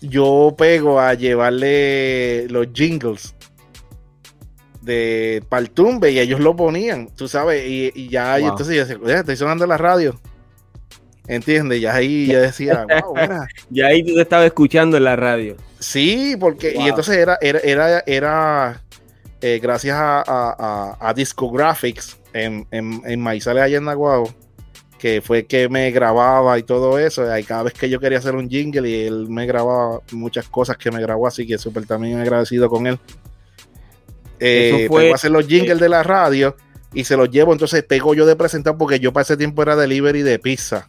Yo 0.00 0.54
pego 0.56 1.00
a 1.00 1.14
llevarle 1.14 2.46
los 2.48 2.68
jingles 2.72 3.34
de 4.82 5.42
para 5.48 5.62
el 5.62 5.70
tumbe 5.70 6.12
y 6.12 6.20
ellos 6.20 6.38
lo 6.38 6.54
ponían, 6.54 7.08
tú 7.14 7.26
sabes, 7.26 7.64
y, 7.66 8.08
ya, 8.08 8.38
y 8.38 8.44
entonces 8.44 8.76
yo 8.76 8.86
decía, 8.86 9.18
estoy 9.18 9.36
sonando 9.36 9.66
la 9.66 9.76
radio. 9.76 10.18
¿Entiendes? 11.26 11.80
Y 11.80 11.86
ahí 11.86 12.26
yo 12.28 12.40
decía, 12.40 12.86
wow, 13.04 13.16
Y 13.68 13.82
ahí 13.82 14.04
tú 14.04 14.14
te 14.14 14.22
estabas 14.22 14.46
escuchando 14.46 14.96
en 14.96 15.02
la 15.02 15.16
radio. 15.16 15.56
Sí, 15.80 16.36
porque, 16.38 16.76
y 16.78 16.86
entonces 16.88 17.16
era, 17.16 17.36
era, 17.40 17.58
era, 17.58 18.04
era 18.06 18.82
eh, 19.40 19.58
gracias 19.62 19.96
a, 19.98 21.12
Discographics 21.14 22.18
en, 22.32 22.66
en, 22.70 23.02
en 23.04 23.20
Maizales 23.20 23.62
allá 23.62 23.78
en 23.78 23.84
que 24.98 25.20
fue 25.20 25.46
que 25.46 25.68
me 25.68 25.90
grababa 25.90 26.58
y 26.58 26.62
todo 26.62 26.98
eso. 26.98 27.24
Y 27.38 27.44
cada 27.44 27.64
vez 27.64 27.74
que 27.74 27.88
yo 27.88 28.00
quería 28.00 28.18
hacer 28.18 28.34
un 28.34 28.48
jingle 28.48 28.88
y 28.88 29.04
él 29.04 29.28
me 29.28 29.46
grababa 29.46 30.00
muchas 30.12 30.48
cosas 30.48 30.76
que 30.76 30.90
me 30.90 31.00
grabó, 31.00 31.26
así 31.26 31.46
que 31.46 31.58
súper 31.58 31.86
también 31.86 32.18
agradecido 32.18 32.68
con 32.68 32.86
él. 32.86 32.98
Eh, 34.40 34.86
fue... 34.88 35.12
a 35.12 35.14
hacer 35.14 35.30
los 35.30 35.46
jingles 35.46 35.78
de 35.80 35.88
la 35.88 36.02
radio 36.02 36.56
y 36.92 37.04
se 37.04 37.16
los 37.16 37.30
llevo, 37.30 37.52
entonces 37.52 37.82
pego 37.84 38.14
yo 38.14 38.26
de 38.26 38.36
presentar 38.36 38.76
porque 38.76 39.00
yo 39.00 39.12
para 39.12 39.22
ese 39.22 39.36
tiempo 39.36 39.62
era 39.62 39.76
delivery 39.76 40.22
de 40.22 40.38
pizza. 40.38 40.88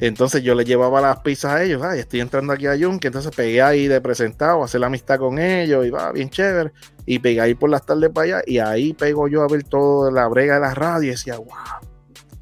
Entonces 0.00 0.42
yo 0.42 0.54
le 0.54 0.64
llevaba 0.64 1.02
las 1.02 1.20
pizzas 1.20 1.52
a 1.52 1.62
ellos, 1.62 1.82
ay, 1.82 2.00
estoy 2.00 2.20
entrando 2.20 2.54
aquí 2.54 2.66
a 2.66 2.76
Jun, 2.76 2.98
que 2.98 3.08
entonces 3.08 3.34
pegué 3.36 3.60
ahí 3.60 3.86
de 3.86 4.00
presentado, 4.00 4.64
hacer 4.64 4.80
la 4.80 4.86
amistad 4.86 5.18
con 5.18 5.38
ellos, 5.38 5.84
y 5.84 5.90
va 5.90 6.10
bien 6.10 6.30
chévere, 6.30 6.72
y 7.04 7.18
pegué 7.18 7.42
ahí 7.42 7.54
por 7.54 7.68
las 7.68 7.84
tardes 7.84 8.08
para 8.08 8.38
allá, 8.38 8.42
y 8.46 8.58
ahí 8.58 8.94
pego 8.94 9.28
yo 9.28 9.42
a 9.42 9.48
ver 9.48 9.62
todo 9.64 10.10
la 10.10 10.26
brega 10.26 10.54
de 10.54 10.60
la 10.60 10.74
radio, 10.74 11.08
y 11.08 11.10
decía, 11.10 11.36
wow, 11.36 11.50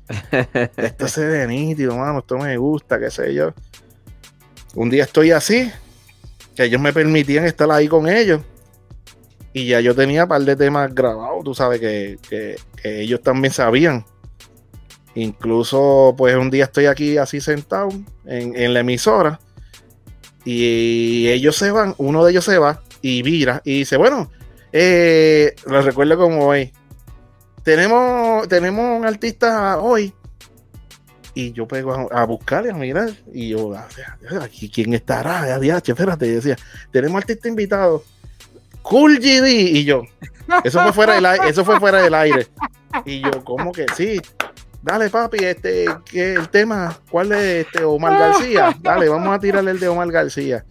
esto 0.77 1.09
se 1.09 1.27
ve 1.27 1.49
nítido, 1.49 1.97
mano, 1.97 2.21
esto 2.21 2.39
me 2.39 2.57
gusta, 2.57 3.01
qué 3.01 3.11
sé 3.11 3.35
yo. 3.35 3.53
Un 4.77 4.89
día 4.89 5.03
estoy 5.03 5.33
así, 5.33 5.69
que 6.55 6.65
ellos 6.65 6.81
me 6.81 6.93
permitían 6.93 7.45
estar 7.45 7.69
ahí 7.73 7.89
con 7.89 8.09
ellos, 8.09 8.41
y 9.53 9.67
ya 9.67 9.81
yo 9.81 9.97
tenía 9.97 10.23
un 10.23 10.29
par 10.29 10.43
de 10.43 10.55
temas 10.55 10.95
grabados, 10.95 11.43
tú 11.43 11.55
sabes, 11.57 11.81
que, 11.81 12.19
que 12.29 12.57
ellos 12.85 13.21
también 13.21 13.53
sabían 13.53 14.05
Incluso, 15.15 16.15
pues 16.17 16.37
un 16.37 16.51
día 16.51 16.65
estoy 16.65 16.87
aquí 16.87 17.19
así 17.19 17.41
sentado 17.41 17.89
en, 18.27 18.75
la 18.75 18.81
emisora 18.81 19.41
y 20.45 21.29
ellos 21.29 21.57
se 21.57 21.71
van, 21.71 21.95
uno 21.99 22.25
de 22.25 22.31
ellos 22.31 22.45
se 22.45 22.59
va 22.59 22.83
y 23.03 23.23
vira 23.23 23.61
y 23.65 23.81
dice, 23.81 23.97
bueno, 23.97 24.31
eh, 24.73 25.55
lo 25.67 25.83
recuerdo 25.83 26.17
como 26.17 26.47
hoy. 26.47 26.73
Tenemos, 27.65 28.49
tenemos 28.49 28.99
un 28.99 29.05
artista 29.05 29.79
hoy 29.79 30.15
y 31.39 31.53
yo 31.53 31.69
pego 31.69 32.13
a, 32.13 32.25
buscarle, 32.25 32.71
a 32.71 32.75
mirar, 32.75 33.11
y 33.33 33.51
yo, 33.51 33.73
ah, 33.73 33.87
aquí 34.43 34.69
quién 34.69 34.93
estará, 34.93 35.61
ya, 35.61 35.77
espérate, 35.79 36.27
y 36.27 36.31
decía, 36.31 36.57
tenemos 36.91 37.19
artista 37.19 37.47
invitado, 37.47 38.03
Cool 38.83 39.19
GD, 39.19 39.47
y 39.47 39.85
yo, 39.85 40.03
eso 40.65 40.83
fue 40.83 40.93
fuera 40.93 41.15
del 41.15 41.27
aire, 41.27 41.49
eso 41.49 41.65
fue 41.65 41.79
fuera 41.79 42.03
del 42.03 42.15
aire, 42.15 42.49
y 43.05 43.21
yo, 43.21 43.45
¿cómo 43.45 43.71
que 43.71 43.87
sí? 43.97 44.21
Dale, 44.83 45.11
papi, 45.11 45.45
este, 45.45 45.87
que 46.05 46.35
el 46.35 46.49
tema, 46.49 46.99
¿cuál 47.11 47.33
es 47.33 47.67
este? 47.67 47.85
Omar 47.85 48.19
García. 48.19 48.77
Dale, 48.81 49.09
vamos 49.09 49.29
a 49.35 49.39
tirarle 49.41 49.73
el 49.73 49.81
de 49.81 49.89
Omar 49.89 50.11
García. 50.11 50.65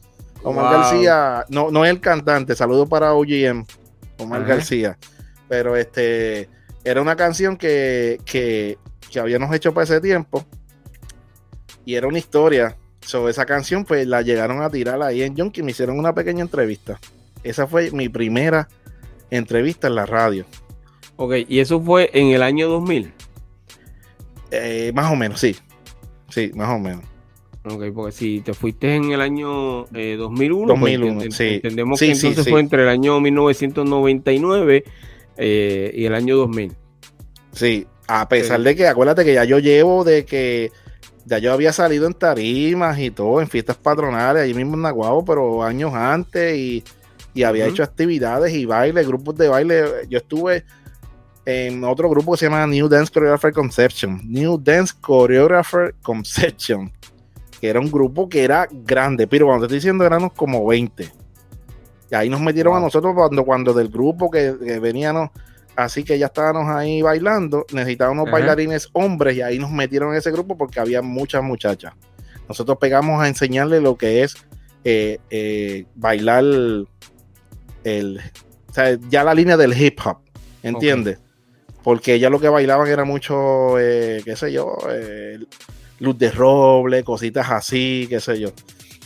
Omar 0.43 0.73
García, 0.73 1.45
no, 1.49 1.71
no 1.71 1.83
es 1.83 1.91
el 1.91 1.99
cantante, 1.99 2.55
saludo 2.55 2.87
para 2.87 3.13
OGM, 3.13 3.65
Omar 4.19 4.45
García. 4.45 4.97
Pero 5.49 5.75
este, 5.75 6.49
era 6.83 7.01
una 7.01 7.15
canción 7.15 7.57
que, 7.57 8.19
que, 8.25 8.77
que 9.11 9.19
habíamos 9.19 9.53
hecho 9.53 9.73
para 9.73 9.83
ese 9.83 9.99
tiempo. 9.99 10.45
Y 11.85 11.95
era 11.95 12.07
una 12.07 12.17
historia 12.17 12.77
sobre 13.01 13.31
esa 13.31 13.45
canción, 13.45 13.85
pues 13.85 14.05
la 14.07 14.21
llegaron 14.21 14.61
a 14.61 14.69
tirar 14.69 15.01
ahí 15.01 15.23
en 15.23 15.35
Junkie, 15.35 15.63
me 15.63 15.71
hicieron 15.71 15.99
una 15.99 16.13
pequeña 16.13 16.41
entrevista. 16.41 16.99
Esa 17.43 17.67
fue 17.67 17.91
mi 17.91 18.09
primera 18.09 18.67
entrevista 19.29 19.87
en 19.87 19.95
la 19.95 20.05
radio. 20.05 20.45
Ok, 21.15 21.33
y 21.47 21.59
eso 21.59 21.81
fue 21.81 22.09
en 22.13 22.27
el 22.27 22.43
año 22.43 22.67
2000. 22.67 23.13
Eh, 24.51 24.91
más 24.93 25.11
o 25.11 25.15
menos, 25.15 25.39
sí. 25.39 25.55
Sí, 26.29 26.51
más 26.55 26.69
o 26.69 26.79
menos. 26.79 27.03
Ok, 27.63 27.83
porque 27.93 28.11
si 28.11 28.39
te 28.41 28.53
fuiste 28.53 28.95
en 28.95 29.11
el 29.11 29.21
año 29.21 29.85
2001, 29.91 30.67
2001 30.67 31.19
pues, 31.19 31.35
sí. 31.35 31.55
entendemos 31.55 31.99
que 31.99 32.11
entonces 32.11 32.47
fue 32.47 32.59
entre 32.61 32.83
el 32.83 32.89
año 32.89 33.19
1999 33.19 34.83
eh, 35.37 35.91
y 35.93 36.05
el 36.05 36.15
año 36.15 36.37
2000. 36.37 36.73
Sí, 37.51 37.85
a 38.07 38.29
pesar 38.29 38.61
de 38.61 38.75
que, 38.75 38.87
acuérdate 38.87 39.25
que 39.25 39.33
ya 39.33 39.43
yo 39.43 39.59
llevo 39.59 40.03
de 40.03 40.25
que 40.25 40.71
ya 41.25 41.39
yo 41.39 41.51
había 41.51 41.73
salido 41.73 42.07
en 42.07 42.13
tarimas 42.13 42.97
y 42.99 43.11
todo, 43.11 43.41
en 43.41 43.49
fiestas 43.49 43.75
patronales, 43.75 44.43
allí 44.43 44.53
mismo 44.53 44.75
en 44.75 44.83
Naguabo, 44.83 45.25
pero 45.25 45.63
años 45.63 45.93
antes 45.93 46.57
y, 46.57 46.83
había 47.43 47.67
hecho 47.67 47.83
actividades 47.83 48.51
y 48.51 48.65
baile, 48.65 49.03
grupos 49.03 49.35
de 49.35 49.47
baile. 49.47 49.83
Yo 50.09 50.17
estuve 50.17 50.63
en 51.47 51.81
otro 51.85 52.09
grupo 52.09 52.33
que 52.33 52.39
se 52.39 52.45
llama 52.47 52.67
New 52.67 52.89
Dance 52.89 53.09
Choreographer 53.09 53.53
Conception. 53.53 54.19
New 54.25 54.59
Dance 54.61 54.93
Choreographer 55.01 55.95
Conception. 56.01 56.91
Que 57.61 57.69
era 57.69 57.79
un 57.79 57.89
grupo 57.89 58.27
que 58.27 58.43
era 58.43 58.67
grande, 58.69 59.27
pero 59.27 59.45
cuando 59.45 59.61
te 59.61 59.67
estoy 59.67 59.77
diciendo 59.77 60.05
éramos 60.05 60.33
como 60.33 60.67
20. 60.67 61.09
Y 62.11 62.15
ahí 62.15 62.29
nos 62.29 62.41
metieron 62.41 62.75
a 62.75 62.81
nosotros 62.81 63.13
cuando, 63.15 63.45
cuando 63.45 63.73
del 63.73 63.87
grupo 63.87 64.29
que, 64.29 64.51
veníamos, 64.81 65.29
así 65.77 66.03
que 66.03 66.19
ya 66.19 66.25
estábamos 66.25 66.67
ahí 66.67 67.01
bailando, 67.01 67.65
necesitábamos 67.71 68.29
bailarines 68.29 68.89
hombres 68.91 69.37
y 69.37 69.41
ahí 69.41 69.57
nos 69.57 69.71
metieron 69.71 70.11
en 70.11 70.17
ese 70.17 70.31
grupo 70.31 70.57
porque 70.57 70.81
había 70.81 71.01
muchas 71.01 71.43
muchachas. 71.43 71.93
Nosotros 72.49 72.77
pegamos 72.77 73.21
a 73.21 73.27
enseñarle 73.29 73.79
lo 73.79 73.97
que 73.97 74.23
es 74.23 74.35
eh, 74.83 75.19
eh, 75.29 75.85
bailar 75.95 76.43
el, 77.85 78.21
o 78.69 78.73
sea, 78.73 78.97
ya 79.09 79.23
la 79.23 79.33
línea 79.33 79.55
del 79.55 79.81
hip 79.81 79.97
hop, 80.05 80.17
¿entiendes? 80.61 81.19
Porque 81.87 82.15
ella 82.15 82.29
lo 82.29 82.37
que 82.37 82.49
bailaban 82.49 82.89
era 82.89 83.05
mucho, 83.05 83.79
eh, 83.79 84.21
qué 84.25 84.35
sé 84.35 84.51
yo, 84.51 84.75
eh, 84.91 85.39
luz 85.99 86.17
de 86.17 86.31
roble, 86.31 87.01
cositas 87.01 87.49
así, 87.49 88.07
qué 88.09 88.19
sé 88.19 88.41
yo. 88.41 88.49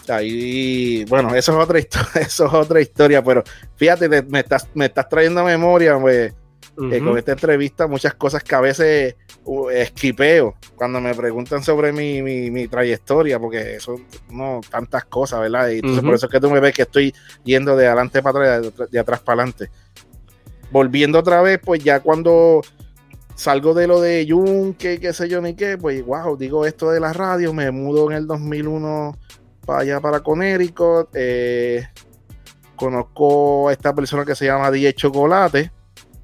Ahí, 0.09 1.05
bueno, 1.05 1.35
eso 1.35 1.51
es 1.51 1.63
otra 1.63 1.77
historia, 1.77 2.09
eso 2.21 2.47
es 2.47 2.53
otra 2.55 2.81
historia, 2.81 3.23
pero 3.23 3.43
fíjate, 3.75 4.23
me 4.23 4.39
estás, 4.39 4.67
me 4.73 4.85
estás 4.85 5.07
trayendo 5.07 5.41
a 5.41 5.43
memoria, 5.43 5.99
pues, 5.99 6.33
eh, 6.91 7.01
con 7.03 7.15
esta 7.19 7.33
entrevista 7.33 7.85
muchas 7.85 8.15
cosas 8.15 8.43
que 8.43 8.55
a 8.55 8.61
veces 8.61 9.15
uh, 9.43 9.69
esquipeo 9.69 10.55
cuando 10.75 10.99
me 10.99 11.13
preguntan 11.13 11.61
sobre 11.61 11.91
mi, 11.91 12.23
mi, 12.23 12.67
trayectoria, 12.67 13.37
porque 13.37 13.79
son 13.79 14.07
no, 14.31 14.59
tantas 14.71 15.05
cosas, 15.05 15.39
¿verdad? 15.41 15.69
Y 15.69 15.75
entonces 15.75 16.03
por 16.03 16.15
eso 16.15 16.25
es 16.25 16.31
que 16.31 16.39
tú 16.39 16.49
me 16.49 16.59
ves 16.59 16.73
que 16.73 16.81
estoy 16.81 17.13
yendo 17.43 17.75
de 17.75 17.85
adelante 17.85 18.23
para 18.23 18.55
atrás, 18.55 18.89
de, 18.89 18.99
atrás 18.99 19.19
para 19.19 19.43
adelante. 19.43 19.69
Volviendo 20.71 21.19
otra 21.19 21.41
vez, 21.41 21.59
pues 21.63 21.83
ya 21.83 21.99
cuando 21.99 22.61
salgo 23.35 23.73
de 23.73 23.87
lo 23.87 23.99
de 23.99 24.25
Jun, 24.29 24.73
que 24.73 24.99
qué 24.99 25.13
sé 25.13 25.27
yo 25.27 25.41
ni 25.41 25.55
qué, 25.55 25.77
pues 25.77 26.05
wow, 26.05 26.37
digo 26.37 26.65
esto 26.65 26.91
de 26.91 26.99
la 26.99 27.11
radio, 27.13 27.53
me 27.53 27.69
mudo 27.71 28.09
en 28.11 28.17
el 28.17 28.27
2001 28.27 29.17
para 29.65 29.79
allá 29.79 29.99
para 29.99 30.21
Conérico, 30.21 31.09
eh, 31.13 31.87
conozco 32.75 33.69
a 33.69 33.73
esta 33.73 33.93
persona 33.93 34.25
que 34.25 34.35
se 34.35 34.45
llama 34.45 34.71
DJ 34.71 34.93
Chocolate, 34.93 35.71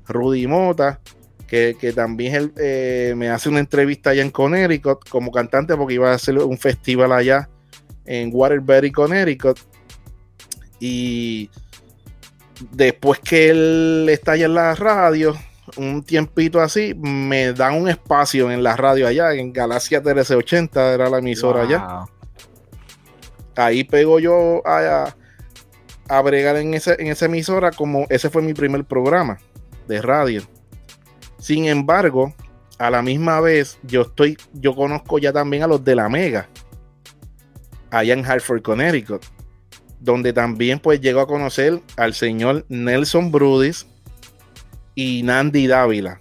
Rudy 0.08 0.48
Mota, 0.48 1.00
que, 1.48 1.94
también 1.96 2.36
él, 2.36 2.54
eh, 2.58 3.14
me 3.16 3.30
hace 3.30 3.50
una 3.50 3.60
entrevista 3.60 4.10
allá 4.10 4.22
en 4.22 4.32
Connecticut 4.32 5.08
como 5.10 5.32
cantante 5.32 5.76
porque 5.76 5.94
iba 5.96 6.12
a 6.12 6.16
hacer 6.16 6.38
un 6.38 6.58
festival 6.58 7.14
allá 7.14 7.50
en 8.06 8.30
Waterbury, 8.34 8.92
Connecticut. 8.92 9.58
Y 10.80 11.50
después 12.72 13.20
que 13.20 13.50
él 13.50 14.08
está 14.10 14.34
allá 14.34 14.46
en 14.46 14.54
la 14.54 14.76
radio, 14.76 15.36
un 15.76 16.04
tiempito 16.04 16.62
así, 16.62 16.94
me 16.96 17.54
dan 17.54 17.76
un 17.76 17.90
espacio 17.90 18.52
en 18.52 18.64
la 18.64 18.76
radio 18.76 19.08
allá, 19.08 19.34
en 19.34 19.52
Galaxia 19.52 20.00
1380 20.00 20.94
era 20.94 21.10
la 21.10 21.20
emisora 21.20 21.64
allá. 21.64 22.06
Ahí 23.56 23.84
pego 23.84 24.20
yo 24.20 24.62
a, 24.66 25.16
a 26.08 26.22
bregar 26.22 26.58
en, 26.58 26.74
en 26.74 27.08
esa 27.08 27.26
emisora 27.26 27.72
como 27.72 28.06
ese 28.10 28.30
fue 28.30 28.42
mi 28.42 28.54
primer 28.54 28.86
programa 28.86 29.40
de 29.88 30.02
radio. 30.02 30.44
Sin 31.40 31.66
embargo, 31.66 32.34
a 32.78 32.90
la 32.90 33.02
misma 33.02 33.40
vez, 33.42 33.80
yo 33.84 34.02
estoy, 34.02 34.38
yo 34.54 34.76
conozco 34.76 35.18
ya 35.18 35.34
también 35.34 35.64
a 35.64 35.68
los 35.68 35.84
de 35.84 35.96
la 35.96 36.10
Mega, 36.10 36.48
allá 37.90 38.14
en 38.14 38.26
Hartford, 38.26 38.62
Connecticut, 38.62 39.24
donde 40.00 40.34
también 40.34 40.80
pues 40.80 41.02
llego 41.02 41.22
a 41.22 41.28
conocer 41.28 41.82
al 41.96 42.14
señor 42.14 42.66
Nelson 42.70 43.32
Brudis 43.32 43.88
y 44.96 45.24
Nandi 45.24 45.68
Dávila, 45.68 46.20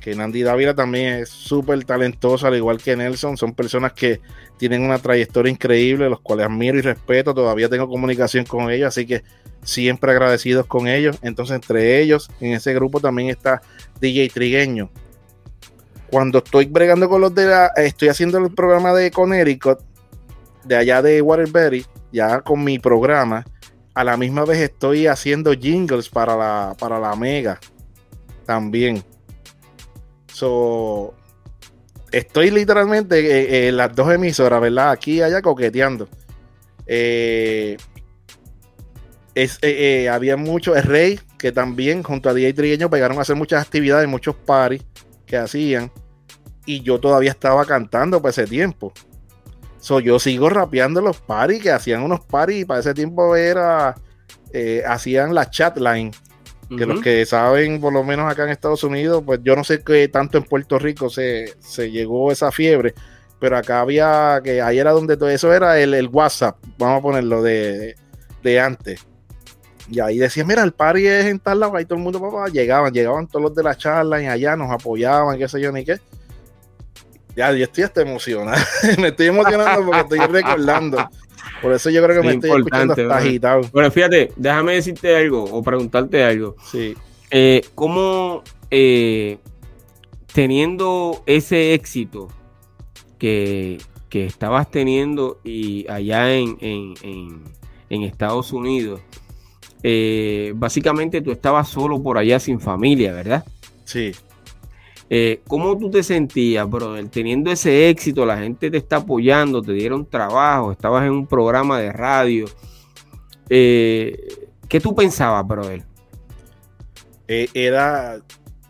que 0.00 0.14
Nandi 0.14 0.42
Dávila 0.42 0.74
también 0.74 1.14
es 1.14 1.28
súper 1.28 1.84
talentoso, 1.84 2.46
al 2.46 2.56
igual 2.56 2.78
que 2.78 2.96
Nelson, 2.96 3.36
son 3.36 3.54
personas 3.54 3.92
que 3.92 4.20
tienen 4.58 4.82
una 4.82 4.98
trayectoria 4.98 5.50
increíble, 5.50 6.08
los 6.08 6.20
cuales 6.20 6.46
admiro 6.46 6.78
y 6.78 6.82
respeto, 6.82 7.34
todavía 7.34 7.68
tengo 7.68 7.88
comunicación 7.88 8.44
con 8.44 8.70
ellos, 8.70 8.88
así 8.88 9.06
que 9.06 9.22
siempre 9.62 10.12
agradecidos 10.12 10.66
con 10.66 10.88
ellos. 10.88 11.18
Entonces, 11.22 11.56
entre 11.56 12.00
ellos, 12.00 12.30
en 12.40 12.52
ese 12.52 12.74
grupo 12.74 13.00
también 13.00 13.30
está 13.30 13.62
DJ 14.00 14.30
Trigueño. 14.30 14.90
Cuando 16.10 16.38
estoy 16.38 16.66
bregando 16.66 17.08
con 17.08 17.20
los 17.20 17.34
de 17.34 17.46
la, 17.46 17.66
estoy 17.76 18.08
haciendo 18.08 18.38
el 18.38 18.52
programa 18.52 18.92
de 18.92 19.10
Connecticut, 19.10 19.78
de 20.64 20.76
allá 20.76 21.02
de 21.02 21.22
Waterbury, 21.22 21.86
ya 22.12 22.40
con 22.40 22.64
mi 22.64 22.78
programa, 22.78 23.44
a 23.94 24.04
la 24.04 24.16
misma 24.16 24.44
vez 24.44 24.58
estoy 24.58 25.06
haciendo 25.06 25.52
jingles 25.52 26.08
para 26.08 26.36
la, 26.36 26.76
para 26.78 26.98
la 26.98 27.14
Mega 27.16 27.58
también. 28.46 29.02
So, 30.32 31.14
estoy 32.10 32.50
literalmente 32.50 33.68
en, 33.68 33.76
las 33.76 33.94
dos 33.94 34.12
emisoras, 34.12 34.60
¿verdad? 34.60 34.90
Aquí 34.90 35.18
y 35.18 35.22
allá 35.22 35.42
coqueteando. 35.42 36.08
Eh, 36.86 37.76
es, 39.34 39.58
eh, 39.62 40.02
eh, 40.02 40.08
había 40.08 40.36
mucho, 40.36 40.74
el 40.74 40.82
Rey, 40.82 41.20
que 41.38 41.52
también 41.52 42.02
junto 42.02 42.28
a 42.28 42.34
DJ 42.34 42.54
Trigueño 42.54 42.90
pegaron 42.90 43.18
a 43.18 43.22
hacer 43.22 43.36
muchas 43.36 43.62
actividades, 43.62 44.08
muchos 44.08 44.34
paris 44.34 44.82
que 45.26 45.36
hacían. 45.36 45.92
Y 46.66 46.82
yo 46.82 46.98
todavía 46.98 47.30
estaba 47.30 47.64
cantando 47.64 48.20
para 48.20 48.30
ese 48.30 48.46
tiempo. 48.46 48.92
So, 49.80 50.00
yo 50.00 50.18
sigo 50.18 50.48
rapeando 50.50 51.00
los 51.00 51.20
paris 51.20 51.62
que 51.62 51.70
hacían 51.70 52.02
unos 52.02 52.20
paris. 52.20 52.66
Para 52.66 52.80
ese 52.80 52.94
tiempo 52.94 53.34
era. 53.36 53.94
Eh, 54.52 54.82
hacían 54.86 55.34
la 55.34 55.50
chatline. 55.50 56.12
Que 56.76 56.86
los 56.86 57.00
que 57.00 57.26
saben, 57.26 57.80
por 57.80 57.92
lo 57.92 58.04
menos 58.04 58.30
acá 58.30 58.44
en 58.44 58.50
Estados 58.50 58.84
Unidos, 58.84 59.24
pues 59.26 59.40
yo 59.42 59.56
no 59.56 59.64
sé 59.64 59.82
qué 59.82 60.06
tanto 60.06 60.38
en 60.38 60.44
Puerto 60.44 60.78
Rico 60.78 61.10
se, 61.10 61.56
llegó 61.90 62.30
esa 62.30 62.52
fiebre. 62.52 62.94
Pero 63.40 63.56
acá 63.56 63.80
había 63.80 64.40
que 64.44 64.62
ahí 64.62 64.78
era 64.78 64.92
donde 64.92 65.16
todo 65.16 65.30
eso 65.30 65.52
era 65.52 65.80
el, 65.80 66.08
WhatsApp, 66.12 66.58
vamos 66.78 67.00
a 67.00 67.02
ponerlo 67.02 67.42
de, 67.42 67.96
de 68.44 68.60
antes 68.60 69.04
y 69.90 69.98
ahí 69.98 70.18
decía, 70.18 70.44
mira, 70.44 70.62
el 70.62 70.72
party 70.72 71.06
es 71.06 71.26
en 71.26 71.40
tal 71.40 71.58
lado, 71.58 71.76
ahí 71.76 71.84
todo 71.84 71.98
el 71.98 72.04
mundo, 72.04 72.20
papá, 72.20 72.48
llegaban, 72.48 72.92
llegaban 72.92 73.26
todos 73.26 73.42
los 73.42 73.54
de 73.54 73.64
la 73.64 73.76
charla 73.76 74.22
y 74.22 74.26
allá 74.26 74.54
nos 74.54 74.70
apoyaban, 74.70 75.36
qué 75.36 75.48
sé 75.48 75.60
yo, 75.60 75.72
ni 75.72 75.84
qué. 75.84 75.98
Ya, 77.36 77.52
yo 77.52 77.64
estoy 77.64 77.84
hasta 77.84 78.02
emocionado. 78.02 78.62
me 78.98 79.08
estoy 79.08 79.26
emocionando 79.26 79.86
porque 79.86 80.00
estoy 80.00 80.18
recordando. 80.18 81.08
Por 81.62 81.72
eso 81.72 81.90
yo 81.90 82.02
creo 82.02 82.20
que 82.20 82.26
me 82.26 82.34
estoy 82.34 82.50
escuchando 82.50 82.92
hasta 82.92 83.16
agitado. 83.16 83.62
Bueno, 83.72 83.90
fíjate, 83.90 84.32
déjame 84.36 84.74
decirte 84.74 85.16
algo 85.16 85.44
o 85.44 85.62
preguntarte 85.62 86.24
algo. 86.24 86.56
Sí. 86.70 86.96
Eh, 87.30 87.62
¿Cómo 87.74 88.42
eh, 88.70 89.38
teniendo 90.32 91.22
ese 91.26 91.74
éxito 91.74 92.28
que, 93.18 93.78
que, 94.08 94.26
estabas 94.26 94.70
teniendo 94.70 95.40
y 95.44 95.86
allá 95.88 96.34
en, 96.34 96.56
en, 96.60 96.94
en 97.90 98.02
Estados 98.02 98.52
Unidos, 98.52 99.00
eh, 99.82 100.52
básicamente 100.56 101.20
tú 101.20 101.32
estabas 101.32 101.68
solo 101.68 102.02
por 102.02 102.18
allá 102.18 102.38
sin 102.38 102.60
familia, 102.60 103.12
¿verdad? 103.12 103.44
Sí. 103.84 104.12
Eh, 105.12 105.42
¿Cómo 105.48 105.76
tú 105.76 105.90
te 105.90 106.04
sentías, 106.04 106.70
brother? 106.70 107.08
Teniendo 107.08 107.50
ese 107.50 107.88
éxito, 107.88 108.24
la 108.24 108.38
gente 108.38 108.70
te 108.70 108.76
está 108.76 108.96
apoyando, 108.96 109.60
te 109.60 109.72
dieron 109.72 110.06
trabajo, 110.06 110.70
estabas 110.70 111.04
en 111.04 111.10
un 111.10 111.26
programa 111.26 111.80
de 111.80 111.92
radio. 111.92 112.44
Eh, 113.48 114.16
¿Qué 114.68 114.80
tú 114.80 114.94
pensabas, 114.94 115.44
brother? 115.46 115.82
era, 117.26 118.18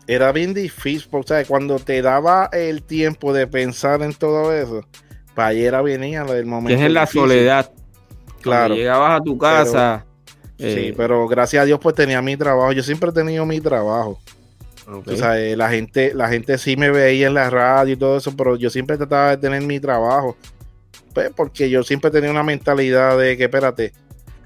era 0.07 0.31
bien 0.31 0.53
difícil, 0.53 1.07
porque 1.09 1.45
cuando 1.47 1.79
te 1.79 2.01
daba 2.01 2.49
el 2.51 2.83
tiempo 2.83 3.33
de 3.33 3.47
pensar 3.47 4.01
en 4.01 4.13
todo 4.13 4.53
eso, 4.53 4.83
para 5.35 5.49
ayer 5.49 5.81
venía 5.83 6.21
el 6.23 6.45
momento. 6.45 6.69
Que 6.69 6.75
es 6.75 6.87
en 6.87 6.93
la 6.93 7.05
soledad. 7.05 7.71
Claro. 8.41 8.73
llegabas 8.75 9.19
a 9.19 9.23
tu 9.23 9.37
casa. 9.37 10.05
Sí, 10.57 10.65
eh, 10.67 10.93
pero 10.95 11.27
gracias 11.27 11.61
a 11.61 11.65
Dios 11.65 11.79
pues 11.79 11.95
tenía 11.95 12.21
mi 12.21 12.35
trabajo. 12.35 12.71
Yo 12.71 12.83
siempre 12.83 13.09
he 13.09 13.13
tenido 13.13 13.45
mi 13.45 13.59
trabajo. 13.59 14.19
O 14.99 15.15
sea, 15.15 15.39
eh, 15.39 15.55
la 15.55 15.69
gente, 15.69 16.13
la 16.13 16.27
gente 16.29 16.57
sí 16.57 16.75
me 16.75 16.89
veía 16.91 17.27
en 17.27 17.33
la 17.33 17.49
radio 17.49 17.93
y 17.93 17.97
todo 17.97 18.17
eso, 18.17 18.35
pero 18.35 18.55
yo 18.55 18.69
siempre 18.69 18.97
trataba 18.97 19.31
de 19.31 19.37
tener 19.37 19.61
mi 19.61 19.79
trabajo. 19.79 20.35
Pues 21.13 21.31
porque 21.35 21.69
yo 21.69 21.83
siempre 21.83 22.11
tenía 22.11 22.31
una 22.31 22.43
mentalidad 22.43 23.17
de 23.17 23.37
que, 23.37 23.45
espérate, 23.45 23.93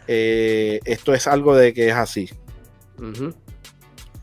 eh, 0.07 0.79
esto 0.85 1.13
es 1.13 1.27
algo 1.27 1.55
de 1.55 1.73
que 1.73 1.89
es 1.89 1.95
así. 1.95 2.29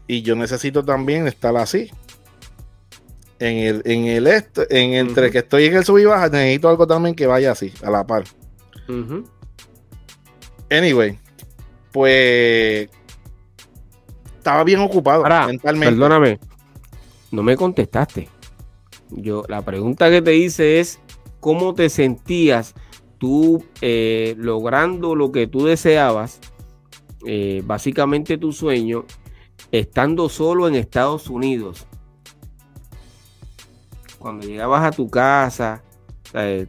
Y 0.07 0.23
yo 0.23 0.37
necesito 0.37 0.85
también 0.85 1.27
estar 1.27 1.57
así. 1.57 1.91
En 3.39 3.57
el, 3.59 3.83
en 3.85 4.07
el 4.07 4.27
en 4.29 4.95
entre 4.95 5.33
que 5.33 5.39
estoy 5.39 5.65
en 5.65 5.77
el 5.77 5.85
sub 5.85 5.99
y 5.99 6.05
baja, 6.05 6.29
necesito 6.29 6.69
algo 6.69 6.87
también 6.87 7.15
que 7.17 7.27
vaya 7.27 7.51
así, 7.51 7.73
a 7.83 7.91
la 7.91 8.07
par. 8.07 8.25
Anyway, 10.71 11.19
pues 11.91 12.89
estaba 14.43 14.65
bien 14.65 14.81
ocupado 14.81 15.23
mentalmente. 15.47 15.95
Perdóname, 15.95 16.41
no 17.31 17.45
me 17.45 17.57
contestaste. 17.57 18.29
Yo, 19.11 19.45
la 19.49 19.63
pregunta 19.63 20.11
que 20.11 20.21
te 20.21 20.35
hice 20.35 20.81
es 20.81 20.99
cómo 21.39 21.75
te 21.75 21.89
sentías 21.89 22.75
tú 23.19 23.65
eh, 23.81 24.35
logrando 24.37 25.15
lo 25.15 25.31
que 25.31 25.47
tú 25.47 25.65
deseabas, 25.65 26.41
eh, 27.25 27.63
básicamente 27.65 28.37
tu 28.37 28.53
sueño, 28.53 29.05
estando 29.71 30.29
solo 30.29 30.67
en 30.67 30.75
Estados 30.75 31.29
Unidos. 31.29 31.87
Cuando 34.19 34.45
llegabas 34.45 34.85
a 34.85 34.91
tu 34.91 35.09
casa, 35.09 35.85
eh, 36.35 36.67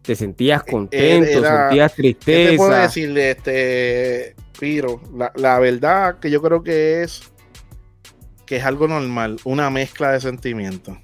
te 0.00 0.16
sentías 0.16 0.62
contento, 0.62 1.42
sentías 1.42 1.94
tristeza. 1.94 2.50
¿Qué 2.50 2.50
te 2.52 2.56
puedo 2.56 2.70
decirle, 2.70 3.30
este, 3.32 4.34
Piro? 4.58 5.00
La, 5.36 5.58
verdad 5.58 6.18
que 6.18 6.30
yo 6.30 6.42
creo 6.42 6.62
que 6.62 7.02
es 7.02 7.32
que 8.46 8.56
es 8.56 8.64
algo 8.64 8.88
normal, 8.88 9.38
una 9.44 9.68
mezcla 9.68 10.12
de 10.12 10.20
sentimientos. 10.20 10.96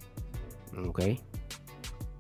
Ok. 0.87 1.01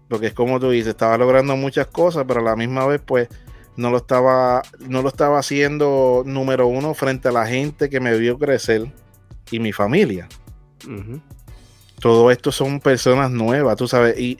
Porque 0.08 0.26
es 0.26 0.34
como 0.34 0.60
tú 0.60 0.70
dices, 0.70 0.88
estaba 0.88 1.16
logrando 1.16 1.56
muchas 1.56 1.86
cosas, 1.86 2.24
pero 2.28 2.40
a 2.40 2.42
la 2.44 2.56
misma 2.56 2.86
vez, 2.86 3.00
pues, 3.04 3.28
no 3.76 3.90
lo 3.90 3.96
estaba, 3.96 4.62
no 4.80 5.00
lo 5.00 5.08
estaba 5.08 5.38
haciendo 5.38 6.22
número 6.26 6.66
uno 6.66 6.92
frente 6.92 7.28
a 7.28 7.32
la 7.32 7.46
gente 7.46 7.88
que 7.88 8.00
me 8.00 8.16
vio 8.18 8.38
crecer 8.38 8.92
y 9.50 9.60
mi 9.60 9.72
familia. 9.72 10.28
Todo 12.00 12.30
esto 12.30 12.52
son 12.52 12.80
personas 12.80 13.30
nuevas, 13.30 13.76
tú 13.76 13.88
sabes, 13.88 14.18
y 14.18 14.38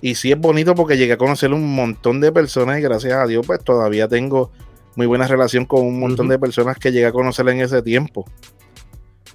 y 0.00 0.14
sí 0.14 0.30
es 0.30 0.38
bonito 0.38 0.74
porque 0.74 0.96
llegué 0.96 1.14
a 1.14 1.18
conocer 1.18 1.52
un 1.52 1.74
montón 1.74 2.20
de 2.20 2.32
personas 2.32 2.78
y 2.78 2.82
gracias 2.82 3.14
a 3.14 3.26
Dios 3.26 3.46
pues 3.46 3.62
todavía 3.62 4.08
tengo 4.08 4.52
muy 4.96 5.06
buena 5.06 5.28
relación 5.28 5.66
con 5.66 5.86
un 5.86 6.00
montón 6.00 6.28
de 6.28 6.38
personas 6.38 6.78
que 6.78 6.90
llegué 6.90 7.06
a 7.06 7.12
conocer 7.12 7.48
en 7.48 7.60
ese 7.60 7.82
tiempo. 7.82 8.24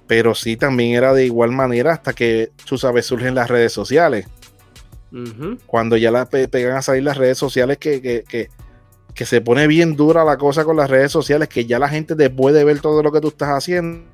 pero 0.06 0.34
sí 0.34 0.56
también 0.56 0.94
era 0.94 1.14
de 1.14 1.24
igual 1.24 1.52
manera 1.52 1.92
hasta 1.92 2.12
que, 2.12 2.50
tú 2.66 2.76
sabes, 2.76 3.06
surgen 3.06 3.34
las 3.34 3.48
redes 3.48 3.72
sociales. 3.72 4.26
Cuando 5.66 5.96
ya 5.96 6.10
la 6.10 6.26
pegan 6.26 6.76
a 6.76 6.82
salir 6.82 7.02
las 7.04 7.16
redes 7.16 7.38
sociales, 7.38 7.78
que, 7.78 8.02
que, 8.02 8.48
que, 9.14 9.26
se 9.26 9.40
pone 9.40 9.66
bien 9.66 9.94
dura 9.94 10.24
la 10.24 10.36
cosa 10.36 10.64
con 10.64 10.76
las 10.76 10.90
redes 10.90 11.12
sociales, 11.12 11.48
que 11.48 11.64
ya 11.66 11.78
la 11.78 11.88
gente 11.88 12.14
después 12.14 12.54
de 12.54 12.64
ver 12.64 12.80
todo 12.80 13.02
lo 13.02 13.12
que 13.12 13.20
tú 13.20 13.28
estás 13.28 13.50
haciendo, 13.50 14.04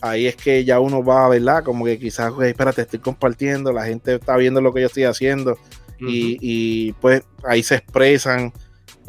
ahí 0.00 0.26
es 0.26 0.36
que 0.36 0.64
ya 0.64 0.80
uno 0.80 1.02
va, 1.02 1.28
¿verdad? 1.28 1.62
Como 1.62 1.84
que 1.84 1.98
quizás, 1.98 2.32
espérate, 2.42 2.82
estoy 2.82 2.98
compartiendo, 2.98 3.72
la 3.72 3.84
gente 3.84 4.14
está 4.14 4.36
viendo 4.36 4.60
lo 4.60 4.72
que 4.72 4.80
yo 4.80 4.86
estoy 4.86 5.04
haciendo 5.04 5.58
y, 6.00 6.38
y, 6.40 6.92
pues 6.94 7.22
ahí 7.44 7.62
se 7.62 7.76
expresan, 7.76 8.52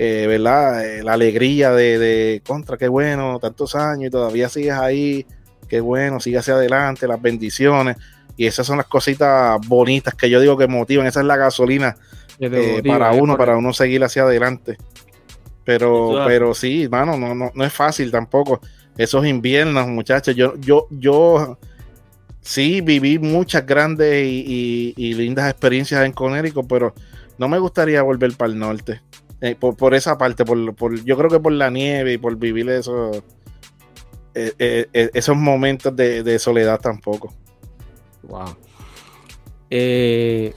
eh, 0.01 0.27
¿verdad? 0.27 0.85
Eh, 0.85 1.03
la 1.03 1.13
alegría 1.13 1.71
de, 1.71 1.99
de, 1.99 2.41
contra, 2.47 2.77
qué 2.77 2.87
bueno, 2.87 3.37
tantos 3.37 3.75
años 3.75 4.07
y 4.07 4.09
todavía 4.09 4.47
sigues 4.47 4.73
ahí, 4.73 5.25
qué 5.67 5.81
bueno, 5.81 6.21
sigue 6.21 6.37
hacia 6.37 6.53
adelante, 6.53 7.05
las 7.05 7.21
bendiciones. 7.21 7.97
Y 8.37 8.45
esas 8.45 8.65
son 8.65 8.77
las 8.77 8.85
cositas 8.85 9.59
bonitas 9.67 10.15
que 10.15 10.29
yo 10.29 10.39
digo 10.39 10.57
que 10.57 10.67
motivan. 10.67 11.05
Esa 11.05 11.19
es 11.19 11.25
la 11.25 11.35
gasolina 11.35 11.97
eh, 12.39 12.81
para 12.87 13.11
uno, 13.11 13.35
para 13.35 13.57
uno 13.57 13.73
seguir 13.73 14.01
hacia 14.01 14.21
adelante. 14.21 14.77
Pero, 15.65 16.23
pero 16.25 16.53
sí, 16.53 16.87
mano, 16.89 17.17
no, 17.17 17.35
no, 17.35 17.51
no 17.53 17.65
es 17.65 17.73
fácil 17.73 18.09
tampoco. 18.09 18.61
Esos 18.97 19.25
inviernos, 19.27 19.85
muchachos. 19.89 20.33
Yo, 20.33 20.55
yo, 20.61 20.87
yo 20.89 21.57
sí 22.39 22.79
viví 22.79 23.19
muchas 23.19 23.65
grandes 23.65 24.25
y, 24.25 25.13
lindas 25.13 25.51
experiencias 25.51 26.05
en 26.05 26.13
Conérico, 26.13 26.65
pero 26.65 26.93
no 27.37 27.49
me 27.49 27.59
gustaría 27.59 28.01
volver 28.01 28.33
para 28.37 28.53
el 28.53 28.57
norte. 28.57 29.01
Eh, 29.41 29.55
por, 29.55 29.93
esa 29.95 30.17
parte, 30.17 30.43
por, 30.43 30.75
por, 30.75 31.03
yo 31.03 31.17
creo 31.17 31.29
que 31.29 31.39
por 31.39 31.53
la 31.53 31.69
nieve 31.69 32.13
y 32.13 32.17
por 32.17 32.35
vivir 32.35 32.69
eso, 32.69 33.11
eh, 34.35 34.87
esos 35.13 35.37
momentos 35.37 35.95
de 35.95 36.39
soledad 36.39 36.79
tampoco. 36.79 37.33
Wow. 38.23 38.55
Eh, 39.69 40.53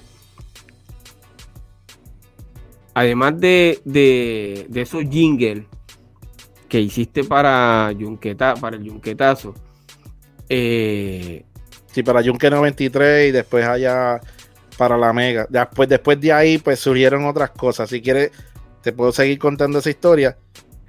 además 2.95 3.39
de, 3.39 3.81
de, 3.85 4.81
esos 4.81 5.05
jingles 5.09 5.65
que 6.69 6.81
hiciste 6.81 7.25
para 7.25 7.93
Yunqueta, 7.93 8.55
para 8.55 8.77
el 8.77 8.85
Yunquetazo. 8.85 9.55
Eh, 10.49 11.45
sí, 11.87 12.03
para 12.03 12.23
Yunque 12.23 12.51
93 12.51 13.29
y 13.29 13.33
después 13.33 13.65
allá 13.67 14.21
para 14.79 14.97
la 14.97 15.13
Mega. 15.13 15.47
Después, 15.49 15.89
después 15.89 16.21
de 16.21 16.33
ahí, 16.33 16.59
pues 16.59 16.81
surgieron 16.81 17.27
otras 17.27 17.51
cosas. 17.51 17.91
Si 17.91 18.01
quieres, 18.01 18.31
te 18.83 18.93
puedo 18.93 19.13
seguir 19.13 19.39
contando 19.39 19.79
esa 19.79 19.91
historia. 19.91 20.37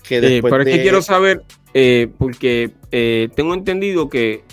Que 0.03 0.19
después 0.19 0.51
pero 0.51 0.63
es 0.63 0.75
que 0.75 0.81
quiero 0.81 1.01
saber, 1.01 1.43
eh, 1.73 2.11
porque 2.17 2.71
tengo 3.35 3.53
entendido 3.53 4.09
que 4.09 4.43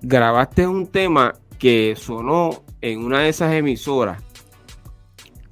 grabaste 0.00 0.66
un 0.66 0.86
tema 0.86 1.34
que 1.58 1.94
sonó 1.96 2.64
en 2.80 3.04
una 3.04 3.20
de 3.20 3.28
esas 3.28 3.52
emisoras. 3.52 4.22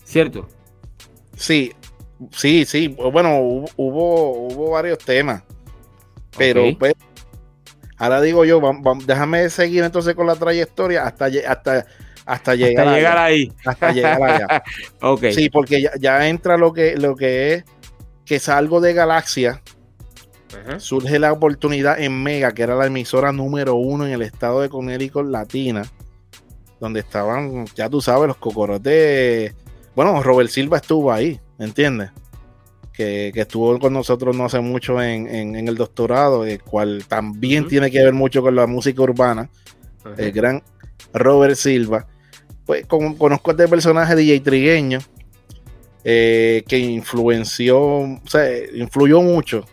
¿Cierto? 0.04 0.48
Sí, 1.36 1.72
sí, 2.30 2.64
sí. 2.64 2.88
Bueno, 2.88 3.38
hubo, 3.38 3.66
hubo 3.76 4.70
varios 4.70 4.98
temas. 4.98 5.42
Pero 6.36 6.64
pues, 6.78 6.94
ahora 7.96 8.20
digo 8.20 8.44
yo, 8.44 8.60
déjame 9.06 9.48
seguir 9.50 9.84
entonces 9.84 10.14
con 10.14 10.26
la 10.26 10.36
trayectoria 10.36 11.04
hasta, 11.04 11.28
hasta, 11.48 11.86
hasta 12.26 12.54
llegar, 12.54 12.94
llegar 12.94 13.16
ahí. 13.16 13.52
Hasta 13.64 13.92
llegar 13.92 14.22
allá. 14.22 14.62
okay. 15.00 15.32
Sí, 15.32 15.48
porque 15.48 15.88
ya, 15.98 16.28
entra 16.28 16.56
lo 16.56 16.72
que, 16.72 16.96
lo 16.96 17.16
que 17.16 17.54
es 17.54 17.64
que 18.24 18.38
salgo 18.38 18.80
de 18.80 18.92
Galaxia. 18.92 19.62
Surge 20.78 21.18
la 21.18 21.32
oportunidad 21.32 22.00
en 22.00 22.22
Mega, 22.22 22.52
que 22.52 22.62
era 22.62 22.74
la 22.74 22.86
emisora 22.86 23.30
número 23.30 23.74
uno 23.74 24.06
en 24.06 24.12
el 24.12 24.22
estado 24.22 24.62
de 24.62 24.68
Connecticut 24.68 25.26
Latina 25.26 25.82
donde 26.80 27.00
estaban, 27.00 27.66
ya 27.74 27.88
tú 27.88 28.00
sabes, 28.00 28.28
los 28.28 28.36
cocorotes. 28.36 29.54
Bueno, 29.94 30.22
Robert 30.22 30.50
Silva 30.50 30.78
estuvo 30.78 31.12
ahí, 31.12 31.40
¿entiendes? 31.58 32.10
Que, 32.92 33.28
estuvo 33.34 33.78
con 33.78 33.92
nosotros 33.92 34.36
no 34.36 34.46
hace 34.46 34.60
mucho 34.60 35.02
en, 35.02 35.54
el 35.54 35.74
doctorado, 35.74 36.44
el 36.44 36.62
cual 36.62 37.04
también 37.08 37.68
tiene 37.68 37.90
que 37.90 38.02
ver 38.02 38.12
mucho 38.12 38.42
con 38.42 38.54
la 38.54 38.66
música 38.66 39.02
urbana, 39.02 39.50
el 40.16 40.32
gran 40.32 40.62
Robert 41.12 41.56
Silva. 41.56 42.06
Pues 42.66 42.84
conozco 42.86 43.50
a 43.50 43.52
este 43.52 43.68
personaje 43.68 44.16
DJ 44.16 44.40
Trigueño, 44.40 44.98
eh, 46.04 46.64
que 46.68 46.78
influenció, 46.78 47.78
o 47.80 48.20
sea, 48.26 48.44
influyó 48.74 49.22
mucho, 49.22 49.64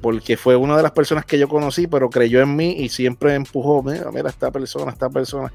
porque 0.00 0.36
fue 0.36 0.56
una 0.56 0.76
de 0.76 0.82
las 0.82 0.92
personas 0.92 1.24
que 1.24 1.38
yo 1.38 1.48
conocí, 1.48 1.86
pero 1.86 2.10
creyó 2.10 2.42
en 2.42 2.54
mí 2.56 2.72
y 2.78 2.88
siempre 2.88 3.34
empujó, 3.34 3.82
mira, 3.82 4.10
mira, 4.10 4.28
esta 4.28 4.50
persona, 4.50 4.90
esta 4.92 5.08
persona. 5.08 5.52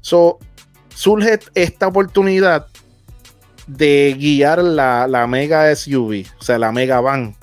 So, 0.00 0.38
surge 0.88 1.40
esta 1.54 1.88
oportunidad 1.88 2.66
de 3.66 4.16
guiar 4.18 4.62
la, 4.62 5.26
Mega 5.28 5.74
SUV, 5.74 6.26
o 6.38 6.42
sea, 6.42 6.58
la 6.58 6.72
Mega 6.72 7.00
Van. 7.00 7.34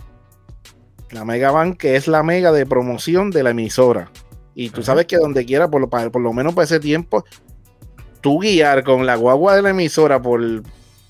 La 1.12 1.26
Mega 1.26 1.52
Van, 1.52 1.76
que 1.76 1.96
es 1.96 2.08
la 2.08 2.24
Mega 2.24 2.52
de 2.52 2.66
promoción 2.66 3.32
de 3.32 3.44
la 3.44 3.50
emisora. 3.52 4.10
Y 4.56 4.70
tú 4.70 4.84
sabes 4.84 5.06
que 5.06 5.18
donde 5.18 5.46
quiera, 5.46 5.70
por 5.70 5.82
lo, 5.82 5.90
por 5.90 6.22
lo 6.22 6.34
menos 6.34 6.54
para 6.54 6.66
ese 6.66 6.80
tiempo, 6.80 7.26
tú 8.22 8.40
guiar 8.40 8.84
con 8.84 9.06
la 9.06 9.16
guagua 9.16 9.56
de 9.56 9.62
la 9.62 9.70
emisora 9.72 10.22
por 10.22 10.42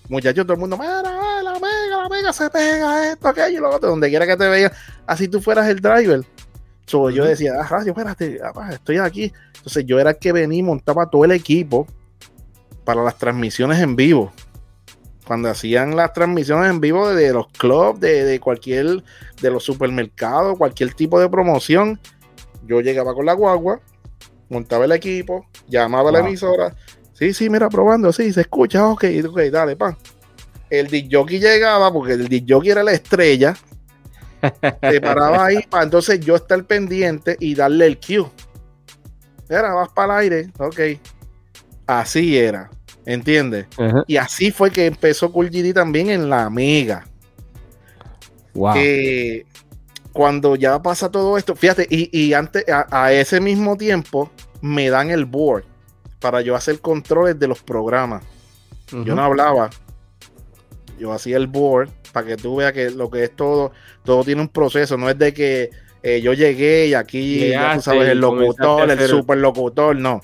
muchachos, 0.09 0.45
todo 0.45 0.53
el 0.53 0.59
mundo, 0.59 0.78
mira, 0.78 1.01
la 1.41 1.53
Mega, 1.53 2.03
la 2.03 2.09
Mega 2.09 2.34
se 2.34 2.49
pega, 2.49 3.12
esto, 3.12 3.28
aquello, 3.28 3.62
lo 3.62 3.70
otro, 3.70 3.89
donde 3.89 4.09
quiera 4.09 4.28
que 4.28 4.36
te 4.36 4.47
vea, 4.47 4.72
así 5.05 5.28
tú 5.28 5.41
fueras 5.41 5.68
el 5.68 5.80
driver. 5.80 6.22
So, 6.86 7.09
Yo 7.09 7.24
decía, 7.24 7.53
ah, 7.57 7.68
radio, 7.70 7.91
espérate, 7.91 8.39
estoy 8.72 8.97
aquí. 8.97 9.32
Entonces 9.55 9.86
yo 9.86 9.99
era 9.99 10.09
el 10.09 10.18
que 10.18 10.34
venía 10.34 10.59
y 10.59 10.64
montaba 10.64 11.09
todo 11.09 11.24
el 11.24 11.32
equipo 11.32 11.88
para 12.84 13.03
las 13.03 13.18
transmisiones 13.18 13.80
en 13.80 13.95
vivo. 13.95 14.34
Cuando 15.26 15.49
hacían 15.49 15.95
las 15.95 16.12
transmisiones 16.12 16.70
en 16.70 16.82
vivo 16.82 17.07
de, 17.09 17.32
los 17.32 17.47
clubs, 17.47 18.01
de, 18.01 18.38
cualquier, 18.41 19.03
de 19.41 19.51
los 19.51 19.64
supermercados, 19.64 20.57
cualquier 20.57 20.93
tipo 20.93 21.20
de 21.20 21.30
promoción, 21.30 21.97
yo 22.66 22.82
llegaba 22.82 23.14
con 23.14 23.26
la 23.26 23.34
guagua, 23.34 23.80
montaba 24.49 24.84
el 24.84 24.91
equipo, 24.91 25.45
llamaba 25.70 26.09
a 26.09 26.12
la 26.14 26.20
emisora. 26.20 26.76
Sí, 27.22 27.36
sí, 27.36 27.52
mira, 27.52 27.70
probando, 27.70 28.12
sí, 28.12 28.34
se 28.34 28.42
escucha, 28.42 28.88
ok, 28.88 29.06
ok, 29.30 29.42
dale, 29.52 29.76
pan. 29.76 29.96
El 30.72 30.88
DJ 30.88 31.24
llegaba, 31.40 31.94
porque 31.94 32.14
el 32.14 32.28
DJ 32.28 32.72
era 32.72 32.82
la 32.82 32.94
estrella, 32.94 33.56
se 34.82 35.00
paraba 35.00 35.46
ahí 35.46 35.60
para 35.70 35.84
entonces 35.84 36.20
yo 36.20 36.36
estar 36.36 36.64
pendiente 36.64 37.38
y 37.40 37.54
darle 37.54 37.86
el 37.86 38.00
cue. 38.00 38.26
Era, 39.48 39.72
vas 39.76 39.90
para 39.90 40.16
el 40.16 40.20
aire, 40.34 40.52
ok. 40.58 40.80
Así 41.86 42.40
era, 42.40 42.72
¿entiendes? 43.06 43.68
Y 44.08 44.18
así 44.18 44.50
fue 44.50 44.72
que 44.72 44.88
empezó 44.88 45.32
Cool 45.32 45.52
GD 45.52 45.76
también 45.76 46.10
en 46.10 46.28
la 46.28 46.50
Mega. 46.50 47.06
Wow. 48.56 48.74
cuando 50.12 50.56
ya 50.56 50.82
pasa 50.82 51.12
todo 51.12 51.38
esto, 51.38 51.56
fíjate, 51.56 51.86
y, 51.88 52.34
antes, 52.34 52.66
a, 52.68 53.14
ese 53.14 53.40
mismo 53.40 53.78
tiempo, 53.78 54.32
me 54.60 54.90
dan 54.90 55.12
el 55.12 55.26
board 55.26 55.66
para 56.22 56.42
yo 56.42 56.56
hacer 56.56 56.80
controles 56.80 57.38
de 57.38 57.48
los 57.48 57.62
programas. 57.62 58.24
Yo 58.92 59.16
no 59.16 59.24
hablaba, 59.24 59.70
yo 61.00 61.12
hacía 61.12 61.38
el 61.38 61.48
board 61.48 61.90
para 62.14 62.28
que 62.28 62.38
tú 62.38 62.58
veas 62.58 62.74
que 62.74 62.92
lo 62.92 63.10
que 63.10 63.24
es 63.24 63.36
todo, 63.36 63.72
todo 64.04 64.24
tiene 64.24 64.42
un 64.42 64.50
proceso, 64.50 64.98
no 64.98 65.10
es 65.10 65.18
de 65.18 65.34
que 65.34 65.70
eh, 66.04 66.22
yo 66.22 66.34
llegué 66.34 66.88
y 66.88 66.94
aquí, 66.94 67.50
ya 67.50 67.76
tú 67.76 67.82
sabes, 67.82 68.10
el 68.10 68.20
locutor, 68.20 68.90
el 68.90 69.08
super 69.08 69.38
locutor, 69.38 69.96
no. 69.96 70.22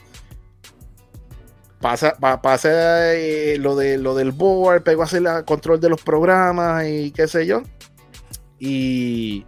Pasa, 1.80 2.16
pasa 2.42 3.14
eh, 3.14 3.58
lo, 3.60 3.76
de, 3.76 3.98
lo 3.98 4.16
del 4.16 4.32
board, 4.32 4.84
pego 4.84 5.04
a 5.04 5.06
hacer 5.06 5.24
el 5.26 5.46
control 5.46 5.80
de 5.80 5.90
los 5.90 6.02
programas 6.02 6.86
y 6.88 7.12
qué 7.12 7.28
sé 7.28 7.46
yo. 7.46 7.62
Y 8.60 9.46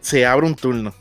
se 0.00 0.26
abre 0.26 0.46
un 0.46 0.54
turno. 0.54 0.94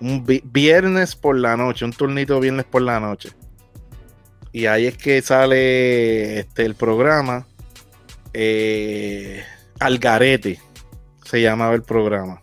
Un 0.00 0.24
viernes 0.44 1.16
por 1.16 1.36
la 1.36 1.56
noche, 1.56 1.84
un 1.84 1.92
turnito 1.92 2.38
viernes 2.40 2.66
por 2.66 2.82
la 2.82 3.00
noche. 3.00 3.30
Y 4.52 4.66
ahí 4.66 4.86
es 4.86 4.96
que 4.96 5.20
sale 5.22 6.40
este, 6.40 6.64
el 6.64 6.74
programa. 6.74 7.46
Eh, 8.32 9.42
Algarete 9.80 10.60
se 11.24 11.42
llamaba 11.42 11.74
el 11.74 11.82
programa. 11.82 12.40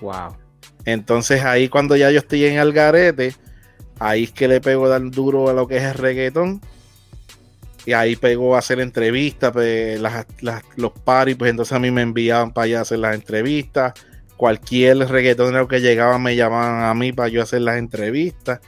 Wow. 0.00 0.36
Entonces 0.84 1.44
ahí 1.44 1.68
cuando 1.68 1.96
ya 1.96 2.10
yo 2.10 2.18
estoy 2.18 2.44
en 2.44 2.58
Algarete, 2.58 3.34
ahí 3.98 4.24
es 4.24 4.32
que 4.32 4.48
le 4.48 4.60
pego 4.60 4.88
dar 4.88 5.10
duro 5.10 5.48
a 5.48 5.52
lo 5.52 5.66
que 5.68 5.76
es 5.76 5.84
el 5.84 5.94
reggaetón. 5.94 6.60
Y 7.84 7.92
ahí 7.92 8.14
pego 8.16 8.54
a 8.54 8.60
hacer 8.60 8.80
entrevistas, 8.80 9.52
pues, 9.52 10.00
los 10.76 10.92
paris, 11.04 11.36
pues 11.36 11.50
entonces 11.50 11.72
a 11.72 11.80
mí 11.80 11.90
me 11.90 12.02
enviaban 12.02 12.52
para 12.52 12.66
allá 12.66 12.78
a 12.78 12.82
hacer 12.82 13.00
las 13.00 13.14
entrevistas. 13.14 13.94
Cualquier 14.36 14.98
reggaetonero 14.98 15.66
que 15.66 15.80
llegaba 15.80 16.18
me 16.18 16.36
llamaban 16.36 16.84
a 16.84 16.94
mí 16.94 17.12
para 17.12 17.28
yo 17.28 17.42
hacer 17.42 17.62
las 17.62 17.78
entrevistas. 17.78 18.60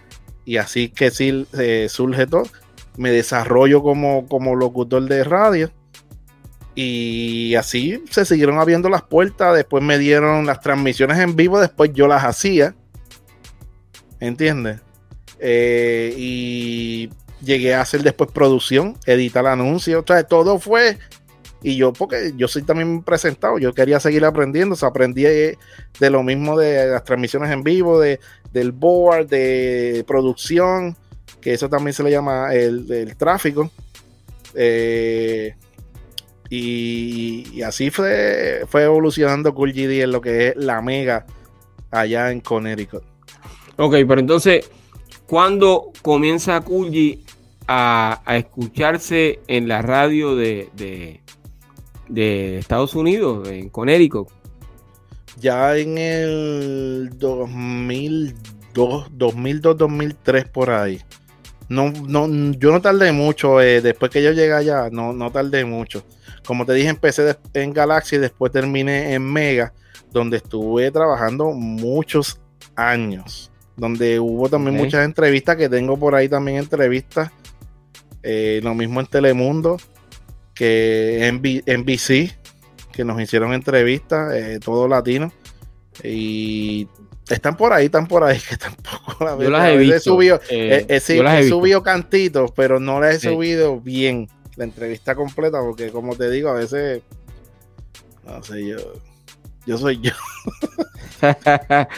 Y 0.45 0.57
así 0.57 0.89
que 0.89 1.11
sí 1.11 1.47
eh, 1.59 1.87
surge 1.89 2.27
todo. 2.27 2.45
Me 2.97 3.11
desarrollo 3.11 3.83
como, 3.83 4.29
como 4.29 4.55
locutor 4.55 5.03
de 5.09 5.25
radio 5.25 5.73
Y 6.77 7.57
así 7.57 8.01
se 8.11 8.25
siguieron 8.25 8.59
abriendo 8.59 8.89
las 8.89 9.03
puertas. 9.03 9.57
Después 9.57 9.83
me 9.83 9.99
dieron 9.99 10.47
las 10.47 10.61
transmisiones 10.61 11.19
en 11.19 11.37
vivo. 11.37 11.61
Después 11.61 11.93
yo 11.93 12.09
las 12.09 12.25
hacía. 12.25 12.75
¿Entiendes? 14.21 14.81
Eh, 15.39 16.15
y 16.17 17.11
llegué 17.45 17.75
a 17.75 17.81
hacer 17.81 18.03
después 18.03 18.31
producción, 18.33 18.97
editar 19.07 19.47
anuncios. 19.47 20.03
O 20.03 20.07
sea, 20.07 20.23
todo 20.25 20.59
fue. 20.59 20.99
Y 21.63 21.77
yo, 21.77 21.93
porque 21.93 22.35
yo 22.37 22.47
soy 22.47 22.63
también 22.63 23.03
presentado, 23.03 23.59
yo 23.59 23.73
quería 23.73 23.99
seguir 24.01 24.25
aprendiendo. 24.25 24.75
O 24.75 24.77
sea, 24.77 24.91
aprendí 24.91 25.23
de 25.23 25.57
lo 25.99 26.23
mismo 26.23 26.59
de 26.59 26.89
las 26.89 27.05
transmisiones 27.05 27.51
en 27.51 27.63
vivo, 27.63 27.99
de, 27.99 28.21
del 28.53 28.73
board, 28.73 29.29
de 29.29 30.05
producción, 30.07 30.97
que 31.41 31.55
eso 31.55 31.69
también 31.69 31.95
se 31.95 32.03
le 32.03 32.11
llama 32.11 32.55
el, 32.55 32.91
el 32.91 33.17
tráfico. 33.17 33.71
Eh, 34.55 35.55
y, 36.51 37.63
así 37.63 37.91
fue, 37.91 38.65
fue 38.69 38.85
evolucionando 38.85 39.55
Cool 39.55 39.73
GD 39.73 40.03
en 40.03 40.13
lo 40.13 40.21
que 40.21 40.49
es 40.49 40.57
la 40.57 40.81
mega 40.83 41.27
allá 41.91 42.31
en 42.31 42.41
Connecticut. 42.41 43.03
Ok, 43.77 43.97
pero 44.07 44.21
entonces, 44.21 44.71
¿cuándo 45.27 45.91
comienza 46.03 46.61
Cool 46.61 46.91
G 46.91 47.24
a, 47.69 48.23
escucharse 48.37 49.41
en 49.47 49.69
la 49.69 49.83
radio 49.83 50.37
de, 50.37 50.69
de, 52.09 52.59
Estados 52.59 52.95
Unidos, 52.95 53.49
en 53.49 53.69
Connecticut? 53.69 54.29
Ya 55.39 55.77
en 55.77 55.99
el 55.99 57.11
2002, 57.19 59.09
2002, 59.12 59.77
2003 59.77 60.49
por 60.49 60.71
ahí. 60.71 61.01
No, 61.69 61.91
no, 61.91 62.29
yo 62.53 62.73
no 62.73 62.81
tardé 62.81 63.11
mucho, 63.12 63.61
eh, 63.61 63.81
después 63.81 64.11
que 64.11 64.23
yo 64.23 64.33
llegué 64.33 64.53
allá, 64.53 64.91
no, 64.91 65.12
no 65.12 65.31
tardé 65.31 65.65
mucho. 65.65 66.05
Como 66.47 66.67
te 66.67 66.75
dije, 66.75 66.89
empecé 66.89 67.37
en 67.55 67.73
Galaxy 67.73 68.17
y 68.17 68.19
después 68.19 68.53
terminé 68.53 69.15
en 69.15 69.33
Mega, 69.33 69.73
donde 70.12 70.37
estuve 70.37 70.91
trabajando 70.91 71.53
muchos 71.53 72.39
años. 72.77 73.51
Donde 73.77 74.21
hubo 74.21 74.49
también 74.49 74.77
muchas 74.77 75.05
entrevistas, 75.05 75.57
que 75.57 75.69
tengo 75.69 75.99
por 75.99 76.15
ahí 76.15 76.29
también 76.29 76.59
entrevistas. 76.59 77.31
Eh, 78.25 78.61
lo 78.62 78.75
mismo 78.75 79.01
en 79.01 79.07
Telemundo, 79.07 79.77
que 80.55 81.27
en 81.27 81.37
NBC, 81.37 82.35
que 82.93 83.05
nos 83.05 83.20
hicieron 83.20 83.53
entrevistas, 83.53 84.33
eh, 84.35 84.59
todo 84.64 84.89
latino. 84.89 85.33
Y 86.03 86.89
están 87.29 87.57
por 87.57 87.72
ahí, 87.72 87.87
están 87.87 88.07
por 88.07 88.25
ahí, 88.25 88.39
que 88.49 88.57
tampoco 88.57 89.25
la 89.25 89.37
Yo 89.39 89.51
las 89.51 89.68
he 89.68 89.77
visto. 89.77 90.01
Subido, 90.01 90.41
eh, 90.49 90.87
he, 90.89 91.01
subido 91.01 91.83
cantitos, 91.83 92.51
pero 92.53 92.81
no 92.81 92.99
las 93.01 93.16
he 93.16 93.31
subido 93.31 93.79
bien 93.81 94.29
la 94.57 94.64
entrevista 94.64 95.14
completa, 95.14 95.61
porque 95.61 95.91
como 95.91 96.16
te 96.16 96.31
digo, 96.31 96.49
a 96.49 96.55
veces, 96.55 97.03
no 98.25 98.43
sé, 98.43 98.66
yo, 98.66 98.77
yo 99.66 99.79
soy 99.79 100.01
yo. 100.01 100.12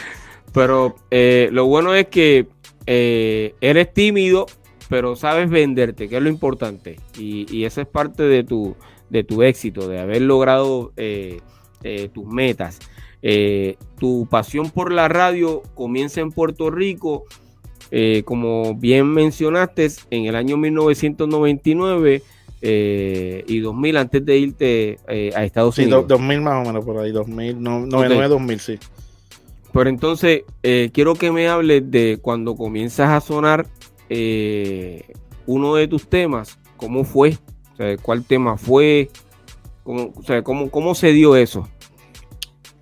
pero 0.53 0.95
eh, 1.11 1.49
lo 1.51 1.65
bueno 1.65 1.93
es 1.93 2.07
que 2.07 2.47
eh, 2.85 3.55
eres 3.61 3.93
tímido, 3.93 4.47
pero 4.89 5.15
sabes 5.15 5.49
venderte, 5.49 6.07
que 6.09 6.17
es 6.17 6.23
lo 6.23 6.29
importante. 6.29 6.99
Y, 7.17 7.45
y 7.55 7.65
esa 7.65 7.81
es 7.81 7.87
parte 7.87 8.23
de 8.23 8.43
tu, 8.43 8.75
de 9.09 9.23
tu 9.23 9.43
éxito, 9.43 9.87
de 9.87 9.99
haber 9.99 10.21
logrado 10.21 10.93
eh, 10.97 11.39
tus 12.13 12.25
metas. 12.25 12.79
tu 13.99 14.27
pasión 14.29 14.69
por 14.71 14.91
la 14.91 15.07
radio 15.07 15.63
comienza 15.73 16.21
en 16.21 16.31
Puerto 16.31 16.69
Rico. 16.69 17.25
como 18.25 18.75
bien 18.75 19.07
mencionaste, 19.07 19.87
en 20.11 20.25
el 20.25 20.35
año 20.35 20.57
1999 20.57 22.23
eh, 22.61 23.43
y 23.47 23.59
2000 23.59 23.97
antes 23.97 24.25
de 24.25 24.37
irte 24.37 24.99
eh, 25.07 25.31
a 25.35 25.43
Estados 25.43 25.77
Unidos. 25.77 26.03
Sí, 26.03 26.07
2000 26.09 26.41
más 26.41 26.65
o 26.65 26.67
menos 26.67 26.83
por 26.83 26.97
ahí, 26.97 27.11
2000, 27.11 27.61
no, 27.61 27.85
99, 27.85 28.29
2000, 28.29 28.59
sí. 28.59 28.79
Pero 29.73 29.89
entonces, 29.89 30.41
eh, 30.63 30.89
quiero 30.91 31.13
que 31.13 31.31
me 31.31 31.47
hables 31.47 31.89
de 31.91 32.17
cuando 32.19 32.55
comienzas 32.55 33.09
a 33.09 33.21
sonar 33.21 33.67
uno 35.45 35.75
de 35.75 35.87
tus 35.87 36.07
temas, 36.07 36.57
¿cómo 36.77 37.03
fue? 37.03 37.37
O 37.73 37.75
sea, 37.77 37.97
¿Cuál 37.97 38.23
tema 38.23 38.57
fue? 38.57 39.09
¿Cómo, 39.83 40.13
o 40.15 40.23
sea, 40.23 40.43
¿cómo, 40.43 40.69
¿Cómo 40.69 40.95
se 40.95 41.11
dio 41.11 41.35
eso? 41.35 41.67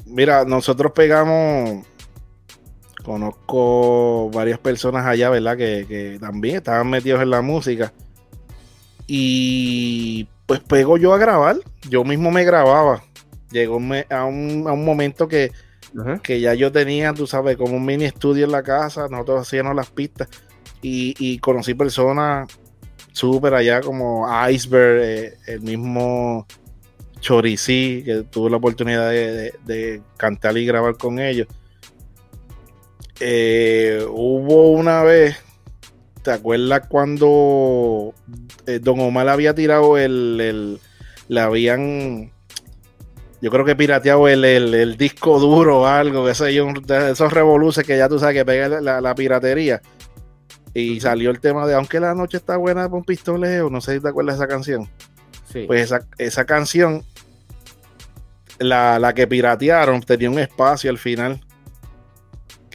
Mira, 0.05 0.45
nosotros 0.45 0.91
pegamos 0.93 1.85
conozco 3.05 4.31
varias 4.31 4.57
personas 4.57 5.05
allá, 5.05 5.29
¿verdad? 5.29 5.55
Que, 5.55 5.85
que, 5.87 6.17
también 6.19 6.57
estaban 6.57 6.89
metidos 6.89 7.21
en 7.21 7.29
la 7.29 7.41
música. 7.41 7.93
Y 9.07 10.27
pues 10.47 10.59
pego 10.61 10.97
yo 10.97 11.13
a 11.13 11.17
grabar, 11.17 11.57
yo 11.87 12.03
mismo 12.03 12.31
me 12.31 12.43
grababa. 12.43 13.03
Llegó 13.51 13.79
a 14.09 14.25
un, 14.25 14.63
momento 14.83 15.27
que, 15.27 15.51
que 16.23 16.41
ya 16.41 16.55
yo 16.55 16.71
tenía, 16.71 17.13
tú 17.13 17.27
sabes, 17.27 17.55
como 17.55 17.77
un 17.77 17.85
mini 17.85 18.05
estudio 18.05 18.45
en 18.45 18.51
la 18.51 18.63
casa, 18.63 19.07
nosotros 19.07 19.41
hacíamos 19.41 19.75
las 19.75 19.91
pistas 19.91 20.27
y, 20.81 21.39
conocí 21.39 21.73
personas 21.73 22.47
súper 23.11 23.53
allá 23.53 23.81
como 23.81 24.27
Iceberg, 24.49 25.01
eh, 25.01 25.33
el 25.47 25.61
mismo 25.61 26.45
Choricí, 27.19 28.03
que 28.05 28.23
tuve 28.29 28.49
la 28.49 28.57
oportunidad 28.57 29.09
de, 29.09 30.01
cantar 30.17 30.57
y 30.57 30.65
grabar 30.65 30.97
con 30.97 31.19
ellos. 31.19 31.47
Eh, 33.19 34.05
hubo 34.09 34.71
una 34.71 35.03
vez 35.03 35.37
¿Te 36.25 36.31
acuerdas 36.31 36.87
cuando 36.89 38.15
eh, 38.65 38.79
Don 38.81 38.99
Omar 38.99 39.29
había 39.29 39.53
tirado 39.53 39.95
el, 39.95 40.41
el, 40.41 40.79
Le 41.27 41.39
habían. 41.39 42.31
Yo 43.41 43.51
creo 43.51 43.63
que 43.63 43.75
pirateado 43.75 44.27
el, 44.27 44.97
disco 44.97 45.39
duro 45.39 45.81
o 45.81 45.85
algo, 45.85 46.27
eso, 46.27 46.47
esos 46.47 47.31
revoluces 47.31 47.85
que 47.85 47.95
ya 47.95 48.09
tú 48.09 48.17
sabes 48.17 48.37
que 48.37 48.43
pega 48.43 48.81
la, 48.81 49.13
piratería. 49.13 49.83
Y 50.75 50.99
salió 50.99 51.31
el 51.31 51.39
tema 51.39 51.65
de 51.65 51.73
Aunque 51.73 51.99
la 51.99 52.13
noche 52.13 52.37
está 52.37 52.57
buena 52.57 52.87
con 52.89 53.03
pistoleo. 53.03 53.71
No 53.71 53.81
sé 53.81 53.95
si 53.95 54.01
te 54.01 54.09
acuerdas 54.09 54.37
de 54.37 54.45
esa 54.45 54.47
canción. 54.47 54.89
Pues 55.67 55.93
esa, 56.17 56.45
canción, 56.45 57.03
la, 58.59 58.99
la, 58.99 59.13
que 59.13 59.25
piratearon, 59.25 60.01
tenía 60.01 60.29
un 60.29 60.37
espacio 60.37 60.91
al 60.91 60.97
final 60.97 61.39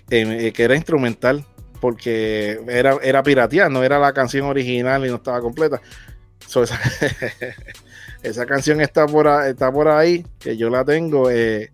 eh, 0.08 0.50
que 0.52 0.62
era 0.62 0.74
instrumental 0.74 1.44
porque 1.80 2.60
era, 2.68 2.96
era 3.02 3.22
piratear, 3.22 3.70
no 3.70 3.82
era 3.82 3.98
la 3.98 4.12
canción 4.12 4.46
original 4.46 5.04
y 5.06 5.08
no 5.08 5.16
estaba 5.16 5.40
completa. 5.40 5.80
esa, 8.22 8.46
canción 8.46 8.80
está 8.80 9.06
por, 9.06 9.28
está 9.46 9.70
por 9.70 9.88
ahí, 9.88 10.26
que 10.38 10.56
yo 10.56 10.68
la 10.68 10.84
tengo, 10.84 11.30
eh, 11.30 11.70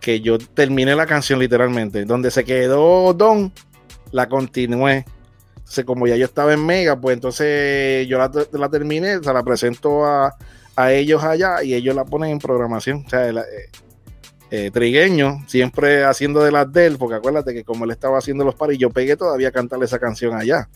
que 0.00 0.20
yo 0.20 0.38
terminé 0.38 0.94
la 0.94 1.06
canción 1.06 1.38
literalmente. 1.38 2.04
Donde 2.04 2.30
se 2.30 2.44
quedó 2.44 3.12
Don, 3.12 3.52
la 4.12 4.28
continué. 4.28 5.04
Como 5.86 6.06
ya 6.06 6.16
yo 6.16 6.26
estaba 6.26 6.52
en 6.52 6.64
Mega, 6.64 7.00
pues 7.00 7.14
entonces 7.14 8.06
yo 8.06 8.18
la, 8.18 8.30
la 8.52 8.68
terminé, 8.68 9.22
se 9.22 9.32
la 9.32 9.42
presento 9.42 10.04
a, 10.04 10.34
a, 10.76 10.92
ellos 10.92 11.24
allá 11.24 11.62
y 11.62 11.74
ellos 11.74 11.94
la 11.94 12.04
ponen 12.04 12.30
en 12.30 12.38
programación. 12.38 13.04
O 13.06 13.08
sea, 13.08 13.28
eh, 13.28 13.34
eh, 14.54 14.70
trigueño, 14.70 15.42
siempre 15.46 16.04
haciendo 16.04 16.44
de 16.44 16.52
las 16.52 16.70
de 16.70 16.84
él, 16.84 16.98
porque 16.98 17.16
acuérdate 17.16 17.54
que 17.54 17.64
como 17.64 17.86
él 17.86 17.90
estaba 17.90 18.18
haciendo 18.18 18.44
los 18.44 18.54
paris, 18.54 18.78
yo 18.78 18.90
pegué 18.90 19.16
todavía 19.16 19.48
a 19.48 19.50
cantarle 19.50 19.86
esa 19.86 19.98
canción 19.98 20.34
allá. 20.34 20.68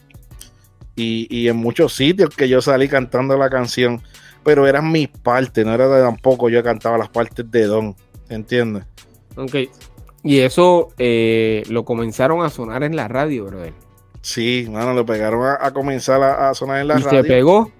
Y, 0.98 1.46
en 1.46 1.56
muchos 1.56 1.92
sitios 1.92 2.34
que 2.34 2.48
yo 2.48 2.62
salí 2.62 2.88
cantando 2.88 3.36
la 3.36 3.50
canción, 3.50 4.00
pero 4.42 4.66
eran 4.66 4.90
mis 4.90 5.08
partes, 5.08 5.66
no 5.66 5.74
era 5.74 5.88
de 5.88 6.02
tampoco 6.02 6.48
yo 6.48 6.62
cantaba 6.62 6.96
las 6.96 7.10
partes 7.10 7.50
de 7.50 7.64
Don, 7.64 7.94
¿entiendes? 8.30 8.84
Ok. 9.36 9.56
Y 10.22 10.38
eso 10.38 10.88
eh, 10.96 11.62
lo 11.68 11.84
comenzaron 11.84 12.42
a 12.42 12.48
sonar 12.48 12.82
en 12.82 12.96
la 12.96 13.08
radio, 13.08 13.44
brother. 13.44 13.74
Sí, 14.26 14.66
bueno, 14.68 14.92
lo 14.92 15.06
pegaron 15.06 15.56
a, 15.60 15.70
comenzar 15.70 16.20
a, 16.20 16.52
sonar 16.52 16.80
en 16.80 16.88
la 16.88 16.98
radio. 16.98 17.20
¿Y 17.20 17.22
se 17.22 17.28
pegó? 17.28 17.70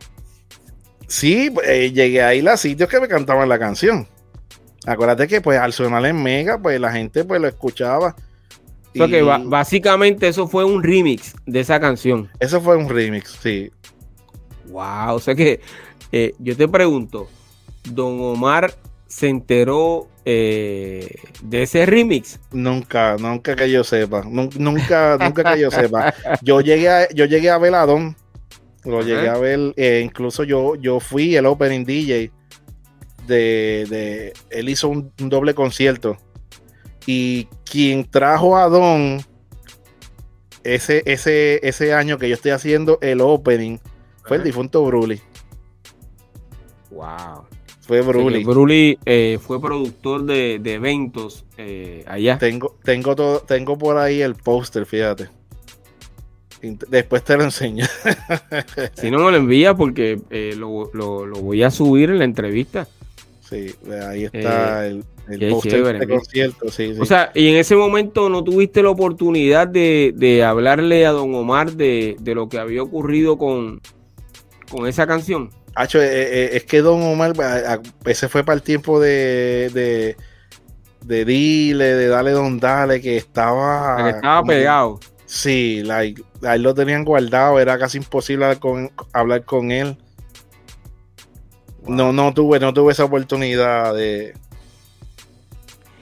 Sí, 1.08 1.52
eh, 1.64 1.90
llegué 1.90 2.22
a 2.22 2.36
ir 2.36 2.48
a 2.48 2.56
sitios 2.56 2.88
que 2.88 3.00
me 3.00 3.08
cantaban 3.08 3.48
la 3.48 3.58
canción. 3.58 4.06
Acuérdate 4.86 5.26
que 5.26 5.40
pues 5.40 5.58
al 5.58 5.72
sonar 5.72 6.06
en 6.06 6.22
Mega, 6.22 6.56
pues 6.56 6.80
la 6.80 6.92
gente 6.92 7.24
pues 7.24 7.40
lo 7.40 7.48
escuchaba. 7.48 8.14
Porque 8.96 9.22
básicamente 9.22 10.28
eso 10.28 10.46
fue 10.46 10.64
un 10.64 10.84
remix 10.84 11.34
de 11.46 11.58
esa 11.58 11.80
canción. 11.80 12.30
Eso 12.38 12.60
fue 12.60 12.76
un 12.76 12.88
remix, 12.88 13.36
sí. 13.42 13.72
Wow, 14.66 15.16
o 15.16 15.18
sea 15.18 15.34
que 15.34 15.60
eh, 16.12 16.32
yo 16.38 16.56
te 16.56 16.68
pregunto, 16.68 17.28
Don 17.90 18.20
Omar 18.20 18.72
se 19.08 19.28
enteró 19.28 20.06
eh, 20.28 21.08
de 21.40 21.62
ese 21.62 21.86
remix? 21.86 22.40
Nunca, 22.50 23.16
nunca 23.16 23.54
que 23.54 23.70
yo 23.70 23.84
sepa. 23.84 24.24
Nunca, 24.24 25.16
nunca 25.18 25.54
que 25.54 25.60
yo 25.60 25.70
sepa. 25.70 26.12
Yo 26.42 26.60
llegué 26.60 26.88
a, 26.88 27.08
yo 27.10 27.26
llegué 27.26 27.48
a 27.48 27.58
ver 27.58 27.76
a 27.76 27.86
Don. 27.86 28.16
Lo 28.84 29.02
llegué 29.02 29.28
a 29.28 29.38
ver. 29.38 29.72
Eh, 29.76 30.02
incluso 30.04 30.42
yo, 30.42 30.74
yo 30.74 30.98
fui 30.98 31.36
el 31.36 31.46
opening 31.46 31.84
DJ 31.84 32.32
de, 33.28 34.32
él 34.50 34.68
hizo 34.68 34.88
un, 34.88 35.12
doble 35.16 35.54
concierto 35.54 36.16
y 37.06 37.44
quien 37.64 38.04
trajo 38.04 38.56
a 38.56 38.68
Don 38.68 39.24
ese, 40.64 41.04
ese, 41.06 41.60
ese 41.62 41.94
año 41.94 42.18
que 42.18 42.28
yo 42.28 42.34
estoy 42.34 42.50
haciendo 42.50 42.98
el 43.00 43.20
opening 43.20 43.78
fue 44.24 44.38
el 44.38 44.42
difunto 44.42 44.84
Bruli. 44.84 45.20
Wow. 46.90 47.46
Fue 47.86 48.00
Bruli. 48.02 48.42
Bruli 48.42 48.98
eh, 49.06 49.38
fue 49.40 49.60
productor 49.60 50.24
de, 50.24 50.58
de 50.58 50.74
eventos 50.74 51.44
eh, 51.56 52.04
allá. 52.08 52.36
Tengo, 52.36 52.76
tengo, 52.82 53.14
todo, 53.14 53.38
tengo 53.40 53.78
por 53.78 53.96
ahí 53.96 54.22
el 54.22 54.34
póster, 54.34 54.86
fíjate. 54.86 55.28
Después 56.88 57.22
te 57.22 57.36
lo 57.36 57.44
enseño. 57.44 57.86
si 58.94 59.08
no 59.08 59.18
me 59.20 59.30
lo 59.30 59.36
envía 59.36 59.74
porque 59.74 60.18
eh, 60.30 60.54
lo, 60.56 60.90
lo, 60.94 61.26
lo, 61.26 61.36
voy 61.36 61.62
a 61.62 61.70
subir 61.70 62.10
en 62.10 62.18
la 62.18 62.24
entrevista. 62.24 62.88
Sí, 63.48 63.72
ahí 64.04 64.24
está 64.24 64.88
el, 64.88 65.04
el 65.28 65.50
póster 65.50 65.98
de 66.00 66.08
concierto. 66.08 66.68
Sí, 66.72 66.92
sí. 66.92 67.00
O 67.00 67.04
sea, 67.04 67.30
y 67.36 67.46
en 67.50 67.56
ese 67.56 67.76
momento 67.76 68.28
no 68.28 68.42
tuviste 68.42 68.82
la 68.82 68.90
oportunidad 68.90 69.68
de, 69.68 70.12
de 70.16 70.42
hablarle 70.42 71.06
a 71.06 71.12
don 71.12 71.32
Omar 71.36 71.70
de, 71.70 72.16
de, 72.18 72.34
lo 72.34 72.48
que 72.48 72.58
había 72.58 72.82
ocurrido 72.82 73.38
con, 73.38 73.80
con 74.68 74.88
esa 74.88 75.06
canción. 75.06 75.50
Hacho, 75.76 76.00
eh, 76.00 76.08
eh, 76.08 76.50
es 76.54 76.64
que 76.64 76.80
Don 76.80 77.02
Omar, 77.02 77.34
ese 78.06 78.30
fue 78.30 78.42
para 78.42 78.56
el 78.56 78.62
tiempo 78.62 78.98
de, 78.98 79.70
de, 79.74 80.16
de 81.04 81.24
Dile, 81.26 81.84
de 81.84 82.08
Dale 82.08 82.30
Don 82.30 82.58
Dale, 82.58 82.98
que 83.02 83.18
estaba. 83.18 84.02
Que 84.02 84.10
estaba 84.16 84.42
pegado. 84.42 84.98
Sí, 85.26 85.82
like, 85.84 86.22
ahí 86.42 86.58
lo 86.60 86.72
tenían 86.72 87.04
guardado, 87.04 87.60
era 87.60 87.78
casi 87.78 87.98
imposible 87.98 88.46
hablar 88.46 88.58
con, 88.58 88.90
hablar 89.12 89.44
con 89.44 89.70
él. 89.70 89.98
No, 91.86 92.10
no 92.10 92.32
tuve, 92.32 92.58
no 92.58 92.72
tuve 92.72 92.92
esa 92.92 93.04
oportunidad 93.04 93.94
de, 93.94 94.32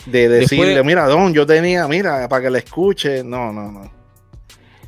de 0.07 0.29
decirle, 0.29 0.85
mira, 0.85 1.09
Don, 1.09 1.35
yo 1.35 1.45
tenía, 1.47 1.89
mira, 1.89 2.29
para 2.29 2.45
que 2.45 2.51
la 2.51 2.59
escuche. 2.59 3.25
No, 3.25 3.53
no, 3.53 3.72
no. 3.72 3.91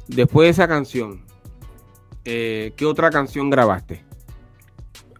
Después 0.07 0.47
de 0.47 0.51
esa 0.51 0.69
canción, 0.69 1.25
eh, 2.25 2.73
¿qué 2.77 2.87
otra 2.87 3.11
canción 3.11 3.51
grabaste? 3.51 4.05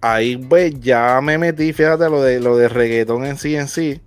Ahí 0.01 0.37
pues 0.37 0.79
ya 0.81 1.21
me 1.23 1.39
metí, 1.39 1.73
fíjate, 1.73 2.09
lo 2.09 2.23
de 2.23 2.41
lo 2.41 2.57
de 2.57 2.69
reggaetón 2.69 3.25
en 3.25 3.37
sí 3.37 3.57
en 3.57 3.69
sí. 3.69 4.01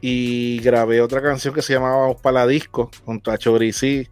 Y 0.00 0.60
grabé 0.60 1.00
otra 1.00 1.20
canción 1.20 1.52
que 1.52 1.60
se 1.60 1.72
llamaba 1.72 2.14
Paladisco 2.14 2.92
junto 3.04 3.32
a 3.32 3.38
Choricí, 3.38 4.06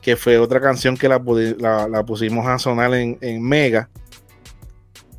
que 0.00 0.14
fue 0.14 0.38
otra 0.38 0.60
canción 0.60 0.96
que 0.96 1.08
la, 1.08 1.20
la, 1.88 2.04
pusimos 2.04 2.46
a 2.46 2.60
sonar 2.60 2.94
en, 2.94 3.42
Mega. 3.42 3.90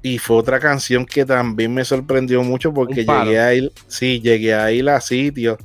Y 0.02 0.18
fue 0.18 0.38
otra 0.38 0.62
canción 0.62 1.06
que 1.06 1.26
también 1.26 1.74
me 1.74 1.84
sorprendió 1.84 2.42
mucho 2.42 2.74
porque 2.74 3.04
llegué 3.06 3.40
a 3.40 3.54
ir, 3.54 3.72
sí, 3.88 4.22
llegué 4.22 4.56
a 4.56 4.72
ir 4.72 4.90
a 4.90 5.02
sitio 5.02 5.58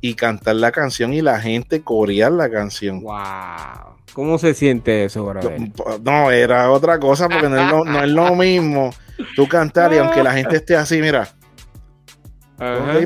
y 0.00 0.14
cantar 0.14 0.56
la 0.56 0.72
canción 0.72 1.12
y 1.12 1.22
la 1.22 1.40
gente 1.40 1.82
corear 1.82 2.32
la 2.32 2.50
canción. 2.50 3.02
¡Wow! 3.02 3.96
¿Cómo 4.12 4.38
se 4.38 4.54
siente 4.54 5.04
eso, 5.04 5.26
bro? 5.26 5.40
No, 6.02 6.30
era 6.30 6.70
otra 6.70 6.98
cosa 6.98 7.28
porque 7.28 7.48
no 7.48 8.02
es, 8.02 8.08
lo, 8.08 8.34
mismo 8.34 8.90
tú 9.34 9.46
cantar 9.46 9.92
y 9.92 9.98
aunque 9.98 10.22
la 10.22 10.32
gente 10.32 10.56
esté 10.56 10.76
así, 10.76 11.00
mira. 11.00 11.28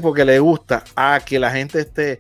porque 0.01 0.25
le 0.25 0.39
gusta 0.39 0.85
a 0.95 1.21
que 1.25 1.39
la 1.39 1.51
gente 1.51 1.81
esté. 1.81 2.19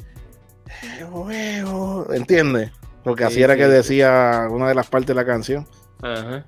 ¿Entiendes? 2.12 2.72
Porque 3.04 3.24
así 3.24 3.42
era 3.42 3.56
que 3.56 3.68
decía 3.68 4.48
una 4.50 4.68
de 4.68 4.74
las 4.74 4.88
partes 4.88 5.08
de 5.08 5.14
la 5.14 5.24
canción. 5.24 5.66
Ajá. 6.02 6.44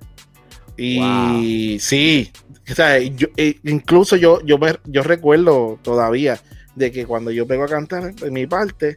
Y 0.76 1.78
sí, 1.80 2.32
o 2.70 2.74
sea, 2.74 2.98
e, 2.98 3.60
incluso 3.64 4.16
yo, 4.16 4.40
yo, 4.42 4.58
yo 4.84 5.02
recuerdo 5.02 5.78
todavía 5.82 6.40
de 6.74 6.90
que 6.90 7.06
cuando 7.06 7.30
yo 7.30 7.46
pego 7.46 7.64
a 7.64 7.68
cantar 7.68 8.12
en 8.20 8.32
mi 8.32 8.46
parte 8.46 8.96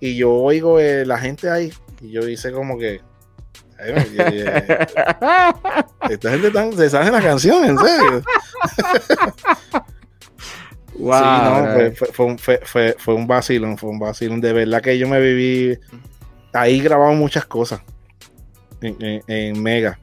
y 0.00 0.16
yo 0.16 0.32
oigo 0.32 0.78
eh, 0.78 1.04
la 1.06 1.18
gente 1.18 1.50
ahí 1.50 1.72
y 2.00 2.10
yo 2.12 2.28
hice 2.28 2.52
como 2.52 2.78
que. 2.78 3.00
esta 6.08 6.30
gente 6.30 6.50
tan, 6.50 6.72
se 6.72 6.88
sabe 6.88 7.10
la 7.10 7.20
canción, 7.20 7.62
en 7.64 7.76
serio. 7.78 8.22
wow, 10.98 11.18
sí, 11.18 11.24
no, 11.44 11.66
fue, 11.74 11.90
fue, 11.90 12.38
fue, 12.38 12.60
fue, 12.64 12.96
fue 12.98 13.14
un 13.14 13.26
vacilón, 13.26 13.76
fue 13.76 13.90
un 13.90 13.98
vacilón. 13.98 14.40
De 14.40 14.54
verdad 14.54 14.80
que 14.80 14.96
yo 14.98 15.06
me 15.06 15.20
viví. 15.20 15.78
Ahí 16.54 16.80
grabamos 16.80 17.16
muchas 17.16 17.44
cosas. 17.44 17.82
En, 18.80 19.22
en, 19.26 19.62
Mega. 19.62 19.98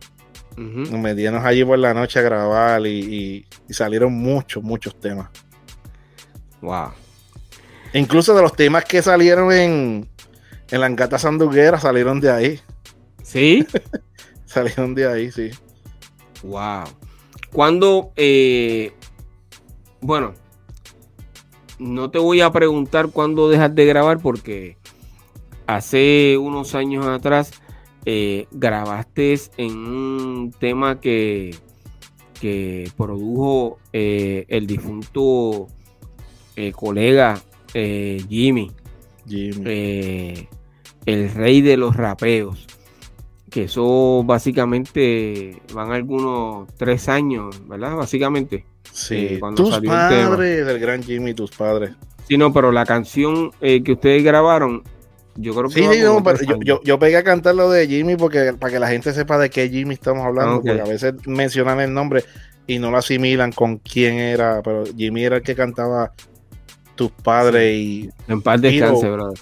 Nos 0.56 0.92
metíamos 0.92 1.44
allí 1.44 1.66
por 1.66 1.80
la 1.80 1.96
noche 1.96 2.20
a 2.20 2.22
grabar 2.22 2.86
y, 2.86 3.44
y, 3.68 3.74
salieron 3.74 4.14
muchos, 4.14 4.62
muchos 4.62 5.00
temas. 5.00 5.30
Wow. 6.62 6.92
Incluso 7.94 8.34
de 8.34 8.42
los 8.42 8.56
temas 8.56 8.86
que 8.86 9.02
salieron 9.02 9.52
en, 9.52 10.10
en 10.72 10.80
la 10.80 10.88
Angata 10.88 11.20
Sanduguera 11.20 11.80
salieron 11.80 12.20
de 12.20 12.32
ahí. 12.32 12.60
¿Sí? 13.22 13.66
salieron 14.46 14.96
de 14.96 15.08
ahí, 15.08 15.32
sí. 15.32 15.52
Wow. 16.42 16.86
Cuando, 17.52 18.12
eh, 18.16 18.94
bueno, 20.02 20.34
no 21.78 22.10
te 22.10 22.18
voy 22.18 22.42
a 22.42 22.52
preguntar 22.52 23.10
cuándo 23.10 23.48
dejas 23.48 23.76
de 23.76 23.86
grabar 23.86 24.20
porque 24.20 24.78
hace 25.68 26.38
unos 26.40 26.74
años 26.74 27.06
atrás 27.06 27.52
eh, 28.06 28.48
grabaste 28.52 29.40
en 29.58 29.78
un 29.78 30.52
tema 30.60 31.00
que, 31.00 31.56
que 32.42 32.92
produjo 32.98 33.78
eh, 33.94 34.46
el 34.48 34.66
difunto 34.66 35.68
colega 36.76 37.42
Jimmy. 37.74 38.72
Jimmy 39.28 40.48
el 41.06 41.34
rey 41.34 41.62
de 41.62 41.78
los 41.78 41.96
rapeos. 41.96 42.68
Que 43.50 43.66
eso 43.66 44.24
básicamente 44.26 45.62
van 45.74 45.92
algunos 45.92 46.68
tres 46.76 47.08
años, 47.08 47.62
¿verdad? 47.68 47.96
Básicamente. 47.96 48.66
Sí, 48.92 49.16
eh, 49.16 49.40
tus 49.56 49.80
padres 49.80 50.66
del 50.66 50.80
gran 50.80 51.04
Jimmy, 51.04 51.34
tus 51.34 51.52
padres. 51.52 51.92
Sí, 52.28 52.38
no, 52.38 52.52
pero 52.52 52.72
la 52.72 52.86
canción 52.86 53.52
eh, 53.62 53.84
que 53.84 53.94
ustedes 53.94 54.24
grabaron, 54.24 54.82
yo 55.36 55.54
creo 55.54 55.70
que. 55.70 55.76
Sí, 55.76 55.88
sí, 55.92 56.02
no, 56.02 56.24
pero 56.24 56.40
yo, 56.64 56.82
yo, 56.84 57.00
pegué 57.00 57.18
a 57.18 57.24
cantar 57.24 57.54
lo 57.54 57.70
de 57.70 57.88
Jimmy 57.88 58.16
porque 58.16 58.54
para 58.54 58.74
que 58.74 58.80
la 58.80 58.88
gente 58.88 59.14
sepa 59.14 59.38
de 59.38 59.52
qué 59.52 59.70
Jimmy 59.70 59.94
estamos 59.94 60.26
hablando, 60.26 60.62
porque 60.62 60.82
a 60.82 60.86
veces 60.86 61.14
mencionan 61.28 61.80
el 61.80 61.94
nombre 61.94 62.24
y 62.66 62.80
no 62.80 62.90
lo 62.90 62.98
asimilan 62.98 63.52
con 63.52 63.78
quién 63.78 64.16
era, 64.16 64.62
pero 64.64 64.84
Jimmy 64.98 65.26
era 65.26 65.38
el 65.38 65.44
que 65.44 65.54
cantaba 65.54 66.14
tus 66.96 67.12
padres 67.12 67.76
y. 67.76 68.10
En 68.28 68.42
paz 68.42 68.62
descanse, 68.62 69.10
brother. 69.10 69.40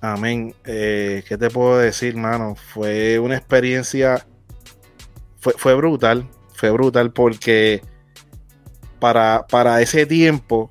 Amén. 0.00 0.54
Eh, 0.64 1.22
¿Qué 1.28 1.36
te 1.36 1.50
puedo 1.50 1.78
decir, 1.78 2.16
mano? 2.16 2.54
Fue 2.54 3.18
una 3.18 3.36
experiencia. 3.36 4.26
Fue, 5.40 5.52
fue 5.56 5.74
brutal. 5.74 6.28
Fue 6.54 6.70
brutal 6.70 7.12
porque 7.12 7.82
para, 8.98 9.46
para 9.48 9.80
ese 9.80 10.06
tiempo, 10.06 10.70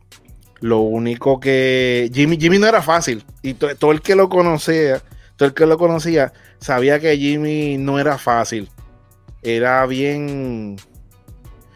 lo 0.61 0.79
único 0.79 1.39
que. 1.39 2.09
Jimmy, 2.13 2.37
Jimmy 2.37 2.57
no 2.59 2.67
era 2.67 2.81
fácil. 2.81 3.23
Y 3.41 3.53
todo 3.53 3.91
el 3.91 4.01
que 4.01 4.15
lo 4.15 4.29
conocía, 4.29 5.01
todo 5.35 5.49
el 5.49 5.53
que 5.53 5.65
lo 5.65 5.77
conocía, 5.77 6.33
sabía 6.59 6.99
que 6.99 7.17
Jimmy 7.17 7.77
no 7.77 7.99
era 7.99 8.17
fácil. 8.17 8.69
Era 9.41 9.85
bien 9.85 10.75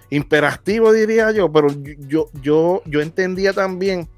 imperativo, 0.10 0.92
diría 0.92 1.32
yo. 1.32 1.52
Pero 1.52 1.68
yo, 2.08 2.30
yo, 2.42 2.82
yo 2.86 3.02
entendía 3.02 3.54
también 3.54 4.10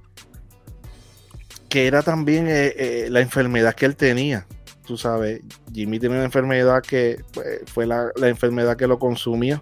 que 1.76 1.88
era 1.88 2.02
también 2.02 2.48
eh, 2.48 2.74
eh, 2.78 3.08
la 3.10 3.20
enfermedad 3.20 3.76
que 3.76 3.86
él 3.86 3.98
tenía. 3.98 4.48
Tú 4.88 4.96
sabes, 4.96 5.42
Jimmy 5.74 6.00
tiene 6.00 6.16
una 6.16 6.24
enfermedad 6.24 6.82
que 6.82 7.22
pues, 7.34 7.64
fue 7.66 7.86
la, 7.86 8.14
enfermedad 8.22 8.78
que 8.78 8.88
lo 8.88 8.98
consumió. 8.98 9.62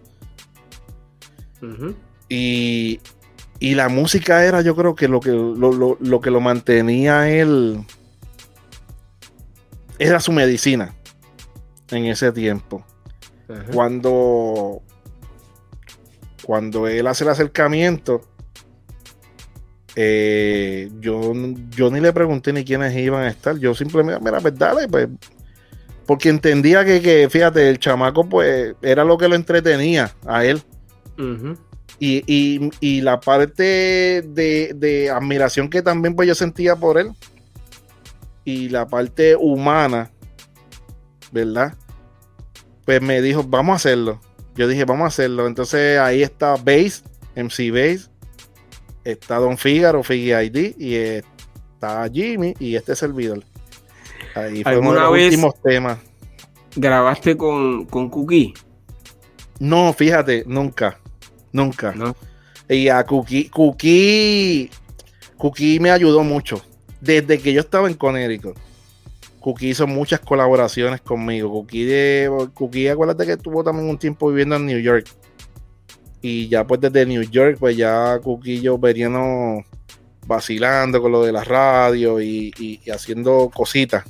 y, 2.29 2.99
la 3.59 3.89
música 3.89 4.45
era, 4.45 4.61
yo 4.61 4.75
creo 4.75 4.93
que 4.93 5.07
lo 5.07 5.19
que 5.21 5.31
lo, 5.31 6.21
que 6.21 6.29
lo 6.29 6.39
mantenía 6.39 7.31
él 7.31 7.83
era 9.97 10.19
su 10.19 10.31
medicina 10.33 10.93
en 11.89 12.05
ese 12.05 12.31
tiempo. 12.31 12.85
Cuando 13.73 14.83
cuando 16.43 16.87
él 16.87 17.07
hace 17.07 17.23
el 17.23 17.31
acercamiento 17.31 18.21
eh, 19.95 20.89
yo, 20.99 21.33
yo 21.69 21.91
ni 21.91 21.99
le 21.99 22.13
pregunté 22.13 22.51
ni 22.51 22.63
quiénes 22.63 22.95
iban 22.95 23.23
a 23.23 23.29
estar. 23.29 23.57
Yo 23.57 23.75
simplemente, 23.75 24.23
mira, 24.23 24.39
pues 24.39 24.57
dale, 24.57 24.87
pues. 24.87 25.07
Porque 26.05 26.29
entendía 26.29 26.83
que, 26.83 27.27
fíjate, 27.29 27.69
el 27.69 27.79
chamaco, 27.79 28.27
pues, 28.27 28.75
era 28.81 29.03
lo 29.03 29.17
que 29.17 29.29
lo 29.29 29.35
entretenía 29.35 30.13
a 30.25 30.43
él. 30.45 30.61
y, 31.99 33.01
la 33.01 33.19
parte 33.19 34.23
de, 34.23 35.11
admiración 35.13 35.69
que 35.69 35.81
también 35.81 36.15
pues 36.15 36.27
yo 36.27 36.35
sentía 36.35 36.75
por 36.75 36.97
él. 36.97 37.11
Y 38.45 38.67
la 38.69 38.85
parte 38.87 39.37
humana, 39.37 40.11
¿verdad? 41.31 41.75
Pues 42.83 43.01
me 43.01 43.21
dijo, 43.21 43.43
vamos 43.43 43.73
a 43.73 43.75
hacerlo. 43.75 44.19
Yo 44.55 44.67
dije, 44.67 44.83
vamos 44.83 45.05
a 45.05 45.07
hacerlo. 45.07 45.47
Entonces 45.47 45.97
ahí 45.97 46.21
está 46.21 46.57
Base, 46.57 47.03
MC 47.35 47.71
Base 47.71 48.12
está 49.03 49.37
Don 49.37 49.57
Figaro, 49.57 50.03
Figi 50.03 50.33
ID, 50.33 50.75
y 50.77 50.95
está 50.95 52.09
Jimmy 52.11 52.53
y 52.59 52.75
este 52.75 52.95
servidor. 52.95 53.43
Ahí 54.35 54.63
fue 54.63 54.77
uno 54.77 54.93
de 54.93 54.99
los 54.99 55.11
últimos 55.11 55.61
temas. 55.61 55.99
¿Grabaste 56.75 57.37
con, 57.37 57.85
con 57.85 58.09
Cookie? 58.09 58.53
No, 59.59 59.93
fíjate, 59.93 60.43
nunca. 60.47 60.99
Nunca. 61.51 61.93
Y 62.67 62.89
a 62.89 63.03
Cookie, 63.05 63.49
Cookie, 63.49 64.69
Cookie 65.37 65.79
me 65.79 65.91
ayudó 65.91 66.23
mucho. 66.23 66.61
Desde 66.99 67.37
que 67.37 67.53
yo 67.53 67.61
estaba 67.61 67.87
en 67.87 67.93
Connecticut. 67.95 68.57
Cookie 69.39 69.69
hizo 69.69 69.85
muchas 69.85 70.21
colaboraciones 70.21 71.01
conmigo. 71.01 71.51
Cookie, 71.51 71.85
de, 71.85 72.49
Cookie, 72.53 72.87
acuérdate 72.87 73.25
que 73.25 73.33
estuvo 73.33 73.63
también 73.63 73.89
un 73.89 73.97
tiempo 73.97 74.29
viviendo 74.29 74.55
en 74.55 74.65
New 74.65 74.79
York. 74.79 75.07
Y 76.23 76.47
ya 76.47 76.65
pues 76.65 76.79
desde 76.79 77.05
New 77.05 77.21
York, 77.23 77.57
pues 77.59 77.77
ya 77.77 78.19
y 78.45 78.61
yo 78.61 78.77
veníamos 78.77 79.65
vacilando 80.25 81.01
con 81.01 81.11
lo 81.11 81.23
de 81.23 81.33
la 81.33 81.43
radio 81.43 82.21
y, 82.21 82.81
haciendo 82.91 83.51
cositas. 83.53 84.05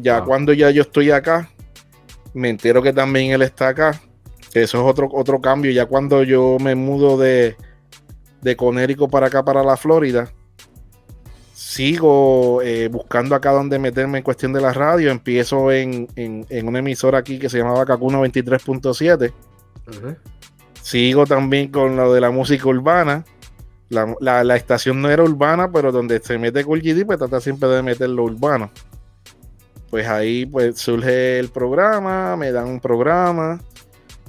Ya 0.00 0.22
cuando 0.22 0.54
ya 0.54 0.70
yo 0.70 0.80
estoy 0.80 1.10
acá, 1.10 1.50
me 2.32 2.48
entero 2.48 2.82
que 2.82 2.94
también 2.94 3.32
él 3.32 3.42
está 3.42 3.68
acá. 3.68 4.00
Eso 4.54 4.78
es 4.78 4.84
otro, 4.90 5.10
otro 5.12 5.40
cambio. 5.42 5.70
Ya 5.72 5.84
cuando 5.84 6.22
yo 6.22 6.56
me 6.58 6.74
mudo 6.74 7.18
de, 7.18 7.54
de 8.40 8.56
Conérico 8.56 9.08
para 9.08 9.26
acá, 9.26 9.44
para 9.44 9.62
la 9.62 9.76
Florida, 9.76 10.32
sigo 11.52 12.62
eh, 12.62 12.88
buscando 12.88 13.34
acá 13.34 13.52
donde 13.52 13.78
meterme 13.78 14.18
en 14.18 14.24
cuestión 14.24 14.52
de 14.52 14.60
la 14.60 14.72
radio. 14.72 15.10
Empiezo 15.10 15.70
en, 15.70 16.08
una 16.64 16.78
emisora 16.78 17.18
aquí 17.18 17.38
que 17.38 17.48
se 17.48 17.58
llamaba 17.58 17.84
Kakuno 17.84 18.24
23.7. 18.24 19.32
Sigo 20.82 21.26
también 21.26 21.70
con 21.70 21.96
lo 21.96 22.12
de 22.12 22.20
la 22.20 22.30
música 22.30 22.66
urbana. 22.66 23.24
La, 23.88 24.56
estación 24.56 25.02
no 25.02 25.10
era 25.10 25.22
urbana, 25.22 25.70
pero 25.72 25.90
donde 25.90 26.20
se 26.20 26.38
mete 26.38 26.64
Cool 26.64 26.80
GD, 26.80 27.04
pues 27.06 27.18
trata 27.18 27.40
siempre 27.40 27.68
de 27.68 27.82
meter 27.82 28.08
lo 28.08 28.24
urbano. 28.24 28.70
Pues 29.90 30.06
ahí 30.06 30.46
pues 30.46 30.78
surge 30.78 31.40
el 31.40 31.48
programa, 31.48 32.36
me 32.36 32.52
dan 32.52 32.68
un 32.68 32.80
programa. 32.80 33.60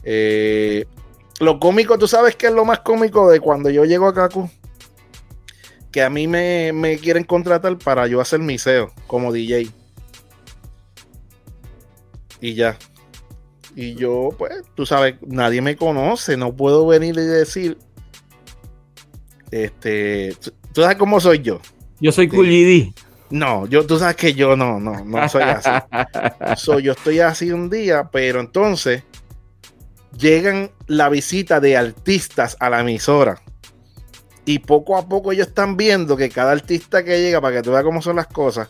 Eh, 0.04 0.86
lo 1.40 1.60
cómico, 1.60 1.98
tú 1.98 2.08
sabes 2.08 2.36
que 2.36 2.48
es 2.48 2.54
lo 2.54 2.66
más 2.66 2.80
cómico 2.80 3.30
de 3.30 3.40
cuando 3.40 3.70
yo 3.70 3.86
llego 3.86 4.08
a 4.08 4.14
Kaku. 4.14 4.50
Que 5.92 6.02
a 6.02 6.10
mí 6.10 6.28
me, 6.28 6.72
me 6.74 6.98
quieren 6.98 7.24
contratar 7.24 7.78
para 7.78 8.08
yo 8.08 8.20
hacer 8.22 8.40
miseo 8.40 8.92
como 9.08 9.32
DJ. 9.32 9.70
Y 12.40 12.56
ya. 12.56 12.78
Y 13.76 13.96
yo, 13.96 14.30
pues, 14.38 14.64
tú 14.76 14.86
sabes, 14.86 15.16
nadie 15.26 15.62
me 15.62 15.76
conoce, 15.76 16.36
no 16.36 16.54
puedo 16.54 16.86
venir 16.86 17.16
y 17.18 17.22
decir, 17.22 17.78
este, 19.50 20.36
tú 20.74 20.82
sabes 20.82 20.98
cómo 20.98 21.20
soy 21.20 21.40
yo. 21.40 21.60
Yo 22.00 22.12
soy 22.12 22.30
sí. 22.30 22.94
No, 23.30 23.66
yo, 23.68 23.86
tú 23.86 23.98
sabes 23.98 24.18
que 24.18 24.34
yo 24.34 24.58
no, 24.58 24.80
no, 24.80 25.06
no 25.06 25.30
soy 25.30 25.44
así. 25.44 25.70
soy, 26.58 26.84
yo 26.84 26.92
estoy 26.92 27.20
así 27.20 27.52
un 27.52 27.70
día, 27.70 28.10
pero 28.12 28.42
entonces 28.42 29.04
llegan 30.18 30.72
la 30.88 31.08
visita 31.08 31.60
de 31.60 31.78
artistas 31.78 32.58
a 32.60 32.70
la 32.70 32.82
emisora. 32.82 33.42
Y 34.44 34.60
poco 34.60 34.98
a 34.98 35.08
poco 35.08 35.32
ellos 35.32 35.48
están 35.48 35.78
viendo 35.78 36.18
que 36.18 36.30
cada 36.30 36.52
artista 36.52 37.04
que 37.04 37.22
llega, 37.22 37.40
para 37.40 37.58
que 37.58 37.62
tú 37.62 37.72
veas 37.72 37.84
cómo 37.84 38.02
son 38.02 38.18
las 38.18 38.28
cosas, 38.28 38.70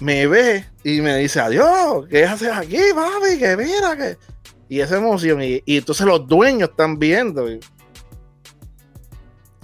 me 0.00 0.26
ve 0.26 0.64
y 0.84 1.00
me 1.00 1.16
dice, 1.16 1.40
adiós, 1.40 2.06
¿qué 2.08 2.24
haces 2.24 2.50
aquí, 2.50 2.80
papi? 2.94 3.38
Que 3.38 3.56
mira, 3.56 3.96
que... 3.96 4.16
Y 4.68 4.80
esa 4.80 4.96
emoción, 4.96 5.40
y, 5.42 5.62
entonces 5.66 6.06
los 6.06 6.26
dueños 6.26 6.70
están 6.70 6.98
viendo. 6.98 7.46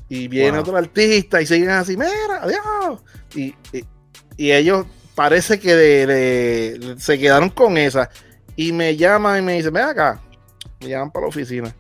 Y, 0.09 0.29
viene 0.29 0.59
otro 0.59 0.77
artista 0.77 1.41
y 1.43 1.47
siguen 1.47 1.71
así, 1.71 1.97
mira, 1.97 2.41
adiós. 2.41 3.03
Y, 3.35 3.55
ellos 4.37 4.87
parece 5.15 5.59
que 5.59 6.97
se 6.99 7.19
quedaron 7.19 7.51
con 7.51 7.77
esa. 7.77 8.11
Y 8.55 8.73
me 8.73 8.97
llaman 8.97 9.39
y 9.39 9.43
me 9.43 9.55
dicen, 9.55 9.73
ven 9.73 9.85
acá. 9.85 10.21
Me 10.81 10.89
llaman 10.89 11.11
para 11.11 11.25
la 11.25 11.29
oficina. 11.29 11.75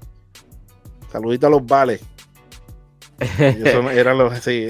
Saludito 1.12 1.46
a 1.46 1.50
los 1.50 1.64
vales. 1.64 2.00
eran 3.38 4.18
los, 4.18 4.36
sí, 4.40 4.66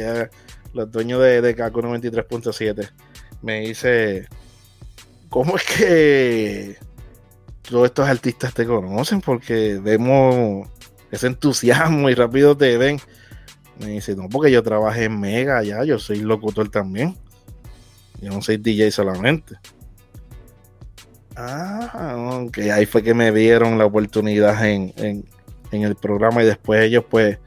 los 0.75 0.91
dueños 0.91 1.23
de, 1.23 1.41
de 1.41 1.57
93.7 1.57 2.91
me 3.43 3.61
dice, 3.61 4.29
¿cómo 5.29 5.57
es 5.57 5.65
que 5.65 6.77
todos 7.69 7.87
estos 7.87 8.09
artistas 8.09 8.55
te 8.55 8.65
conocen? 8.65 9.21
Porque 9.21 9.79
vemos 9.83 10.69
ese 11.11 11.27
entusiasmo 11.27 12.09
y 12.09 12.15
rápido 12.15 12.57
te 12.57 12.79
ven. 12.79 13.01
Me 13.81 13.89
dice, 13.89 14.15
no, 14.15 14.29
porque 14.29 14.51
yo 14.51 14.63
trabajé 14.63 15.05
en 15.05 15.21
Mega 15.21 15.63
ya, 15.63 15.85
yo 15.85 15.99
soy 15.99 16.21
locutor 16.21 16.69
también. 16.71 17.17
Yo 18.21 18.31
no 18.31 18.41
soy 18.41 18.57
DJ 18.59 18.93
solamente. 18.93 19.57
Ah, 21.35 22.45
ok, 22.47 22.59
ahí 22.59 22.87
fue 22.87 23.03
que 23.03 23.15
me 23.15 23.33
dieron 23.33 23.79
la 23.79 23.87
oportunidad 23.87 24.65
en, 24.69 24.93
en, 24.97 25.83
el 25.83 25.97
programa 25.97 26.43
y 26.43 26.47
después 26.47 26.83
ellos, 26.83 27.05
pues, 27.09 27.39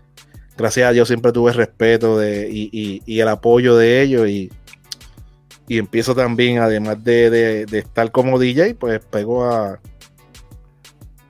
gracias 0.58 0.90
a 0.90 0.92
Dios 0.92 1.08
siempre 1.08 1.32
tuve 1.32 1.54
respeto 1.54 2.18
de, 2.18 2.50
y, 2.52 3.04
y 3.06 3.20
el 3.20 3.28
apoyo 3.28 3.78
de 3.78 4.02
ellos 4.02 4.28
y 4.28 4.52
y 5.68 5.78
empiezo 5.80 6.14
también, 6.14 6.60
además 6.60 7.04
de, 7.04 7.66
estar 7.72 8.12
como 8.12 8.40
DJ, 8.40 8.76
pues 8.76 9.00
pego 9.04 9.46
a, 9.46 9.80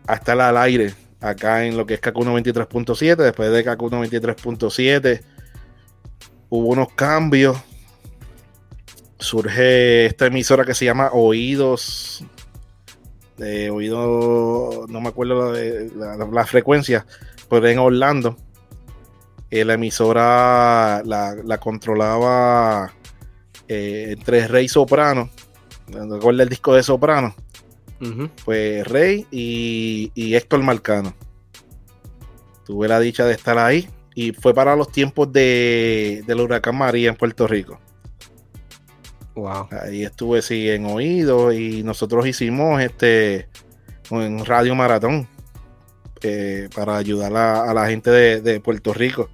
a 0.08 0.14
estar 0.14 0.40
al 0.40 0.58
aire 0.58 0.94
acá 1.22 1.66
en 1.66 1.78
lo 1.78 1.86
que 1.86 1.96
es 1.96 2.02
KQ 2.02 2.16
93.7. 2.16 3.16
Después 3.16 3.52
de 3.52 3.64
KQ 3.64 3.82
93.7 3.82 5.22
hubo 6.50 6.70
unos 6.70 6.90
cambios. 6.94 7.58
Surge 9.18 10.06
esta 10.06 10.28
emisora 10.28 10.66
que 10.66 10.74
se 10.74 10.86
llama 10.86 11.10
Oídos. 11.14 12.26
de 13.38 13.70
oído, 13.70 14.86
no 14.88 15.02
me 15.02 15.10
acuerdo 15.10 15.54
la, 15.54 16.18
la, 16.18 16.46
frecuencia, 16.46 17.06
pero 17.50 17.68
en 17.68 17.80
Orlando. 17.80 18.38
Eh, 19.50 19.64
la 19.64 19.76
emisora 19.76 21.02
la, 21.06 21.36
la 21.36 21.58
controlaba 21.60 22.92
eh, 22.92 22.95
entre 23.68 24.48
Rey 24.48 24.68
Soprano, 24.68 25.30
recuerda 25.88 26.44
el 26.44 26.50
disco 26.50 26.74
de 26.76 26.84
Soprano, 26.84 27.36
pues 28.44 28.88
Rey 28.88 29.26
y, 29.32 30.36
Héctor 30.36 30.64
Marcano. 30.64 31.14
Tuve 32.66 32.88
la 32.88 33.00
dicha 33.00 33.26
de 33.26 33.34
estar 33.34 33.58
ahí 33.58 33.88
y 34.16 34.32
fue 34.32 34.54
para 34.54 34.76
los 34.76 34.92
tiempos 34.92 35.32
de, 35.32 36.24
del 36.26 36.42
huracán 36.42 36.78
María 36.78 37.10
en 37.10 37.16
Puerto 37.16 37.48
Rico. 37.48 37.80
Wow. 39.36 39.68
Ahí 39.84 40.04
estuve 40.04 40.42
sí, 40.42 40.70
en 40.70 40.86
oído 40.86 41.52
y 41.52 41.84
nosotros 41.84 42.26
hicimos 42.26 42.82
este 42.82 43.50
en 44.10 44.46
Radio 44.46 44.76
Maratón 44.76 45.28
eh, 46.22 46.70
para 46.74 46.98
ayudar 46.98 47.36
a, 47.36 47.74
la 47.74 47.88
gente 47.88 48.10
de, 48.10 48.42
de, 48.42 48.60
Puerto 48.60 48.94
Rico. 48.94 49.30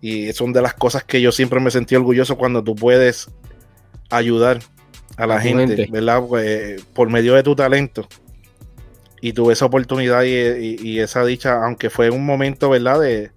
Y 0.00 0.32
son 0.34 0.52
de 0.52 0.60
las 0.60 0.74
cosas 0.74 1.02
que 1.02 1.20
yo 1.20 1.32
siempre 1.32 1.58
me 1.58 1.70
sentí 1.70 1.96
orgulloso 1.96 2.36
cuando 2.36 2.62
tú 2.62 2.74
puedes 2.74 3.28
ayudar 4.10 4.60
a 5.16 5.26
la 5.26 5.40
gente, 5.40 5.88
¿verdad? 5.90 6.22
Pues, 6.26 6.82
por 6.92 7.10
medio 7.10 7.34
de 7.34 7.42
tu 7.42 7.54
talento. 7.54 8.06
Y 9.20 9.32
tuve 9.32 9.54
esa 9.54 9.66
oportunidad 9.66 10.22
y, 10.24 10.98
esa 10.98 11.24
dicha, 11.24 11.64
aunque 11.64 11.88
fue 11.90 12.10
un 12.10 12.26
momento, 12.26 12.70
¿verdad? 12.70 13.00
De, 13.00 13.30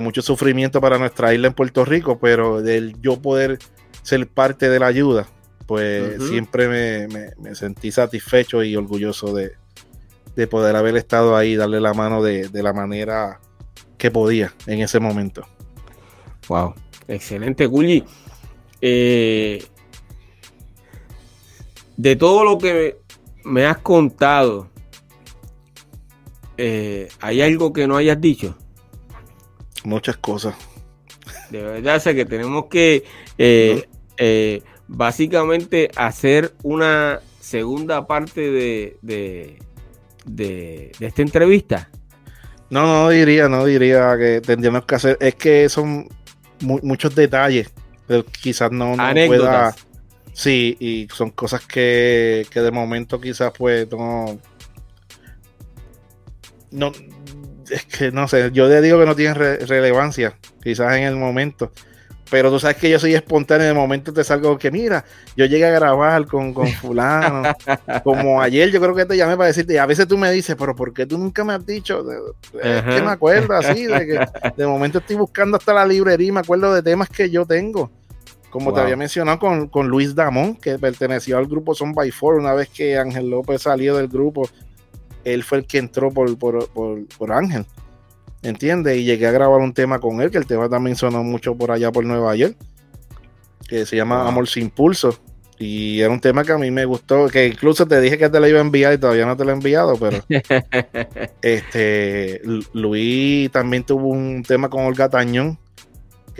mucho 0.00 0.22
sufrimiento 0.22 0.80
para 0.80 0.98
nuestra 0.98 1.34
isla 1.34 1.48
en 1.48 1.54
Puerto 1.54 1.84
Rico, 1.84 2.18
pero 2.20 2.62
del 2.62 3.00
yo 3.00 3.20
poder 3.20 3.58
ser 4.02 4.26
parte 4.28 4.68
de 4.68 4.78
la 4.78 4.86
ayuda, 4.86 5.26
pues 5.66 6.22
siempre 6.28 7.08
me, 7.08 7.54
sentí 7.54 7.90
satisfecho 7.90 8.62
y 8.62 8.76
orgulloso 8.76 9.34
de, 9.34 9.52
poder 10.46 10.74
haber 10.74 10.96
estado 10.96 11.36
ahí, 11.36 11.54
darle 11.54 11.80
la 11.80 11.92
mano 11.92 12.22
de, 12.22 12.48
de 12.48 12.62
la 12.62 12.72
manera 12.72 13.40
que 13.98 14.10
podía 14.10 14.54
en 14.66 14.80
ese 14.80 14.98
momento. 14.98 15.46
Wow, 16.48 16.74
excelente, 17.06 17.66
Gulli. 17.66 18.04
Eh, 18.80 19.64
de 21.96 22.16
todo 22.16 22.44
lo 22.44 22.58
que 22.58 22.98
me 23.44 23.66
has 23.66 23.78
contado, 23.78 24.70
eh, 26.56 27.08
¿hay 27.20 27.42
algo 27.42 27.72
que 27.72 27.86
no 27.86 27.96
hayas 27.96 28.20
dicho? 28.20 28.56
Muchas 29.84 30.16
cosas. 30.16 30.54
De 31.50 31.62
verdad, 31.62 32.00
sé 32.00 32.14
que 32.14 32.24
tenemos 32.24 32.66
que 32.66 33.04
eh, 33.36 34.62
básicamente 34.88 35.90
hacer 35.96 36.54
una 36.62 37.20
segunda 37.40 38.06
parte 38.06 38.50
de, 38.50 38.98
de, 39.02 39.58
de, 40.24 40.92
esta 41.00 41.22
entrevista. 41.22 41.90
No, 42.70 42.86
no 42.86 43.08
diría, 43.10 43.48
no 43.48 43.64
diría 43.64 44.16
que 44.16 44.40
tendríamos 44.40 44.84
que 44.84 44.94
hacer. 44.94 45.18
Es 45.20 45.34
que 45.34 45.68
son 45.68 46.08
muchos 46.60 47.14
detalles 47.14 47.72
pero 48.10 48.24
quizás 48.24 48.72
no, 48.72 48.96
pueda. 48.96 49.72
Sí, 50.32 50.76
y 50.80 51.06
son 51.14 51.30
cosas 51.30 51.64
que, 51.64 52.44
de 52.52 52.70
momento 52.72 53.20
quizás 53.20 53.52
pues 53.56 53.88
no. 53.92 54.36
No, 56.72 56.90
es 57.70 57.86
que 57.86 58.10
no 58.10 58.26
sé, 58.26 58.50
yo 58.52 58.66
le 58.66 58.82
digo 58.82 58.98
que 58.98 59.06
no 59.06 59.14
tienen 59.14 59.36
relevancia, 59.36 60.36
quizás 60.60 60.96
en 60.96 61.04
el 61.04 61.14
momento, 61.14 61.70
pero 62.32 62.50
tú 62.50 62.58
sabes 62.58 62.78
que 62.78 62.90
yo 62.90 62.98
soy 62.98 63.14
espontáneo, 63.14 63.68
de 63.68 63.74
momento 63.74 64.12
te 64.12 64.24
salgo 64.24 64.58
que 64.58 64.72
mira, 64.72 65.04
yo 65.36 65.46
llegué 65.46 65.66
a 65.66 65.70
grabar 65.70 66.26
con, 66.26 66.52
con 66.52 66.66
fulano, 66.82 67.42
como 68.02 68.42
ayer 68.42 68.72
yo 68.72 68.80
creo 68.80 68.96
que 68.96 69.04
te 69.06 69.16
llamé 69.16 69.36
para 69.36 69.46
decirte, 69.46 69.74
y 69.74 69.76
a 69.76 69.86
veces 69.86 70.08
tú 70.08 70.18
me 70.18 70.32
dices, 70.32 70.56
pero 70.58 70.74
¿por 70.74 70.92
qué 70.92 71.06
tú 71.06 71.16
nunca 71.16 71.44
me 71.44 71.52
has 71.52 71.64
dicho? 71.64 72.04
Es 72.60 72.82
que 72.82 73.02
me 73.02 73.10
acuerdo 73.12 73.54
así, 73.54 73.86
de 73.86 74.04
que 74.04 74.26
de 74.56 74.66
momento 74.66 74.98
estoy 74.98 75.14
buscando 75.14 75.58
hasta 75.58 75.72
la 75.72 75.86
librería 75.86 76.26
y 76.26 76.32
me 76.32 76.40
acuerdo 76.40 76.74
de 76.74 76.82
temas 76.82 77.08
que 77.08 77.30
yo 77.30 77.46
tengo. 77.46 77.99
Como 78.50 78.72
te 78.72 78.80
había 78.80 78.96
mencionado 78.96 79.38
con, 79.38 79.68
con, 79.68 79.88
Luis 79.88 80.14
Damón, 80.14 80.56
que 80.56 80.78
perteneció 80.78 81.38
al 81.38 81.46
grupo 81.46 81.74
Son 81.74 81.92
by 81.92 82.10
Four, 82.10 82.34
una 82.34 82.52
vez 82.52 82.68
que 82.68 82.98
Ángel 82.98 83.30
López 83.30 83.62
salió 83.62 83.96
del 83.96 84.08
grupo, 84.08 84.48
él 85.24 85.44
fue 85.44 85.58
el 85.58 85.66
que 85.66 85.78
entró 85.78 86.10
por, 86.10 86.36
por, 86.36 86.68
por, 86.70 87.06
por 87.16 87.32
Ángel. 87.32 87.64
¿entiendes? 88.42 88.98
Y 88.98 89.04
llegué 89.04 89.26
a 89.26 89.32
grabar 89.32 89.60
un 89.60 89.72
tema 89.72 89.98
con 89.98 90.20
él, 90.20 90.30
que 90.30 90.38
el 90.38 90.46
tema 90.46 90.68
también 90.68 90.96
sonó 90.96 91.22
mucho 91.22 91.54
por 91.54 91.70
allá 91.70 91.92
por 91.92 92.04
Nueva 92.04 92.34
York, 92.36 92.56
que 93.68 93.86
se 93.86 93.96
llama 93.96 94.26
Amor 94.26 94.48
sin 94.48 94.70
pulso. 94.70 95.18
Y 95.58 96.00
era 96.00 96.10
un 96.10 96.20
tema 96.20 96.42
que 96.42 96.52
a 96.52 96.58
mí 96.58 96.70
me 96.70 96.86
gustó, 96.86 97.28
que 97.28 97.46
incluso 97.46 97.86
te 97.86 98.00
dije 98.00 98.16
que 98.16 98.30
te 98.30 98.40
lo 98.40 98.48
iba 98.48 98.58
a 98.58 98.62
enviar 98.62 98.94
y 98.94 98.98
todavía 98.98 99.26
no 99.26 99.36
te 99.36 99.44
lo 99.44 99.50
he 99.50 99.54
enviado, 99.54 99.94
pero 99.96 100.24
este 101.42 102.40
Luis 102.72 103.50
también 103.50 103.84
tuvo 103.84 104.08
un 104.08 104.42
tema 104.42 104.70
con 104.70 104.86
Olga 104.86 105.10
Tañón, 105.10 105.58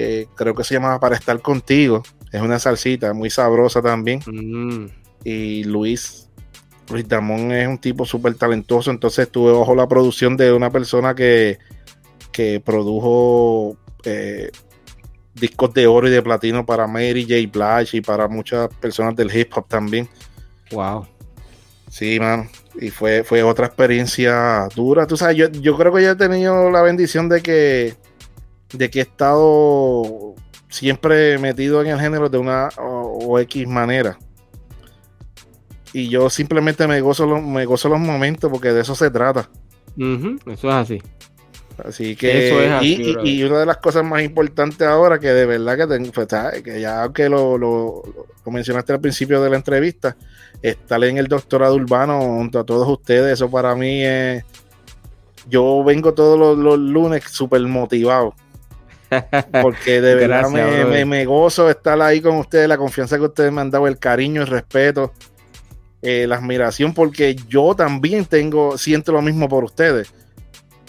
que 0.01 0.29
creo 0.35 0.55
que 0.55 0.65
se 0.65 0.75
llamaba 0.75 0.99
Para 0.99 1.17
estar 1.17 1.41
contigo. 1.41 2.03
Es 2.33 2.41
una 2.41 2.59
salsita 2.59 3.13
muy 3.13 3.31
sabrosa 3.31 3.83
también. 3.83 4.21
Mm. 4.27 4.87
Y 5.25 5.65
Luis, 5.65 6.29
Luis 6.89 7.07
Damón 7.07 7.53
es 7.53 7.69
un 7.69 7.79
tipo 7.79 8.07
súper 8.07 8.35
talentoso, 8.35 8.91
entonces 8.91 9.27
estuve 9.27 9.53
bajo 9.53 9.75
la 9.75 9.87
producción 9.87 10.37
de 10.37 10.53
una 10.53 10.71
persona 10.71 11.15
que, 11.15 11.59
que 12.33 12.61
produjo 12.61 13.77
eh, 14.05 14.51
discos 15.35 15.75
de 15.75 15.87
oro 15.87 16.09
y 16.09 16.11
de 16.11 16.23
platino 16.23 16.65
para 16.65 16.87
Mary 16.87 17.27
J. 17.29 17.51
Blige 17.53 17.99
y 17.99 18.01
para 18.01 18.29
muchas 18.29 18.69
personas 18.81 19.15
del 19.15 19.35
hip 19.37 19.53
hop 19.55 19.69
también. 19.69 20.09
Wow. 20.71 21.07
Sí, 21.91 22.19
man. 22.19 22.49
Y 22.81 22.89
fue, 22.89 23.25
fue 23.25 23.43
otra 23.43 23.67
experiencia 23.67 24.67
dura. 24.75 25.07
Tú 25.07 25.19
sabes, 25.19 25.37
yo, 25.37 25.51
yo 25.51 25.77
creo 25.77 25.93
que 25.93 26.03
yo 26.03 26.13
he 26.13 26.17
tenido 26.17 26.71
la 26.71 26.81
bendición 26.81 27.29
de 27.29 27.43
que, 27.43 27.97
de 28.73 28.91
que 28.91 29.01
he 29.01 29.03
estado 29.03 30.35
siempre 30.69 31.39
metido 31.39 31.83
en 31.83 31.89
el 31.89 32.01
género 32.01 32.29
de 32.29 32.39
una 32.39 32.69
o, 32.79 33.39
X 33.41 33.67
manera. 33.67 34.19
Y 35.93 36.09
yo 36.09 36.31
simplemente 36.31 36.87
me 36.87 37.01
gozo, 37.01 37.27
los, 37.27 37.43
me 37.43 37.65
gozo 37.65 37.89
los 37.89 37.99
momentos 37.99 38.51
porque 38.51 38.73
de 38.73 38.83
eso 38.83 38.95
se 38.95 39.11
trata. 39.11 39.51
eso 40.47 40.69
es 40.69 40.75
así. 40.75 41.03
Así 41.85 42.17
que, 42.17 42.79
y, 42.83 43.43
una 43.43 43.61
de 43.61 43.67
las 43.67 43.79
cosas 43.79 44.05
más 44.05 44.23
importantes 44.23 44.87
ahora 44.87 45.19
que 45.19 45.29
de 45.29 45.47
verdad 45.47 45.77
que, 45.77 45.87
tengo, 45.87 46.13
pues, 46.13 46.29
que 46.63 46.81
ya 46.81 47.03
aunque 47.03 47.29
lo, 47.29 47.57
lo, 47.57 48.03
mencionaste 48.47 48.93
al 48.93 49.01
principio 49.01 49.41
de 49.43 49.51
la 49.51 49.57
entrevista, 49.57 50.17
estar 50.63 51.03
en 51.05 51.19
el 51.19 51.27
doctorado 51.27 51.75
urbano 51.77 52.21
junto 52.21 52.59
a 52.59 52.65
todos 52.65 52.89
ustedes, 52.89 53.35
eso 53.35 53.51
para 53.51 53.75
mí 53.75 54.03
es... 54.05 54.45
Yo 55.49 55.83
vengo 55.85 56.13
todos 56.13 56.59
los, 56.59 56.79
lunes 56.79 57.25
súper 57.25 57.63
motivado. 57.63 58.35
Porque 59.63 60.01
de 60.01 60.15
verdad 60.15 60.49
me, 60.51 61.05
me, 61.05 61.25
gozo 61.25 61.69
estar 61.69 62.01
ahí 62.01 62.21
con 62.21 62.37
ustedes, 62.37 62.69
la 62.69 62.79
confianza 62.79 63.17
que 63.17 63.25
ustedes 63.25 63.53
me 63.53 63.61
han 63.61 63.71
dado, 63.71 63.87
el 63.87 63.99
cariño, 63.99 64.43
el 64.43 64.47
respeto, 64.47 65.13
eh, 66.03 66.27
la 66.27 66.37
admiración, 66.37 66.95
porque 66.95 67.35
yo 67.49 67.75
también 67.75 68.25
tengo, 68.25 68.79
siento 68.79 69.13
lo 69.13 69.23
mismo 69.23 69.49
por 69.49 69.65
ustedes 69.65 70.13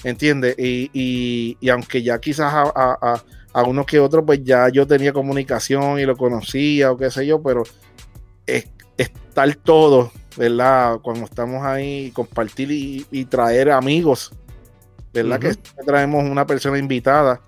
¿entiendes? 0.03 0.55
Y, 0.57 1.57
aunque 1.69 2.01
ya 2.03 2.19
quizás 2.19 2.53
a, 2.53 3.63
uno 3.65 3.85
que 3.85 3.99
otro, 3.99 4.25
pues 4.25 4.43
ya 4.43 4.69
yo 4.69 4.87
tenía 4.87 5.13
comunicación 5.13 5.99
y 5.99 6.05
lo 6.05 6.15
conocía 6.15 6.91
o 6.91 6.97
qué 6.97 7.11
sé 7.11 7.25
yo, 7.25 7.41
pero 7.41 7.63
es, 8.45 8.67
estar 8.97 9.53
todo, 9.55 10.11
¿verdad? 10.37 10.99
Cuando 11.01 11.25
estamos 11.25 11.63
ahí, 11.63 12.11
compartir 12.11 12.71
y, 12.71 13.25
traer 13.25 13.71
amigos, 13.71 14.31
¿verdad? 15.13 15.39
Que 15.39 15.55
traemos 15.85 16.23
una 16.23 16.45
persona 16.45 16.77
invitada 16.77 17.41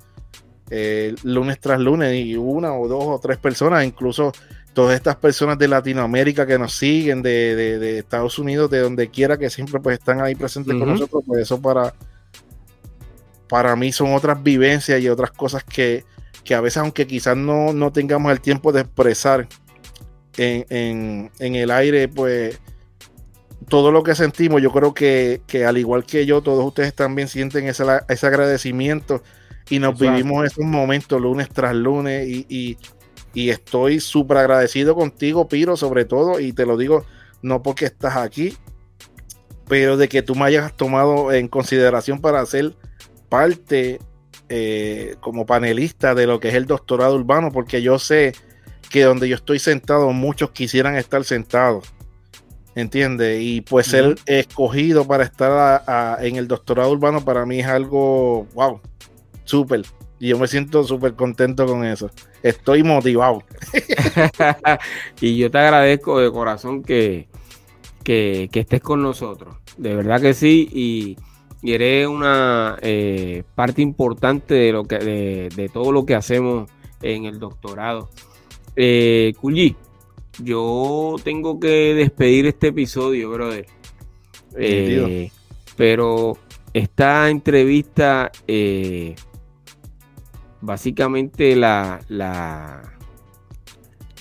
eh, 0.69 1.15
lunes 1.23 1.59
tras 1.59 1.79
lunes 1.79 2.13
y 2.15 2.35
una 2.35 2.73
o 2.73 2.87
dos 2.87 3.03
o 3.05 3.19
tres 3.19 3.37
personas, 3.37 3.85
incluso 3.85 4.31
todas 4.73 4.95
estas 4.95 5.15
personas 5.17 5.57
de 5.57 5.67
Latinoamérica 5.67 6.47
que 6.47 6.57
nos 6.57 6.73
siguen, 6.73 7.21
de, 7.21 7.99
Estados 7.99 8.39
Unidos, 8.39 8.69
de 8.71 8.79
donde 8.79 9.09
quiera 9.09 9.37
que 9.37 9.49
siempre 9.49 9.79
pues 9.79 9.99
están 9.99 10.21
ahí 10.21 10.35
presentes 10.35 10.75
con 10.75 10.87
nosotros, 10.89 11.23
pues 11.25 11.41
eso 11.41 11.61
para 11.61 11.93
para 13.53 13.75
mí 13.75 13.91
son 13.91 14.15
otras 14.15 14.41
vivencias 14.41 14.99
y 14.99 15.07
otras 15.09 15.29
cosas 15.29 15.63
que, 15.63 16.03
a 16.55 16.59
veces, 16.59 16.77
aunque 16.77 17.05
quizás 17.05 17.37
no, 17.37 17.91
tengamos 17.91 18.31
el 18.31 18.41
tiempo 18.41 18.71
de 18.71 18.81
expresar 18.81 19.47
en, 20.37 21.29
el 21.39 21.69
aire, 21.69 22.07
pues 22.07 22.59
todo 23.67 23.91
lo 23.91 24.01
que 24.01 24.15
sentimos, 24.15 24.59
yo 24.59 24.71
creo 24.71 24.95
que, 24.95 25.41
al 25.67 25.77
igual 25.77 26.03
que 26.03 26.25
yo, 26.25 26.41
todos 26.41 26.65
ustedes 26.65 26.95
también 26.95 27.27
sienten 27.27 27.67
ese, 27.67 27.83
ese 28.09 28.25
agradecimiento 28.25 29.21
y 29.69 29.79
nos 29.79 29.99
vivimos 29.99 30.45
esos 30.45 30.65
momentos 30.65 31.21
lunes 31.21 31.49
tras 31.49 31.75
lunes 31.75 32.27
y, 32.27 32.77
y 33.33 33.49
estoy 33.49 33.99
súper 33.99 34.37
agradecido 34.37 34.95
contigo, 34.95 35.47
Piro, 35.47 35.75
sobre 35.75 36.05
todo, 36.05 36.39
y 36.39 36.53
te 36.53 36.65
lo 36.65 36.77
digo 36.77 37.05
no 37.41 37.61
porque 37.61 37.85
estás 37.85 38.15
aquí, 38.15 38.57
pero 39.67 39.97
de 39.97 40.07
que 40.07 40.21
tú 40.21 40.35
me 40.35 40.45
hayas 40.45 40.73
tomado 40.75 41.31
en 41.31 41.47
consideración 41.47 42.19
para 42.19 42.39
hacer 42.39 42.73
parte 43.29 43.99
eh, 44.49 45.15
como 45.19 45.45
panelista 45.45 46.15
de 46.15 46.27
lo 46.27 46.39
que 46.39 46.49
es 46.49 46.55
el 46.55 46.65
doctorado 46.65 47.15
urbano, 47.15 47.51
porque 47.51 47.81
yo 47.81 47.99
sé 47.99 48.33
que 48.89 49.03
donde 49.03 49.27
yo 49.27 49.35
estoy 49.35 49.59
sentado, 49.59 50.11
muchos 50.11 50.51
quisieran 50.51 50.95
estar 50.95 51.23
sentados. 51.23 51.93
¿Entiendes? 52.75 53.39
Y 53.39 53.61
pues 53.61 53.85
ser 53.85 54.15
escogido 54.25 55.05
para 55.05 55.23
estar 55.23 55.83
en 56.23 56.37
el 56.37 56.47
doctorado 56.47 56.89
urbano 56.91 57.23
para 57.23 57.45
mí 57.45 57.59
es 57.59 57.67
algo, 57.67 58.47
wow, 58.55 58.81
súper. 59.43 59.81
Y 60.19 60.29
yo 60.29 60.39
me 60.39 60.47
siento 60.47 60.83
súper 60.83 61.15
contento 61.15 61.65
con 61.65 61.83
eso. 61.85 62.09
Estoy 62.41 62.83
motivado. 62.83 63.43
y 65.21 65.37
yo 65.37 65.51
te 65.51 65.57
agradezco 65.57 66.19
de 66.19 66.31
corazón 66.31 66.81
que, 66.81 67.27
que, 68.03 68.49
que 68.51 68.61
estés 68.61 68.81
con 68.81 69.01
nosotros. 69.01 69.55
De 69.77 69.95
verdad 69.95 70.21
que 70.21 70.33
sí. 70.33 70.69
Y 70.71 71.17
y 71.63 71.71
eres 71.71 72.07
una 72.07 72.77
eh, 72.81 73.43
parte 73.55 73.81
importante 73.81 74.53
de, 74.53 74.73
lo 74.73 74.83
que, 74.83 74.97
de, 74.97 75.69
todo 75.71 75.93
lo 75.93 76.05
que 76.05 76.13
hacemos 76.13 76.69
en 77.01 77.23
el 77.23 77.39
doctorado. 77.39 78.09
Eh, 78.75 79.33
yo 80.43 81.15
tengo 81.23 81.61
que 81.61 81.93
despedir 81.93 82.47
este 82.47 82.67
episodio, 82.67 83.31
brother. 83.31 83.65
Eh, 84.57 85.31
pero 85.77 86.37
esta 86.73 87.29
entrevista, 87.29 88.29
eh, 88.45 89.15
básicamente 90.63 91.57
la, 91.57 91.99
la, 92.07 92.93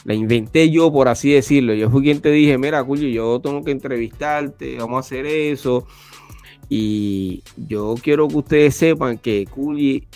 la 0.05 0.14
inventé 0.14 0.70
yo, 0.70 0.93
por 0.93 1.09
así 1.09 1.32
decirlo. 1.32 1.73
Yo 1.74 1.89
fui 1.89 2.02
quien 2.02 2.20
te 2.20 2.31
dije, 2.31 2.59
mira, 2.59 2.82
Culli, 2.82 3.12
yo 3.12 3.40
tengo 3.40 3.62
que 3.62 3.70
entrevistarte, 3.70 4.77
vamos 4.77 4.97
a 4.97 5.01
hacer 5.01 5.24
eso. 5.27 5.86
Y 6.69 7.44
yo 7.56 7.94
quiero 8.02 8.28
que 8.28 8.36
ustedes 8.36 8.74
sepan 8.74 9.19
que 9.19 9.47
Culi 9.47 10.09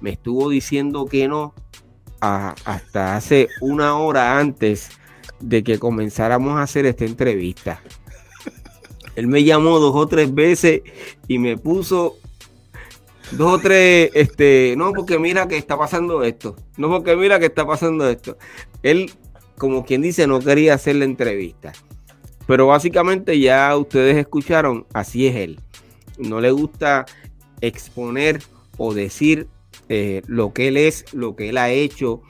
me 0.00 0.10
estuvo 0.10 0.48
diciendo 0.48 1.04
que 1.06 1.28
no 1.28 1.54
hasta 2.20 3.16
hace 3.16 3.48
una 3.60 3.98
hora 3.98 4.38
antes 4.38 4.90
de 5.40 5.62
que 5.62 5.78
comenzáramos 5.78 6.54
a 6.54 6.62
hacer 6.62 6.86
esta 6.86 7.04
entrevista. 7.04 7.82
Él 9.16 9.26
me 9.26 9.44
llamó 9.44 9.78
dos 9.78 9.94
o 9.94 10.06
tres 10.06 10.34
veces 10.34 10.82
y 11.28 11.38
me 11.38 11.56
puso 11.58 12.16
dos 13.32 13.54
o 13.54 13.58
tres, 13.58 14.10
este, 14.14 14.74
no, 14.76 14.92
porque 14.92 15.18
mira 15.18 15.48
que 15.48 15.56
está 15.56 15.76
pasando 15.76 16.22
esto, 16.22 16.56
no, 16.76 16.88
porque 16.88 17.16
mira 17.16 17.38
que 17.38 17.46
está 17.46 17.66
pasando 17.66 18.08
esto. 18.08 18.36
Él, 18.82 19.10
como 19.58 19.84
quien 19.84 20.02
dice, 20.02 20.26
no 20.26 20.40
quería 20.40 20.74
hacer 20.74 20.96
la 20.96 21.04
entrevista. 21.04 21.72
Pero 22.46 22.68
básicamente 22.68 23.38
ya 23.40 23.76
ustedes 23.76 24.16
escucharon, 24.16 24.86
así 24.92 25.26
es 25.26 25.36
él. 25.36 25.60
No 26.18 26.40
le 26.40 26.52
gusta 26.52 27.06
exponer 27.60 28.40
o 28.78 28.94
decir 28.94 29.48
eh, 29.88 30.22
lo 30.26 30.52
que 30.52 30.68
él 30.68 30.76
es, 30.76 31.12
lo 31.12 31.34
que 31.34 31.48
él 31.48 31.58
ha 31.58 31.70
hecho 31.70 32.22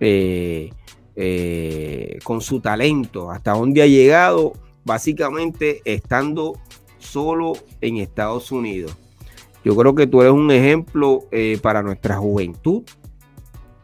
eh, 0.00 0.70
eh, 1.16 2.18
con 2.24 2.40
su 2.40 2.60
talento, 2.60 3.30
hasta 3.30 3.52
dónde 3.52 3.82
ha 3.82 3.86
llegado, 3.86 4.54
básicamente 4.84 5.82
estando 5.84 6.58
solo 6.98 7.52
en 7.80 7.98
Estados 7.98 8.50
Unidos. 8.52 8.96
Yo 9.64 9.76
creo 9.76 9.94
que 9.94 10.06
tú 10.06 10.22
eres 10.22 10.32
un 10.32 10.50
ejemplo 10.50 11.24
para 11.60 11.82
nuestra 11.82 12.16
juventud 12.16 12.82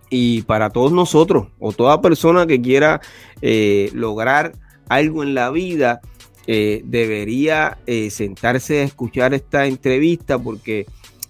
y 0.08 0.42
para 0.42 0.70
todos 0.70 0.92
nosotros 0.92 1.48
o 1.58 1.72
toda 1.72 2.00
persona 2.00 2.46
que 2.46 2.62
quiera 2.62 3.00
lograr 3.92 4.52
algo 4.88 5.22
en 5.22 5.34
la 5.34 5.50
vida, 5.50 6.00
eh, 6.46 6.82
debería 6.84 7.78
eh, 7.86 8.10
sentarse 8.10 8.80
a 8.80 8.84
escuchar 8.84 9.34
esta 9.34 9.66
entrevista 9.66 10.38
porque 10.38 10.86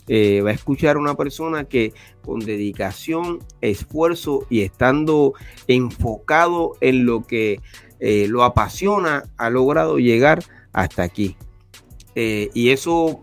eh, 0.08 0.42
va 0.42 0.50
a 0.50 0.54
escuchar 0.54 0.98
una 0.98 1.14
persona 1.14 1.64
que 1.64 1.94
con 2.22 2.40
dedicación, 2.40 3.40
esfuerzo 3.60 4.46
y 4.50 4.60
estando 4.60 5.34
enfocado 5.68 6.76
en 6.80 7.06
lo 7.06 7.26
que 7.26 7.60
eh, 7.98 8.26
lo 8.28 8.44
apasiona, 8.44 9.24
ha 9.36 9.48
logrado 9.48 9.98
llegar 9.98 10.44
hasta 10.72 11.02
aquí. 11.02 11.36
Eh, 12.14 12.50
y 12.54 12.70
eso 12.70 13.22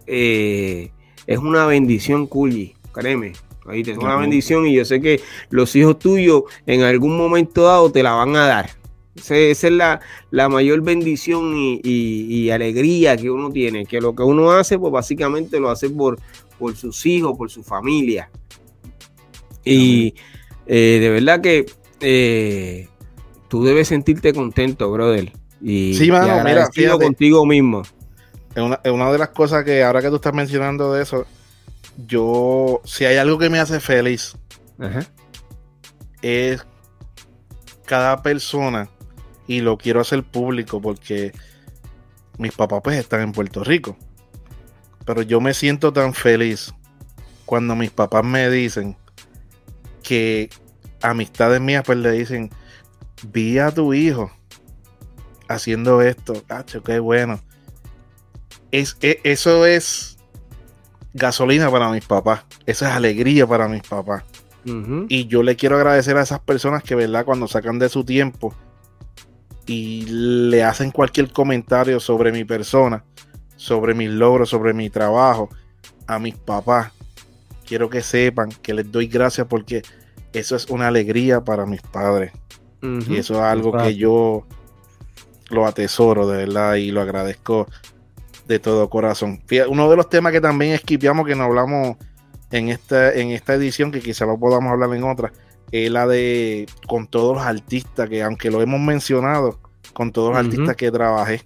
es 1.27 1.39
una 1.39 1.65
bendición, 1.65 2.27
Cully, 2.27 2.75
créeme. 2.91 3.33
Ahí 3.65 3.81
te 3.81 3.91
es 3.91 3.97
una 3.97 4.17
bendición 4.17 4.67
y 4.67 4.75
yo 4.75 4.83
sé 4.83 4.99
que 4.99 5.21
los 5.49 5.73
hijos 5.75 5.97
tuyos 5.97 6.43
en 6.65 6.81
algún 6.81 7.15
momento 7.15 7.63
dado 7.63 7.91
te 7.91 8.03
la 8.03 8.11
van 8.11 8.35
a 8.35 8.47
dar. 8.47 8.69
Esa 9.15 9.37
es 9.37 9.63
la, 9.71 10.49
mayor 10.49 10.81
bendición 10.81 11.53
y, 11.55 12.49
alegría 12.49 13.15
que 13.15 13.29
uno 13.29 13.51
tiene, 13.51 13.85
que 13.85 14.01
lo 14.01 14.15
que 14.15 14.23
uno 14.23 14.51
hace, 14.51 14.77
pues 14.79 14.91
básicamente 14.91 15.59
lo 15.59 15.69
hace 15.69 15.89
por, 15.89 16.19
por 16.57 16.75
sus 16.75 17.05
hijos, 17.05 17.37
por 17.37 17.49
su 17.49 17.63
familia. 17.63 18.29
Y 19.63 20.15
eh, 20.65 20.97
de 20.99 21.09
verdad 21.09 21.41
que 21.41 21.65
eh, 22.01 22.87
tú 23.47 23.63
debes 23.63 23.87
sentirte 23.87 24.33
contento, 24.33 24.91
brother. 24.91 25.31
Y, 25.61 25.93
sí, 25.93 26.11
mano, 26.11 26.43
mira, 26.43 26.69
contigo 26.97 27.45
mismo. 27.45 27.83
Una, 28.55 28.80
una 28.85 29.11
de 29.11 29.17
las 29.17 29.30
cosas 29.30 29.63
que 29.63 29.84
ahora 29.84 30.01
que 30.01 30.09
tú 30.09 30.15
estás 30.15 30.34
mencionando 30.34 30.93
de 30.93 31.03
eso, 31.03 31.25
yo, 31.97 32.81
si 32.85 33.05
hay 33.05 33.17
algo 33.17 33.38
que 33.38 33.49
me 33.49 33.59
hace 33.59 33.80
feliz, 33.80 34.35
es 36.21 36.65
cada 37.85 38.21
persona 38.21 38.89
y 39.47 39.61
lo 39.61 39.77
quiero 39.77 40.01
hacer 40.01 40.23
público 40.23 40.81
porque 40.81 41.31
mis 42.38 42.51
papás 42.53 42.81
pues 42.84 42.97
están 42.97 43.21
en 43.21 43.31
Puerto 43.31 43.63
Rico. 43.63 43.97
Pero 45.05 45.21
yo 45.21 45.41
me 45.41 45.53
siento 45.53 45.91
tan 45.91 46.13
feliz 46.13 46.73
cuando 47.45 47.75
mis 47.75 47.91
papás 47.91 48.23
me 48.23 48.49
dicen 48.49 48.97
que 50.01 50.49
amistades 51.01 51.59
mías 51.61 51.84
pues 51.85 51.97
le 51.97 52.11
dicen, 52.11 52.49
vi 53.31 53.59
a 53.59 53.71
tu 53.71 53.93
hijo 53.93 54.31
haciendo 55.47 56.01
esto, 56.01 56.41
cacho, 56.47 56.81
qué 56.84 56.99
bueno. 56.99 57.39
Es, 58.73 58.97
e, 59.01 59.19
eso 59.23 59.67
es 59.67 60.17
gasolina 61.13 61.69
para 61.69 61.91
mis 61.91 62.03
papás, 62.03 62.43
eso 62.65 62.85
es 62.85 62.91
alegría 62.91 63.45
para 63.45 63.67
mis 63.67 63.83
papás. 63.83 64.23
Y 65.09 65.27
yo 65.27 65.43
le 65.43 65.55
quiero 65.55 65.75
agradecer 65.75 66.17
a 66.17 66.23
esas 66.23 66.39
personas 66.39 66.81
que, 66.83 66.95
¿verdad? 66.95 67.23
Cuando 67.23 67.47
sacan 67.47 67.77
de 67.77 67.89
su 67.89 68.03
tiempo 68.03 68.55
y 69.67 70.05
le 70.07 70.63
hacen 70.63 70.89
cualquier 70.89 71.31
comentario 71.31 71.99
sobre 71.99 72.31
mi 72.31 72.45
persona, 72.45 73.03
sobre 73.57 73.93
mis 73.93 74.09
logros, 74.09 74.49
sobre 74.49 74.73
mi 74.73 74.89
trabajo, 74.89 75.49
a 76.07 76.17
mis 76.17 76.35
papás, 76.35 76.93
quiero 77.67 77.89
que 77.89 78.01
sepan 78.01 78.49
que 78.61 78.73
les 78.73 78.91
doy 78.91 79.07
gracias 79.07 79.45
porque 79.47 79.83
eso 80.31 80.55
es 80.55 80.67
una 80.69 80.87
alegría 80.87 81.43
para 81.43 81.65
mis 81.65 81.81
padres. 81.81 82.31
Y 82.81 83.17
eso 83.17 83.35
es 83.35 83.39
algo 83.39 83.77
que 83.77 83.95
yo 83.95 84.45
lo 85.49 85.67
atesoro 85.67 86.27
de 86.27 86.37
verdad 86.37 86.75
y 86.75 86.91
lo 86.91 87.01
agradezco 87.01 87.67
de 88.48 88.60
todo 88.60 88.90
corazón. 88.90 89.41
uno 89.70 89.90
de 89.90 89.95
los 89.95 90.10
temas 90.10 90.32
que 90.32 90.41
también 90.41 90.74
esquipeamos, 90.74 91.26
que 91.26 91.36
no 91.36 91.44
hablamos 91.44 91.98
en 92.52 92.70
esta, 92.70 93.14
en 93.14 93.32
esta 93.32 93.53
edición, 93.53 93.91
que 93.91 94.02
quizá 94.02 94.26
lo 94.26 94.38
podamos 94.38 94.72
hablar 94.72 94.94
en 94.94 95.03
otra, 95.03 95.32
es 95.72 95.90
la 95.90 96.06
de 96.06 96.68
con 96.88 97.07
todos 97.07 97.36
los 97.36 97.45
artistas, 97.45 98.10
que 98.10 98.22
aunque 98.22 98.52
lo 98.52 98.61
hemos 98.61 98.80
mencionado, 98.80 99.60
con 99.94 100.11
todos 100.11 100.30
los 100.30 100.40
artistas 100.40 100.76
que 100.76 100.91
trabajé 100.91 101.41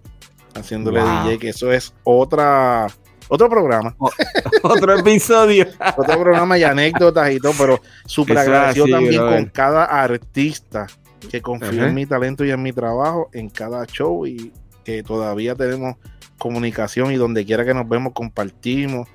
haciéndole 0.53 1.02
DJ, 1.02 1.40
que 1.40 1.49
eso 1.49 1.72
es 1.72 1.94
otra 2.03 2.88
otro 3.30 3.49
programa. 3.49 3.95
otro 4.64 4.98
episodio. 4.98 5.68
otro 5.98 6.19
programa 6.19 6.57
y 6.57 6.64
anécdotas 6.64 7.32
y 7.32 7.40
todo, 7.40 7.53
pero 7.57 7.82
súper 8.06 8.38
agradecido 8.38 8.88
también 8.88 9.22
con 9.22 9.45
cada 9.45 9.86
artista 9.86 10.88
que 11.30 11.41
confía 11.41 11.88
en 11.88 11.95
mi 11.95 12.06
talento 12.06 12.45
y 12.45 12.52
en 12.52 12.61
mi 12.61 12.72
trabajo 12.72 13.30
en 13.34 13.49
cada 13.49 13.86
show 13.86 14.26
y 14.26 14.52
que 14.84 15.03
todavía 15.03 15.56
tenemos 15.56 15.95
comunicación 16.38 17.11
y 17.11 17.15
donde 17.15 17.45
quiera 17.45 17.65
que 17.65 17.73
nos 17.73 17.88
vemos 17.88 18.14
compartimos 18.14 19.07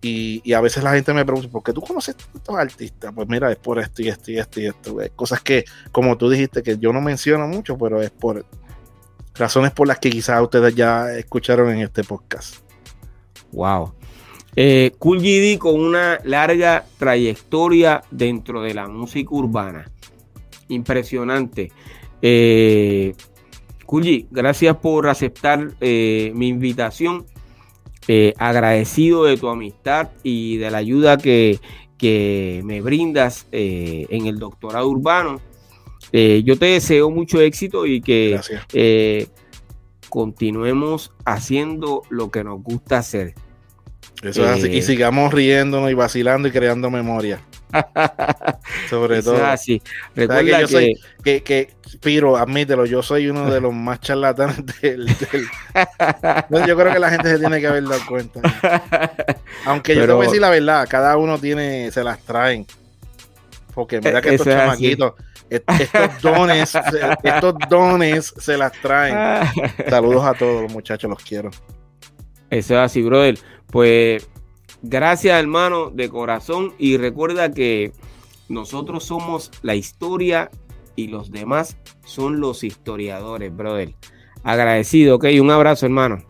y, 0.00 0.52
a 0.52 0.60
veces 0.60 0.84
la 0.84 0.92
gente 0.92 1.12
me 1.12 1.24
pregunta, 1.24 1.48
¿por 1.50 1.62
qué 1.62 1.72
tú 1.72 1.80
conoces 1.80 2.16
tantos 2.16 2.54
artistas? 2.54 3.12
Pues 3.12 3.28
mira, 3.28 3.50
es 3.50 3.56
por 3.56 3.80
esto 3.80 4.02
y 4.02 4.08
esto 4.08 4.30
y 4.30 4.38
esto 4.38 4.60
y 4.60 4.66
esto. 4.66 4.96
Cosas 5.16 5.40
que, 5.40 5.64
como 5.90 6.16
tú 6.16 6.30
dijiste, 6.30 6.62
que 6.62 6.78
yo 6.78 6.92
no 6.92 7.00
menciono 7.00 7.48
mucho, 7.48 7.76
pero 7.76 8.00
es 8.00 8.10
por 8.10 8.46
razones 9.34 9.72
por 9.72 9.88
las 9.88 9.98
que 9.98 10.10
quizás 10.10 10.40
ustedes 10.40 10.74
ya 10.74 11.12
escucharon 11.12 11.70
en 11.70 11.80
este 11.80 12.04
podcast. 12.04 12.58
Wow. 13.50 13.94
Eh, 14.54 14.92
cool 14.98 15.18
GD 15.18 15.58
con 15.58 15.80
una 15.80 16.20
larga 16.24 16.84
trayectoria 16.98 18.02
dentro 18.10 18.62
de 18.62 18.74
la 18.74 18.86
música 18.86 19.30
urbana. 19.32 19.90
Impresionante. 20.68 21.72
Eh, 22.22 23.14
gracias 24.30 24.76
por 24.76 25.08
aceptar 25.08 25.72
eh, 25.80 26.32
mi 26.34 26.48
invitación 26.48 27.26
eh, 28.06 28.34
agradecido 28.38 29.24
de 29.24 29.36
tu 29.36 29.48
amistad 29.48 30.08
y 30.22 30.56
de 30.58 30.70
la 30.70 30.78
ayuda 30.78 31.18
que, 31.18 31.58
me 32.64 32.80
brindas 32.80 33.46
eh, 33.50 34.06
en 34.10 34.26
el 34.26 34.38
doctorado 34.38 34.88
urbano. 34.88 35.40
Yo 36.12 36.58
te 36.58 36.66
deseo 36.66 37.10
mucho 37.10 37.40
éxito 37.40 37.84
y 37.86 38.00
que 38.00 39.28
continuemos 40.08 41.12
haciendo 41.24 42.02
lo 42.08 42.30
que 42.30 42.44
nos 42.44 42.62
gusta 42.62 42.98
hacer. 42.98 43.34
Eso 44.22 44.44
es 44.44 44.50
así. 44.50 44.68
Y 44.70 44.82
sigamos 44.82 45.34
riéndonos 45.34 45.90
y 45.90 45.94
vacilando 45.94 46.48
y 46.48 46.50
creando 46.50 46.90
memoria. 46.90 47.42
Sobre 48.90 49.22
todo. 49.22 49.44
así. 49.44 49.82
Recuerda 50.14 50.44
que 50.44 50.60
yo 50.62 50.68
soy, 50.68 51.00
que, 51.22 51.42
que, 51.42 51.70
Piro, 52.00 52.36
admítelo, 52.36 52.84
yo 52.84 53.02
soy 53.02 53.28
uno 53.28 53.50
de 53.50 53.60
los 53.60 53.72
más 53.72 54.00
charlatanes 54.00 54.64
del. 54.82 55.06
yo 56.66 56.76
creo 56.76 56.92
que 56.92 56.98
la 56.98 57.10
gente 57.10 57.30
se 57.30 57.38
tiene 57.38 57.60
que 57.60 57.66
haber 57.66 57.84
dado 57.84 58.00
cuenta. 58.06 58.40
Aunque 59.64 59.94
yo 59.94 60.06
te 60.06 60.12
voy 60.12 60.24
a 60.24 60.28
decir 60.28 60.40
la 60.40 60.50
verdad, 60.50 60.86
cada 60.88 61.16
uno 61.16 61.38
tiene, 61.38 61.90
se 61.90 62.04
las 62.04 62.20
traen. 62.20 62.66
Porque 63.74 64.00
mira 64.00 64.20
que 64.20 64.34
estos 64.34 64.46
chamaquitos, 64.46 65.14
estos 65.48 66.20
dones, 66.20 66.74
estos 67.22 67.54
dones 67.68 68.34
se 68.36 68.56
las 68.56 68.72
traen. 68.72 69.48
Saludos 69.88 70.24
a 70.24 70.34
todos 70.34 70.62
los 70.62 70.72
muchachos, 70.72 71.08
los 71.08 71.22
quiero. 71.22 71.50
Eso 72.50 72.74
es 72.74 72.80
así, 72.80 73.02
brother. 73.02 73.38
Pues 73.70 74.28
Gracias 74.82 75.38
hermano 75.38 75.90
de 75.90 76.08
corazón 76.08 76.74
y 76.78 76.96
recuerda 76.96 77.52
que 77.52 77.92
nosotros 78.48 79.04
somos 79.04 79.50
la 79.62 79.74
historia 79.74 80.50
y 80.94 81.08
los 81.08 81.30
demás 81.30 81.76
son 82.04 82.40
los 82.40 82.64
historiadores, 82.64 83.54
brother. 83.54 83.94
Agradecido, 84.44 85.16
ok, 85.16 85.26
un 85.40 85.50
abrazo 85.50 85.86
hermano. 85.86 86.22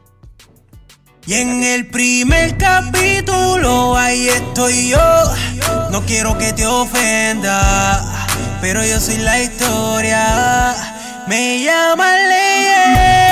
Y 1.27 1.35
en 1.35 1.63
el 1.63 1.87
primer 1.89 2.57
capítulo 2.57 3.95
ahí 3.97 4.29
estoy 4.29 4.89
yo. 4.89 5.25
No 5.91 6.01
quiero 6.07 6.39
que 6.39 6.55
te 6.55 6.67
ofenda, 6.67 8.27
pero 8.63 8.81
yo 8.83 8.99
soy 8.99 9.19
la 9.19 9.43
historia. 9.43 10.75
Me 11.29 11.63
llama 11.63 12.17
leyenda. 12.17 13.28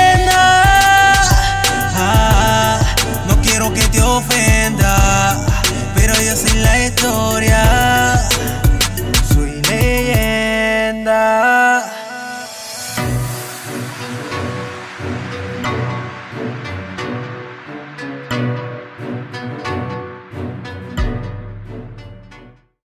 Historia. 7.07 7.46